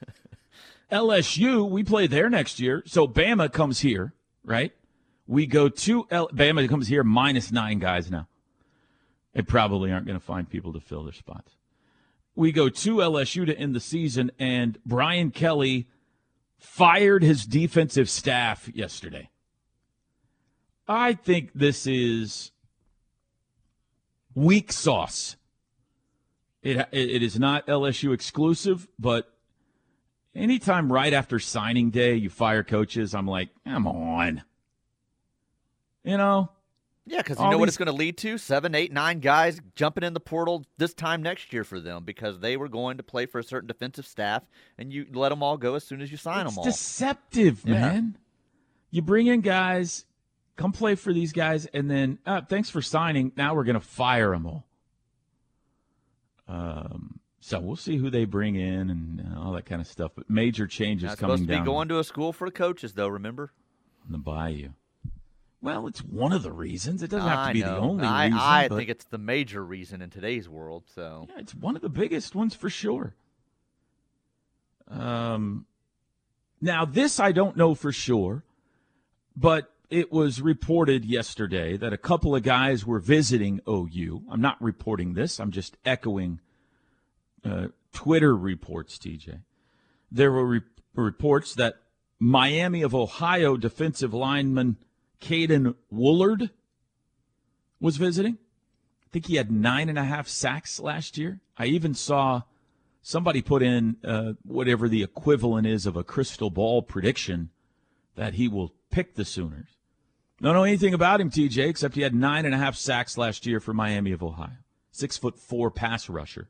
LSU, 0.90 1.68
we 1.68 1.84
play 1.84 2.06
there 2.06 2.30
next 2.30 2.58
year. 2.58 2.82
So 2.86 3.06
Bama 3.06 3.52
comes 3.52 3.80
here, 3.80 4.14
right? 4.42 4.72
We 5.28 5.46
go 5.46 5.68
to 5.68 6.06
L- 6.10 6.30
Bama 6.30 6.66
comes 6.68 6.88
here 6.88 7.04
minus 7.04 7.52
nine 7.52 7.78
guys 7.78 8.10
now. 8.10 8.26
They 9.34 9.42
probably 9.42 9.92
aren't 9.92 10.06
going 10.06 10.18
to 10.18 10.24
find 10.24 10.48
people 10.48 10.72
to 10.72 10.80
fill 10.80 11.04
their 11.04 11.12
spots. 11.12 11.52
We 12.34 12.50
go 12.50 12.70
to 12.70 12.96
LSU 12.96 13.44
to 13.44 13.56
end 13.56 13.74
the 13.74 13.80
season, 13.80 14.30
and 14.38 14.78
Brian 14.86 15.30
Kelly 15.30 15.86
fired 16.56 17.22
his 17.22 17.44
defensive 17.44 18.08
staff 18.08 18.70
yesterday. 18.74 19.28
I 20.88 21.12
think 21.12 21.50
this 21.54 21.86
is 21.86 22.50
weak 24.34 24.72
sauce. 24.72 25.36
It, 26.62 26.88
it 26.90 27.22
is 27.22 27.38
not 27.38 27.66
LSU 27.66 28.14
exclusive, 28.14 28.88
but 28.98 29.30
anytime 30.34 30.90
right 30.90 31.12
after 31.12 31.38
signing 31.38 31.90
day 31.90 32.14
you 32.14 32.30
fire 32.30 32.62
coaches, 32.62 33.14
I'm 33.14 33.26
like, 33.26 33.50
come 33.66 33.86
on. 33.86 34.42
You 36.04 36.16
know? 36.16 36.50
yeah, 37.06 37.18
because 37.18 37.38
you 37.38 37.50
know 37.50 37.58
what 37.58 37.68
it's 37.68 37.76
going 37.78 37.86
to 37.86 37.92
lead 37.92 38.16
to: 38.18 38.38
seven, 38.38 38.74
eight, 38.74 38.92
nine 38.92 39.20
guys 39.20 39.60
jumping 39.74 40.04
in 40.04 40.12
the 40.14 40.20
portal 40.20 40.64
this 40.78 40.92
time 40.94 41.22
next 41.22 41.52
year 41.52 41.64
for 41.64 41.80
them 41.80 42.04
because 42.04 42.38
they 42.40 42.56
were 42.56 42.68
going 42.68 42.96
to 42.98 43.02
play 43.02 43.26
for 43.26 43.38
a 43.38 43.42
certain 43.44 43.66
defensive 43.66 44.06
staff, 44.06 44.42
and 44.78 44.92
you 44.92 45.06
let 45.12 45.30
them 45.30 45.42
all 45.42 45.56
go 45.56 45.74
as 45.74 45.84
soon 45.84 46.00
as 46.02 46.10
you 46.10 46.16
sign 46.16 46.44
It's 46.46 46.54
them 46.54 46.58
all. 46.58 46.64
deceptive, 46.64 47.62
Yeah. 47.64 47.74
man. 47.80 48.18
You 48.90 49.02
bring 49.02 49.26
in 49.26 49.40
guys, 49.42 50.04
come 50.56 50.72
play 50.72 50.94
for 50.94 51.12
these 51.12 51.32
guys, 51.32 51.66
and 51.66 51.90
then 51.90 52.18
uh, 52.26 52.40
thanks 52.42 52.70
for 52.70 52.80
signing. 52.82 53.32
Now 53.36 53.54
we're 53.54 53.64
going 53.64 53.74
to 53.74 53.80
fire 53.80 54.30
them 54.30 54.46
all. 54.46 54.64
Um, 56.46 57.20
so 57.40 57.60
we'll 57.60 57.76
see 57.76 57.96
who 57.98 58.10
they 58.10 58.24
bring 58.24 58.54
in 58.56 58.90
and 58.90 59.36
all 59.36 59.52
that 59.52 59.66
kind 59.66 59.80
of 59.80 59.86
stuff. 59.86 60.12
But 60.14 60.30
major 60.30 60.66
changes 60.66 61.08
Not 61.08 61.18
coming 61.18 61.36
supposed 61.36 61.50
to 61.50 61.58
be 61.58 61.64
going 61.64 61.88
to 61.88 61.98
a 61.98 62.04
school 62.04 62.32
for 62.32 62.48
the 62.48 62.52
coaches, 62.52 62.94
though. 62.94 63.08
Remember? 63.08 63.52
in 64.06 64.12
the 64.12 64.18
bayou. 64.18 64.70
Well, 65.60 65.88
it's 65.88 66.00
one 66.04 66.32
of 66.32 66.42
the 66.42 66.52
reasons. 66.52 67.02
It 67.02 67.10
doesn't 67.10 67.28
have 67.28 67.48
to 67.48 67.52
be 67.52 67.62
the 67.62 67.76
only 67.76 68.04
I, 68.06 68.26
reason. 68.26 68.38
I 68.40 68.68
but- 68.68 68.76
think 68.76 68.90
it's 68.90 69.04
the 69.06 69.18
major 69.18 69.64
reason 69.64 70.00
in 70.02 70.10
today's 70.10 70.48
world. 70.48 70.84
So 70.94 71.26
Yeah, 71.30 71.40
it's 71.40 71.54
one 71.54 71.74
of 71.76 71.82
the 71.82 71.88
biggest 71.88 72.34
ones 72.34 72.54
for 72.54 72.70
sure. 72.70 73.14
Um, 74.86 75.66
now 76.60 76.84
this 76.84 77.20
I 77.20 77.32
don't 77.32 77.56
know 77.56 77.74
for 77.74 77.92
sure, 77.92 78.44
but 79.36 79.72
it 79.90 80.12
was 80.12 80.40
reported 80.40 81.04
yesterday 81.04 81.76
that 81.76 81.92
a 81.92 81.98
couple 81.98 82.34
of 82.34 82.42
guys 82.42 82.86
were 82.86 83.00
visiting 83.00 83.60
OU. 83.68 84.22
I'm 84.30 84.40
not 84.40 84.60
reporting 84.62 85.14
this. 85.14 85.40
I'm 85.40 85.50
just 85.50 85.76
echoing 85.84 86.40
uh, 87.44 87.68
Twitter 87.92 88.36
reports. 88.36 88.98
TJ, 88.98 89.40
there 90.10 90.30
were 90.32 90.46
re- 90.46 90.60
reports 90.94 91.54
that 91.54 91.76
Miami 92.18 92.82
of 92.82 92.94
Ohio 92.94 93.56
defensive 93.56 94.12
lineman 94.12 94.76
Caden 95.20 95.74
Woullard 95.90 96.50
was 97.80 97.96
visiting. 97.96 98.38
I 99.04 99.08
think 99.10 99.26
he 99.26 99.36
had 99.36 99.50
nine 99.50 99.88
and 99.88 99.98
a 99.98 100.04
half 100.04 100.28
sacks 100.28 100.78
last 100.78 101.16
year. 101.16 101.40
I 101.56 101.66
even 101.66 101.94
saw 101.94 102.42
somebody 103.02 103.40
put 103.40 103.62
in 103.62 103.96
uh, 104.04 104.34
whatever 104.44 104.88
the 104.88 105.02
equivalent 105.02 105.66
is 105.66 105.86
of 105.86 105.96
a 105.96 106.04
crystal 106.04 106.50
ball 106.50 106.82
prediction 106.82 107.50
that 108.16 108.34
he 108.34 108.48
will 108.48 108.74
pick 108.90 109.14
the 109.14 109.24
Sooners. 109.24 109.68
Don't 110.40 110.54
know 110.54 110.64
anything 110.64 110.94
about 110.94 111.20
him, 111.20 111.30
TJ, 111.30 111.68
except 111.68 111.94
he 111.94 112.02
had 112.02 112.14
nine 112.14 112.44
and 112.44 112.54
a 112.54 112.58
half 112.58 112.76
sacks 112.76 113.18
last 113.18 113.46
year 113.46 113.60
for 113.60 113.72
Miami 113.72 114.12
of 114.12 114.22
Ohio. 114.22 114.58
Six 114.92 115.16
foot 115.16 115.38
four 115.38 115.70
pass 115.70 116.08
rusher. 116.08 116.48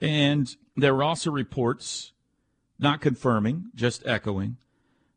And 0.00 0.54
there 0.76 0.94
were 0.94 1.02
also 1.02 1.30
reports, 1.30 2.12
not 2.78 3.00
confirming, 3.00 3.70
just 3.74 4.04
echoing, 4.06 4.58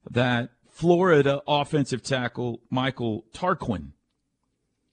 that 0.09 0.51
Florida 0.75 1.41
offensive 1.47 2.03
tackle 2.03 2.59
Michael 2.69 3.23
Tarquin 3.33 3.93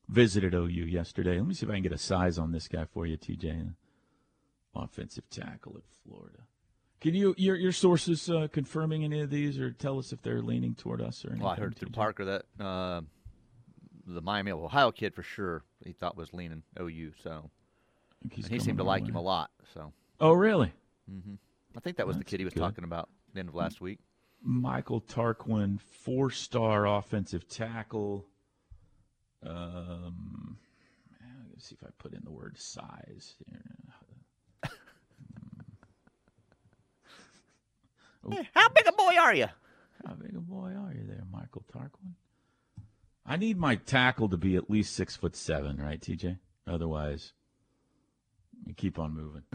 visited 0.09 0.55
OU 0.55 0.68
yesterday. 0.68 1.39
Let 1.39 1.49
me 1.49 1.55
see 1.55 1.66
if 1.66 1.70
I 1.70 1.74
can 1.74 1.83
get 1.83 1.91
a 1.91 1.99
size 1.99 2.39
on 2.39 2.53
this 2.53 2.68
guy 2.68 2.85
for 2.85 3.05
you, 3.05 3.16
TJ. 3.16 3.74
Offensive 4.76 5.28
tackle 5.28 5.74
at 5.76 5.83
Florida. 6.07 6.39
Can 7.01 7.16
you 7.16 7.35
your 7.37 7.57
your 7.57 7.72
sources 7.72 8.30
uh, 8.30 8.47
confirming 8.53 9.03
any 9.03 9.22
of 9.22 9.30
these, 9.30 9.59
or 9.59 9.72
tell 9.72 9.99
us 9.99 10.12
if 10.12 10.22
they're 10.22 10.41
leaning 10.41 10.76
toward 10.76 11.03
us 11.03 11.24
or 11.24 11.30
anything? 11.30 11.47
well, 11.47 11.55
I 11.55 11.57
heard 11.57 11.76
through? 11.76 11.91
Parker 11.91 12.26
that 12.26 12.64
uh, 12.64 13.01
the 14.07 14.20
Miami 14.20 14.53
Ohio 14.53 14.93
kid 14.93 15.16
for 15.16 15.24
sure 15.24 15.64
he 15.85 15.93
thought 15.93 16.16
was 16.16 16.33
leaning 16.33 16.62
OU. 16.80 17.11
So 17.24 17.51
he 18.30 18.61
seemed 18.61 18.78
to 18.78 18.85
like 18.85 19.03
way. 19.03 19.09
him 19.09 19.16
a 19.16 19.20
lot. 19.20 19.51
So 19.74 19.93
Oh, 20.20 20.30
really? 20.33 20.72
Mm-hmm. 21.12 21.35
I 21.76 21.80
think 21.80 21.97
that 21.97 22.07
was 22.07 22.18
the 22.18 22.24
kid 22.24 22.39
he 22.39 22.45
was 22.45 22.55
good. 22.55 22.61
talking 22.61 22.85
about 22.85 23.09
at 23.30 23.35
the 23.35 23.41
end 23.41 23.49
of 23.49 23.57
last 23.57 23.80
week. 23.80 23.99
Michael 24.43 25.01
Tarquin, 25.01 25.80
four-star 25.80 26.86
offensive 26.86 27.49
tackle. 27.49 28.26
Um, 29.45 30.59
let's 31.51 31.68
see 31.68 31.76
if 31.80 31.86
I 31.86 31.90
put 31.99 32.12
in 32.12 32.20
the 32.24 32.30
word 32.30 32.59
size. 32.59 33.34
Hey, 38.30 38.49
how 38.55 38.68
big 38.68 38.86
a 38.86 38.93
boy 38.93 39.16
are 39.20 39.34
you? 39.34 39.47
How 40.07 40.14
big 40.14 40.36
a 40.36 40.40
boy 40.40 40.74
are 40.78 40.93
you 40.95 41.05
there, 41.09 41.24
Michael 41.32 41.64
Tarquin? 41.74 42.12
I 43.26 43.36
need 43.36 43.59
my 43.59 43.74
tackle 43.76 44.28
to 44.28 44.36
be 44.36 44.55
at 44.57 44.70
least 44.70 44.95
six 44.95 45.16
foot 45.16 45.34
seven, 45.34 45.78
right, 45.78 46.01
TJ? 46.01 46.38
Otherwise, 46.66 47.32
you 48.64 48.74
keep 48.74 48.99
on 48.99 49.14
moving. 49.14 49.43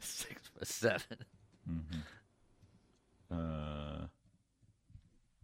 Six 0.00 0.48
foot 0.48 0.66
seven. 0.66 1.18
Uh, 3.30 4.06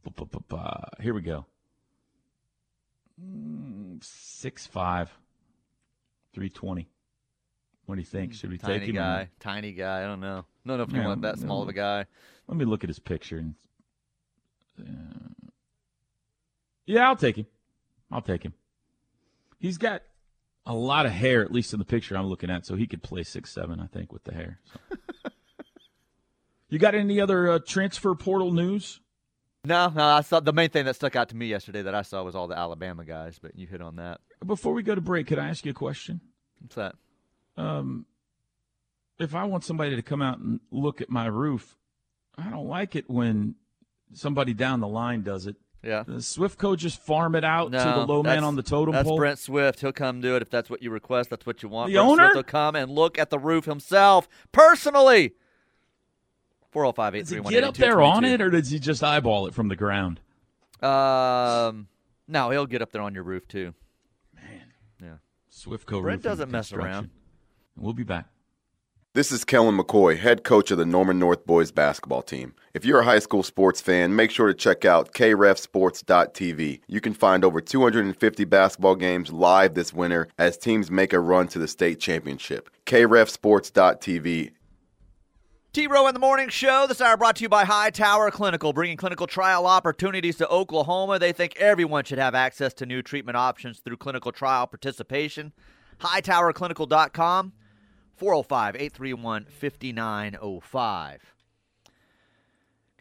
bu- 0.04 0.10
bu- 0.10 0.26
bu- 0.26 0.40
bu- 0.48 1.02
here 1.02 1.14
we 1.14 1.22
go. 1.22 1.46
Mm, 3.22 4.02
Six 4.04 4.66
five, 4.66 5.10
three 6.34 6.50
twenty. 6.50 6.88
What 7.86 7.94
do 7.94 8.00
you 8.00 8.06
think? 8.06 8.34
Should 8.34 8.50
we 8.50 8.58
tiny 8.58 8.80
take 8.80 8.88
him? 8.90 8.96
or 8.96 8.98
guy, 9.00 9.18
not? 9.20 9.28
tiny 9.40 9.72
guy. 9.72 10.04
I 10.04 10.06
don't 10.06 10.20
know. 10.20 10.44
No, 10.64 10.76
no, 10.76 10.82
if 10.82 10.92
you 10.92 11.00
Yeah, 11.00 11.06
want 11.06 11.22
that 11.22 11.38
small 11.38 11.62
of 11.62 11.68
a 11.68 11.72
guy. 11.72 12.04
Let 12.46 12.56
me 12.58 12.64
look 12.66 12.84
at 12.84 12.90
his 12.90 12.98
picture. 12.98 13.38
And, 13.38 13.54
uh, 14.78 15.48
yeah, 16.84 17.08
I'll 17.08 17.16
take 17.16 17.36
him. 17.36 17.46
I'll 18.12 18.20
take 18.22 18.42
him. 18.42 18.52
He's 19.58 19.78
got 19.78 20.02
a 20.66 20.74
lot 20.74 21.06
of 21.06 21.12
hair, 21.12 21.42
at 21.42 21.50
least 21.50 21.72
in 21.72 21.78
the 21.78 21.84
picture 21.86 22.16
I'm 22.16 22.26
looking 22.26 22.50
at, 22.50 22.66
so 22.66 22.76
he 22.76 22.86
could 22.86 23.02
play 23.02 23.22
six 23.22 23.50
seven, 23.52 23.80
I 23.80 23.86
think, 23.86 24.12
with 24.12 24.24
the 24.24 24.34
hair. 24.34 24.60
So. 24.90 24.96
you 26.68 26.78
got 26.78 26.94
any 26.94 27.20
other 27.20 27.50
uh, 27.50 27.58
transfer 27.58 28.14
portal 28.14 28.52
news? 28.52 29.00
No, 29.64 29.88
no. 29.94 30.04
I 30.04 30.20
saw 30.22 30.40
the 30.40 30.52
main 30.52 30.70
thing 30.70 30.84
that 30.86 30.96
stuck 30.96 31.16
out 31.16 31.28
to 31.30 31.36
me 31.36 31.46
yesterday 31.46 31.82
that 31.82 31.94
I 31.94 32.02
saw 32.02 32.22
was 32.22 32.34
all 32.34 32.46
the 32.46 32.56
Alabama 32.56 33.04
guys, 33.04 33.38
but 33.40 33.56
you 33.56 33.66
hit 33.66 33.82
on 33.82 33.96
that. 33.96 34.20
Before 34.46 34.72
we 34.72 34.82
go 34.82 34.94
to 34.94 35.00
break, 35.00 35.26
could 35.26 35.38
I 35.38 35.48
ask 35.48 35.64
you 35.64 35.72
a 35.72 35.74
question? 35.74 36.20
What's 36.60 36.76
that? 36.76 36.94
Um, 37.56 38.06
if 39.18 39.34
I 39.34 39.44
want 39.44 39.64
somebody 39.64 39.96
to 39.96 40.02
come 40.02 40.22
out 40.22 40.38
and 40.38 40.60
look 40.70 41.00
at 41.00 41.10
my 41.10 41.26
roof, 41.26 41.76
I 42.36 42.50
don't 42.50 42.68
like 42.68 42.94
it 42.94 43.10
when 43.10 43.56
somebody 44.12 44.54
down 44.54 44.80
the 44.80 44.88
line 44.88 45.22
does 45.22 45.46
it. 45.46 45.56
Yeah. 45.82 46.04
Does 46.04 46.24
Swiftco 46.26 46.76
just 46.76 47.00
farm 47.00 47.34
it 47.34 47.44
out 47.44 47.70
No, 47.70 47.78
to 47.78 48.00
the 48.00 48.06
low 48.06 48.22
man 48.22 48.42
on 48.44 48.56
the 48.56 48.62
totem 48.62 48.92
That's 48.92 49.08
pole? 49.08 49.16
Brent 49.16 49.38
Swift. 49.38 49.80
He'll 49.80 49.92
come 49.92 50.20
do 50.20 50.34
it 50.36 50.42
if 50.42 50.50
that's 50.50 50.68
what 50.70 50.82
you 50.82 50.90
request. 50.90 51.30
That's 51.30 51.46
what 51.46 51.62
you 51.62 51.68
want. 51.68 51.90
The 51.90 51.94
Brent 51.98 52.08
owner? 52.08 52.22
Swift 52.24 52.36
will 52.36 52.42
come 52.44 52.74
and 52.76 52.90
look 52.90 53.18
at 53.18 53.30
the 53.30 53.38
roof 53.38 53.64
himself 53.64 54.28
personally. 54.50 55.34
405 56.70 57.12
Does 57.14 57.30
he 57.30 57.36
831 57.36 57.52
get 57.52 57.64
up 57.64 57.76
there 57.76 58.02
on 58.02 58.24
it, 58.24 58.40
or 58.40 58.50
does 58.50 58.70
he 58.70 58.78
just 58.78 59.02
eyeball 59.02 59.46
it 59.46 59.54
from 59.54 59.68
the 59.68 59.76
ground? 59.76 60.20
Um, 60.82 61.88
no, 62.26 62.50
he'll 62.50 62.66
get 62.66 62.82
up 62.82 62.92
there 62.92 63.02
on 63.02 63.14
your 63.14 63.24
roof 63.24 63.48
too. 63.48 63.74
Man, 64.34 64.72
yeah. 65.02 65.16
Swiftco 65.52 66.02
Brent 66.02 66.22
doesn't 66.22 66.50
mess 66.50 66.72
around. 66.72 67.10
We'll 67.76 67.94
be 67.94 68.04
back. 68.04 68.26
This 69.14 69.32
is 69.32 69.44
Kellen 69.44 69.76
McCoy, 69.76 70.18
head 70.18 70.44
coach 70.44 70.70
of 70.70 70.78
the 70.78 70.84
Norman 70.86 71.18
North 71.18 71.44
Boys 71.46 71.72
basketball 71.72 72.22
team. 72.22 72.54
If 72.74 72.84
you're 72.84 73.00
a 73.00 73.04
high 73.04 73.18
school 73.18 73.42
sports 73.42 73.80
fan, 73.80 74.14
make 74.14 74.30
sure 74.30 74.46
to 74.46 74.54
check 74.54 74.84
out 74.84 75.12
krefsports.tv. 75.12 76.80
You 76.86 77.00
can 77.00 77.14
find 77.14 77.44
over 77.44 77.60
250 77.60 78.44
basketball 78.44 78.94
games 78.94 79.32
live 79.32 79.74
this 79.74 79.92
winter 79.92 80.28
as 80.38 80.58
teams 80.58 80.90
make 80.90 81.12
a 81.12 81.18
run 81.18 81.48
to 81.48 81.58
the 81.58 81.66
state 81.66 81.98
championship. 81.98 82.70
krefsports.tv. 82.86 84.52
T 85.78 85.86
Row 85.86 86.08
in 86.08 86.12
the 86.12 86.18
Morning 86.18 86.48
Show. 86.48 86.86
This 86.88 87.00
hour 87.00 87.16
brought 87.16 87.36
to 87.36 87.42
you 87.42 87.48
by 87.48 87.64
High 87.64 87.90
Tower 87.90 88.32
Clinical, 88.32 88.72
bringing 88.72 88.96
clinical 88.96 89.28
trial 89.28 89.64
opportunities 89.64 90.34
to 90.38 90.48
Oklahoma. 90.48 91.20
They 91.20 91.30
think 91.30 91.54
everyone 91.56 92.02
should 92.02 92.18
have 92.18 92.34
access 92.34 92.74
to 92.74 92.84
new 92.84 93.00
treatment 93.00 93.36
options 93.36 93.78
through 93.78 93.98
clinical 93.98 94.32
trial 94.32 94.66
participation. 94.66 95.52
HighTowerClinical.com, 96.00 97.52
405 98.16 98.74
831 98.74 99.44
5905. 99.44 101.20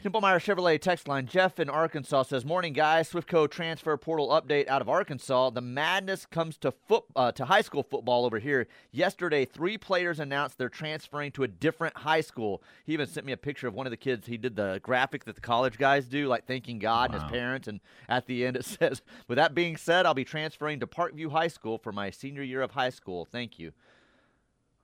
Knippelmeyer 0.04 0.38
Chevrolet 0.38 0.80
text 0.80 1.08
line. 1.08 1.26
Jeff 1.26 1.60
in 1.60 1.72
Arkansas 1.72 2.24
says, 2.24 2.46
"Morning, 2.46 2.72
guys. 2.72 3.12
Swiftco 3.12 3.50
transfer 3.50 3.98
portal 3.98 4.30
update 4.30 4.68
out 4.68 4.80
of 4.80 4.88
Arkansas. 4.88 5.50
The 5.50 5.62
madness 5.62 6.28
comes 6.28 6.56
to 6.58 6.72
foot 6.72 7.06
uh, 7.16 7.32
to 7.32 7.46
high 7.46 7.62
school 7.62 7.82
football 7.82 8.24
over 8.24 8.38
here. 8.38 8.68
Yesterday, 8.92 9.44
three 9.44 9.76
players 9.76 10.20
announced 10.20 10.60
they're 10.60 10.70
transferring 10.70 11.32
to 11.32 11.42
a 11.44 11.48
different 11.48 11.98
high 11.98 12.22
school. 12.22 12.62
He 12.86 12.94
even 12.94 13.08
sent 13.08 13.26
me 13.26 13.32
a 13.34 13.38
picture 13.38 13.68
of 13.68 13.74
one 13.74 13.88
of 13.88 13.92
the 13.92 13.98
kids. 13.98 14.28
He 14.28 14.38
did 14.38 14.56
the 14.56 14.80
graphic 14.84 15.24
that 15.26 15.34
the 15.34 15.42
college 15.42 15.80
guys 15.80 16.06
do, 16.06 16.28
like 16.28 16.46
thanking 16.46 16.78
God 16.78 17.12
and 17.12 17.20
his 17.24 17.32
parents. 17.32 17.68
And 17.68 17.80
at 18.08 18.28
the 18.28 18.46
end, 18.46 18.56
it 18.56 18.66
says, 18.80 19.02
"With 19.28 19.38
that 19.38 19.56
being 19.56 19.78
said, 19.78 20.06
I'll 20.06 20.14
be 20.14 20.24
transferring 20.24 20.80
to 20.82 20.88
Parkview 20.88 21.32
High 21.32 21.48
School 21.48 21.80
for 21.80 21.92
my 21.92 22.12
senior 22.12 22.44
year 22.44 22.62
of 22.62 22.72
high 22.72 22.92
school. 22.92 23.26
Thank 23.26 23.58
you." 23.58 23.72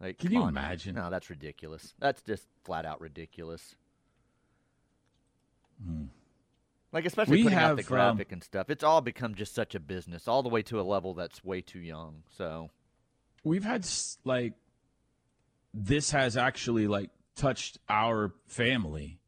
Like, 0.01 0.17
Can 0.17 0.31
you 0.33 0.41
on. 0.41 0.49
imagine? 0.49 0.95
No, 0.95 1.09
that's 1.11 1.29
ridiculous. 1.29 1.93
That's 1.99 2.21
just 2.23 2.47
flat 2.65 2.85
out 2.85 2.99
ridiculous. 2.99 3.75
Like 6.91 7.05
especially 7.05 7.37
We 7.37 7.43
putting 7.43 7.57
out 7.57 7.69
have, 7.69 7.77
the 7.77 7.83
um, 7.83 7.87
graphic 7.87 8.31
and 8.31 8.43
stuff. 8.43 8.69
It's 8.69 8.83
all 8.83 9.01
become 9.01 9.33
just 9.33 9.55
such 9.55 9.73
a 9.73 9.79
business, 9.79 10.27
all 10.27 10.43
the 10.43 10.49
way 10.49 10.61
to 10.63 10.79
a 10.79 10.83
level 10.83 11.13
that's 11.15 11.43
way 11.43 11.61
too 11.61 11.79
young. 11.79 12.23
So 12.37 12.69
We've 13.43 13.63
had 13.65 13.85
like 14.23 14.53
this 15.73 16.11
has 16.11 16.37
actually 16.37 16.87
like 16.87 17.09
touched 17.35 17.77
our 17.89 18.33
family, 18.45 19.19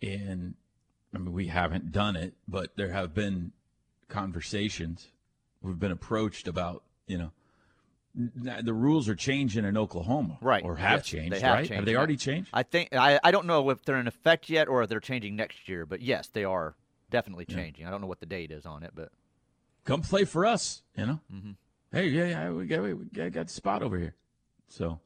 and 0.00 0.54
I 1.14 1.18
mean 1.18 1.32
we 1.32 1.48
haven't 1.48 1.92
done 1.92 2.16
it, 2.16 2.34
but 2.48 2.76
there 2.76 2.92
have 2.92 3.12
been 3.12 3.52
conversations. 4.08 5.08
We've 5.60 5.78
been 5.78 5.92
approached 5.92 6.48
about 6.48 6.84
you 7.06 7.18
know 7.18 7.32
the 8.14 8.74
rules 8.74 9.08
are 9.08 9.14
changing 9.14 9.64
in 9.64 9.76
Oklahoma, 9.78 10.36
right, 10.42 10.62
Or 10.64 10.76
have 10.76 10.98
Yes, 11.00 11.06
changed, 11.06 11.40
have 11.40 11.42
right? 11.54 11.58
changed. 11.60 11.72
Have 11.74 11.84
they 11.86 11.96
already 11.96 12.16
changed? 12.16 12.50
I 12.52 12.62
think 12.62 12.94
I, 12.94 13.18
I 13.24 13.30
don't 13.30 13.46
know 13.46 13.70
if 13.70 13.82
they're 13.84 13.96
in 13.98 14.06
effect 14.06 14.50
yet 14.50 14.68
or 14.68 14.82
if 14.82 14.88
they're 14.90 15.00
changing 15.00 15.34
next 15.36 15.68
year, 15.68 15.86
but 15.86 16.02
yes, 16.02 16.28
they 16.28 16.44
are 16.44 16.74
definitely 17.10 17.46
Yeah. 17.48 17.56
changing. 17.56 17.86
I 17.86 17.90
don't 17.90 18.00
know 18.02 18.06
what 18.06 18.20
the 18.20 18.26
date 18.26 18.50
is 18.50 18.66
on 18.66 18.82
it, 18.82 18.92
but 18.94 19.10
Come 19.84 20.02
play 20.02 20.24
for 20.24 20.46
us, 20.46 20.82
you 20.96 21.06
know. 21.06 21.20
Mm-hmm. 21.32 21.50
Hey, 21.90 22.06
yeah, 22.08 22.26
yeah, 22.26 22.50
we 22.50 22.66
got 22.66 22.82
we 22.82 22.94
got, 23.12 23.32
got 23.32 23.46
a 23.46 23.48
spot 23.48 23.82
over 23.82 23.98
here, 23.98 24.14
so 24.68 25.00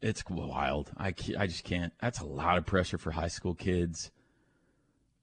it's 0.00 0.22
wild. 0.28 0.92
I 0.96 1.08
I 1.38 1.46
just 1.46 1.64
can't. 1.64 1.92
That's 2.00 2.20
a 2.20 2.26
lot 2.26 2.56
of 2.56 2.64
pressure 2.66 2.98
for 2.98 3.10
high 3.10 3.28
school 3.28 3.54
kids. 3.54 4.10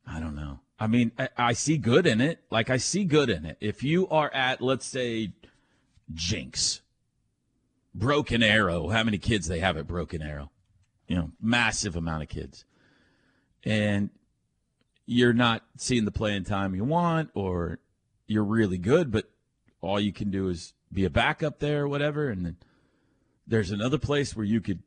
I 0.05 0.19
don't 0.19 0.35
know. 0.35 0.59
I 0.79 0.87
mean, 0.87 1.13
I, 1.17 1.29
I 1.37 1.53
see 1.53 1.77
good 1.77 2.05
in 2.05 2.19
it. 2.19 2.43
Like 2.51 2.69
I 2.69 2.77
see 2.77 3.05
good 3.05 3.29
in 3.29 3.45
it. 3.45 3.57
If 3.61 3.83
you 3.83 4.07
are 4.09 4.29
at, 4.33 4.61
let's 4.61 4.85
say, 4.85 5.31
Jenks, 6.13 6.81
Broken 7.95 8.41
Arrow, 8.41 8.89
how 8.89 9.03
many 9.03 9.17
kids 9.17 9.47
they 9.47 9.59
have 9.59 9.77
at 9.77 9.87
Broken 9.87 10.21
Arrow? 10.21 10.51
You 11.07 11.15
know, 11.17 11.31
massive 11.41 11.95
amount 11.95 12.23
of 12.23 12.29
kids, 12.29 12.65
and 13.63 14.09
you're 15.05 15.33
not 15.33 15.63
seeing 15.77 16.05
the 16.05 16.11
playing 16.11 16.45
time 16.45 16.75
you 16.75 16.85
want, 16.85 17.29
or 17.33 17.79
you're 18.25 18.43
really 18.43 18.77
good, 18.77 19.11
but 19.11 19.29
all 19.81 19.99
you 19.99 20.13
can 20.13 20.31
do 20.31 20.47
is 20.47 20.73
be 20.91 21.05
a 21.05 21.09
backup 21.09 21.59
there 21.59 21.83
or 21.83 21.87
whatever, 21.87 22.29
and 22.29 22.45
then 22.45 22.57
there's 23.45 23.71
another 23.71 23.97
place 23.97 24.35
where 24.35 24.45
you 24.45 24.61
could 24.61 24.81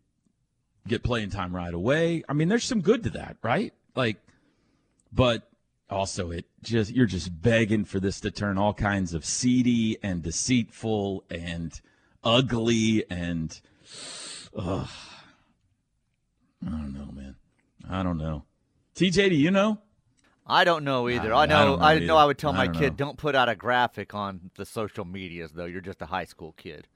get 0.88 1.02
playing 1.02 1.30
time 1.30 1.54
right 1.54 1.74
away. 1.74 2.22
I 2.28 2.32
mean, 2.32 2.48
there's 2.48 2.64
some 2.64 2.80
good 2.80 3.02
to 3.04 3.10
that, 3.10 3.36
right? 3.42 3.74
Like, 3.94 4.16
but 5.12 5.48
also 5.88 6.30
it 6.30 6.46
just 6.62 6.90
you're 6.92 7.06
just 7.06 7.42
begging 7.42 7.84
for 7.84 8.00
this 8.00 8.20
to 8.20 8.30
turn 8.30 8.58
all 8.58 8.74
kinds 8.74 9.14
of 9.14 9.24
seedy 9.24 9.98
and 10.02 10.22
deceitful 10.22 11.24
and 11.30 11.80
ugly 12.26 13.04
and 13.08 13.58
ugh. 14.56 14.88
I 16.66 16.70
don't 16.70 16.92
know, 16.92 17.12
man. 17.12 17.36
I 17.88 18.02
don't 18.02 18.18
know. 18.18 18.44
TJ, 18.96 19.30
do 19.30 19.36
you 19.36 19.50
know? 19.52 19.78
I 20.46 20.64
don't 20.64 20.84
know 20.84 21.08
either. 21.08 21.32
I- 21.32 21.40
I, 21.40 21.42
I 21.42 21.46
know. 21.46 21.64
don't 21.64 21.78
know 21.78 21.84
I 21.84 21.98
know. 22.00 22.16
I 22.16 22.24
would 22.24 22.38
tell 22.38 22.52
my 22.52 22.66
don't 22.66 22.74
kid, 22.76 22.92
know. 22.92 22.96
don't 23.06 23.16
put 23.18 23.34
out 23.34 23.48
a 23.48 23.54
graphic 23.54 24.14
on 24.14 24.50
the 24.56 24.66
social 24.66 25.04
medias, 25.04 25.52
though. 25.52 25.64
You're 25.66 25.80
just 25.80 26.02
a 26.02 26.06
high 26.06 26.24
school 26.24 26.52
kid. 26.56 26.88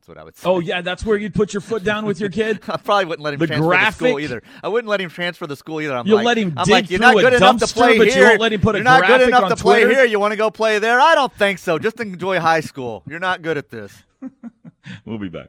That's 0.00 0.08
what 0.08 0.18
I 0.18 0.24
would 0.24 0.34
oh, 0.38 0.40
say. 0.40 0.48
Oh 0.48 0.58
yeah, 0.60 0.80
that's 0.80 1.04
where 1.04 1.18
you'd 1.18 1.34
put 1.34 1.52
your 1.52 1.60
foot 1.60 1.84
down 1.84 2.06
with 2.06 2.20
your 2.20 2.30
kid. 2.30 2.60
I 2.68 2.78
probably 2.78 3.04
wouldn't 3.04 3.22
let 3.24 3.34
him 3.34 3.40
The 3.40 3.46
transfer 3.48 3.68
the 3.68 3.90
school 3.92 4.08
graphic? 4.12 4.24
either. 4.24 4.42
I 4.62 4.68
wouldn't 4.68 4.88
let 4.88 5.00
him 5.00 5.10
transfer 5.10 5.46
the 5.46 5.56
school 5.56 5.80
either. 5.80 5.94
I'm 5.96 6.06
You'll 6.06 6.16
like, 6.16 6.26
let 6.26 6.38
him 6.38 6.54
I'm 6.56 6.64
dig 6.64 6.72
like, 6.72 6.90
you're 6.90 7.00
not 7.00 7.16
a 7.18 7.20
good 7.20 7.34
enough 7.34 7.58
to 7.58 7.66
play 7.66 7.98
but 7.98 8.06
you 8.06 8.12
here. 8.14 8.28
won't 8.28 8.40
let 8.40 8.52
him 8.52 8.60
put 8.60 8.74
a 8.76 8.78
you're 8.78 8.84
not 8.84 9.06
good 9.06 9.20
enough 9.22 9.48
to 9.50 9.56
play 9.56 9.80
here. 9.80 10.04
You 10.04 10.18
want 10.18 10.32
to 10.32 10.36
go 10.36 10.50
play 10.50 10.78
there? 10.78 10.98
I 11.00 11.14
don't 11.14 11.32
think 11.34 11.58
so. 11.58 11.78
Just 11.78 12.00
enjoy 12.00 12.40
high 12.40 12.60
school. 12.60 13.02
You're 13.06 13.18
not 13.18 13.42
good 13.42 13.58
at 13.58 13.68
this. 13.70 13.92
We'll 15.04 15.18
be 15.18 15.28
back. 15.28 15.48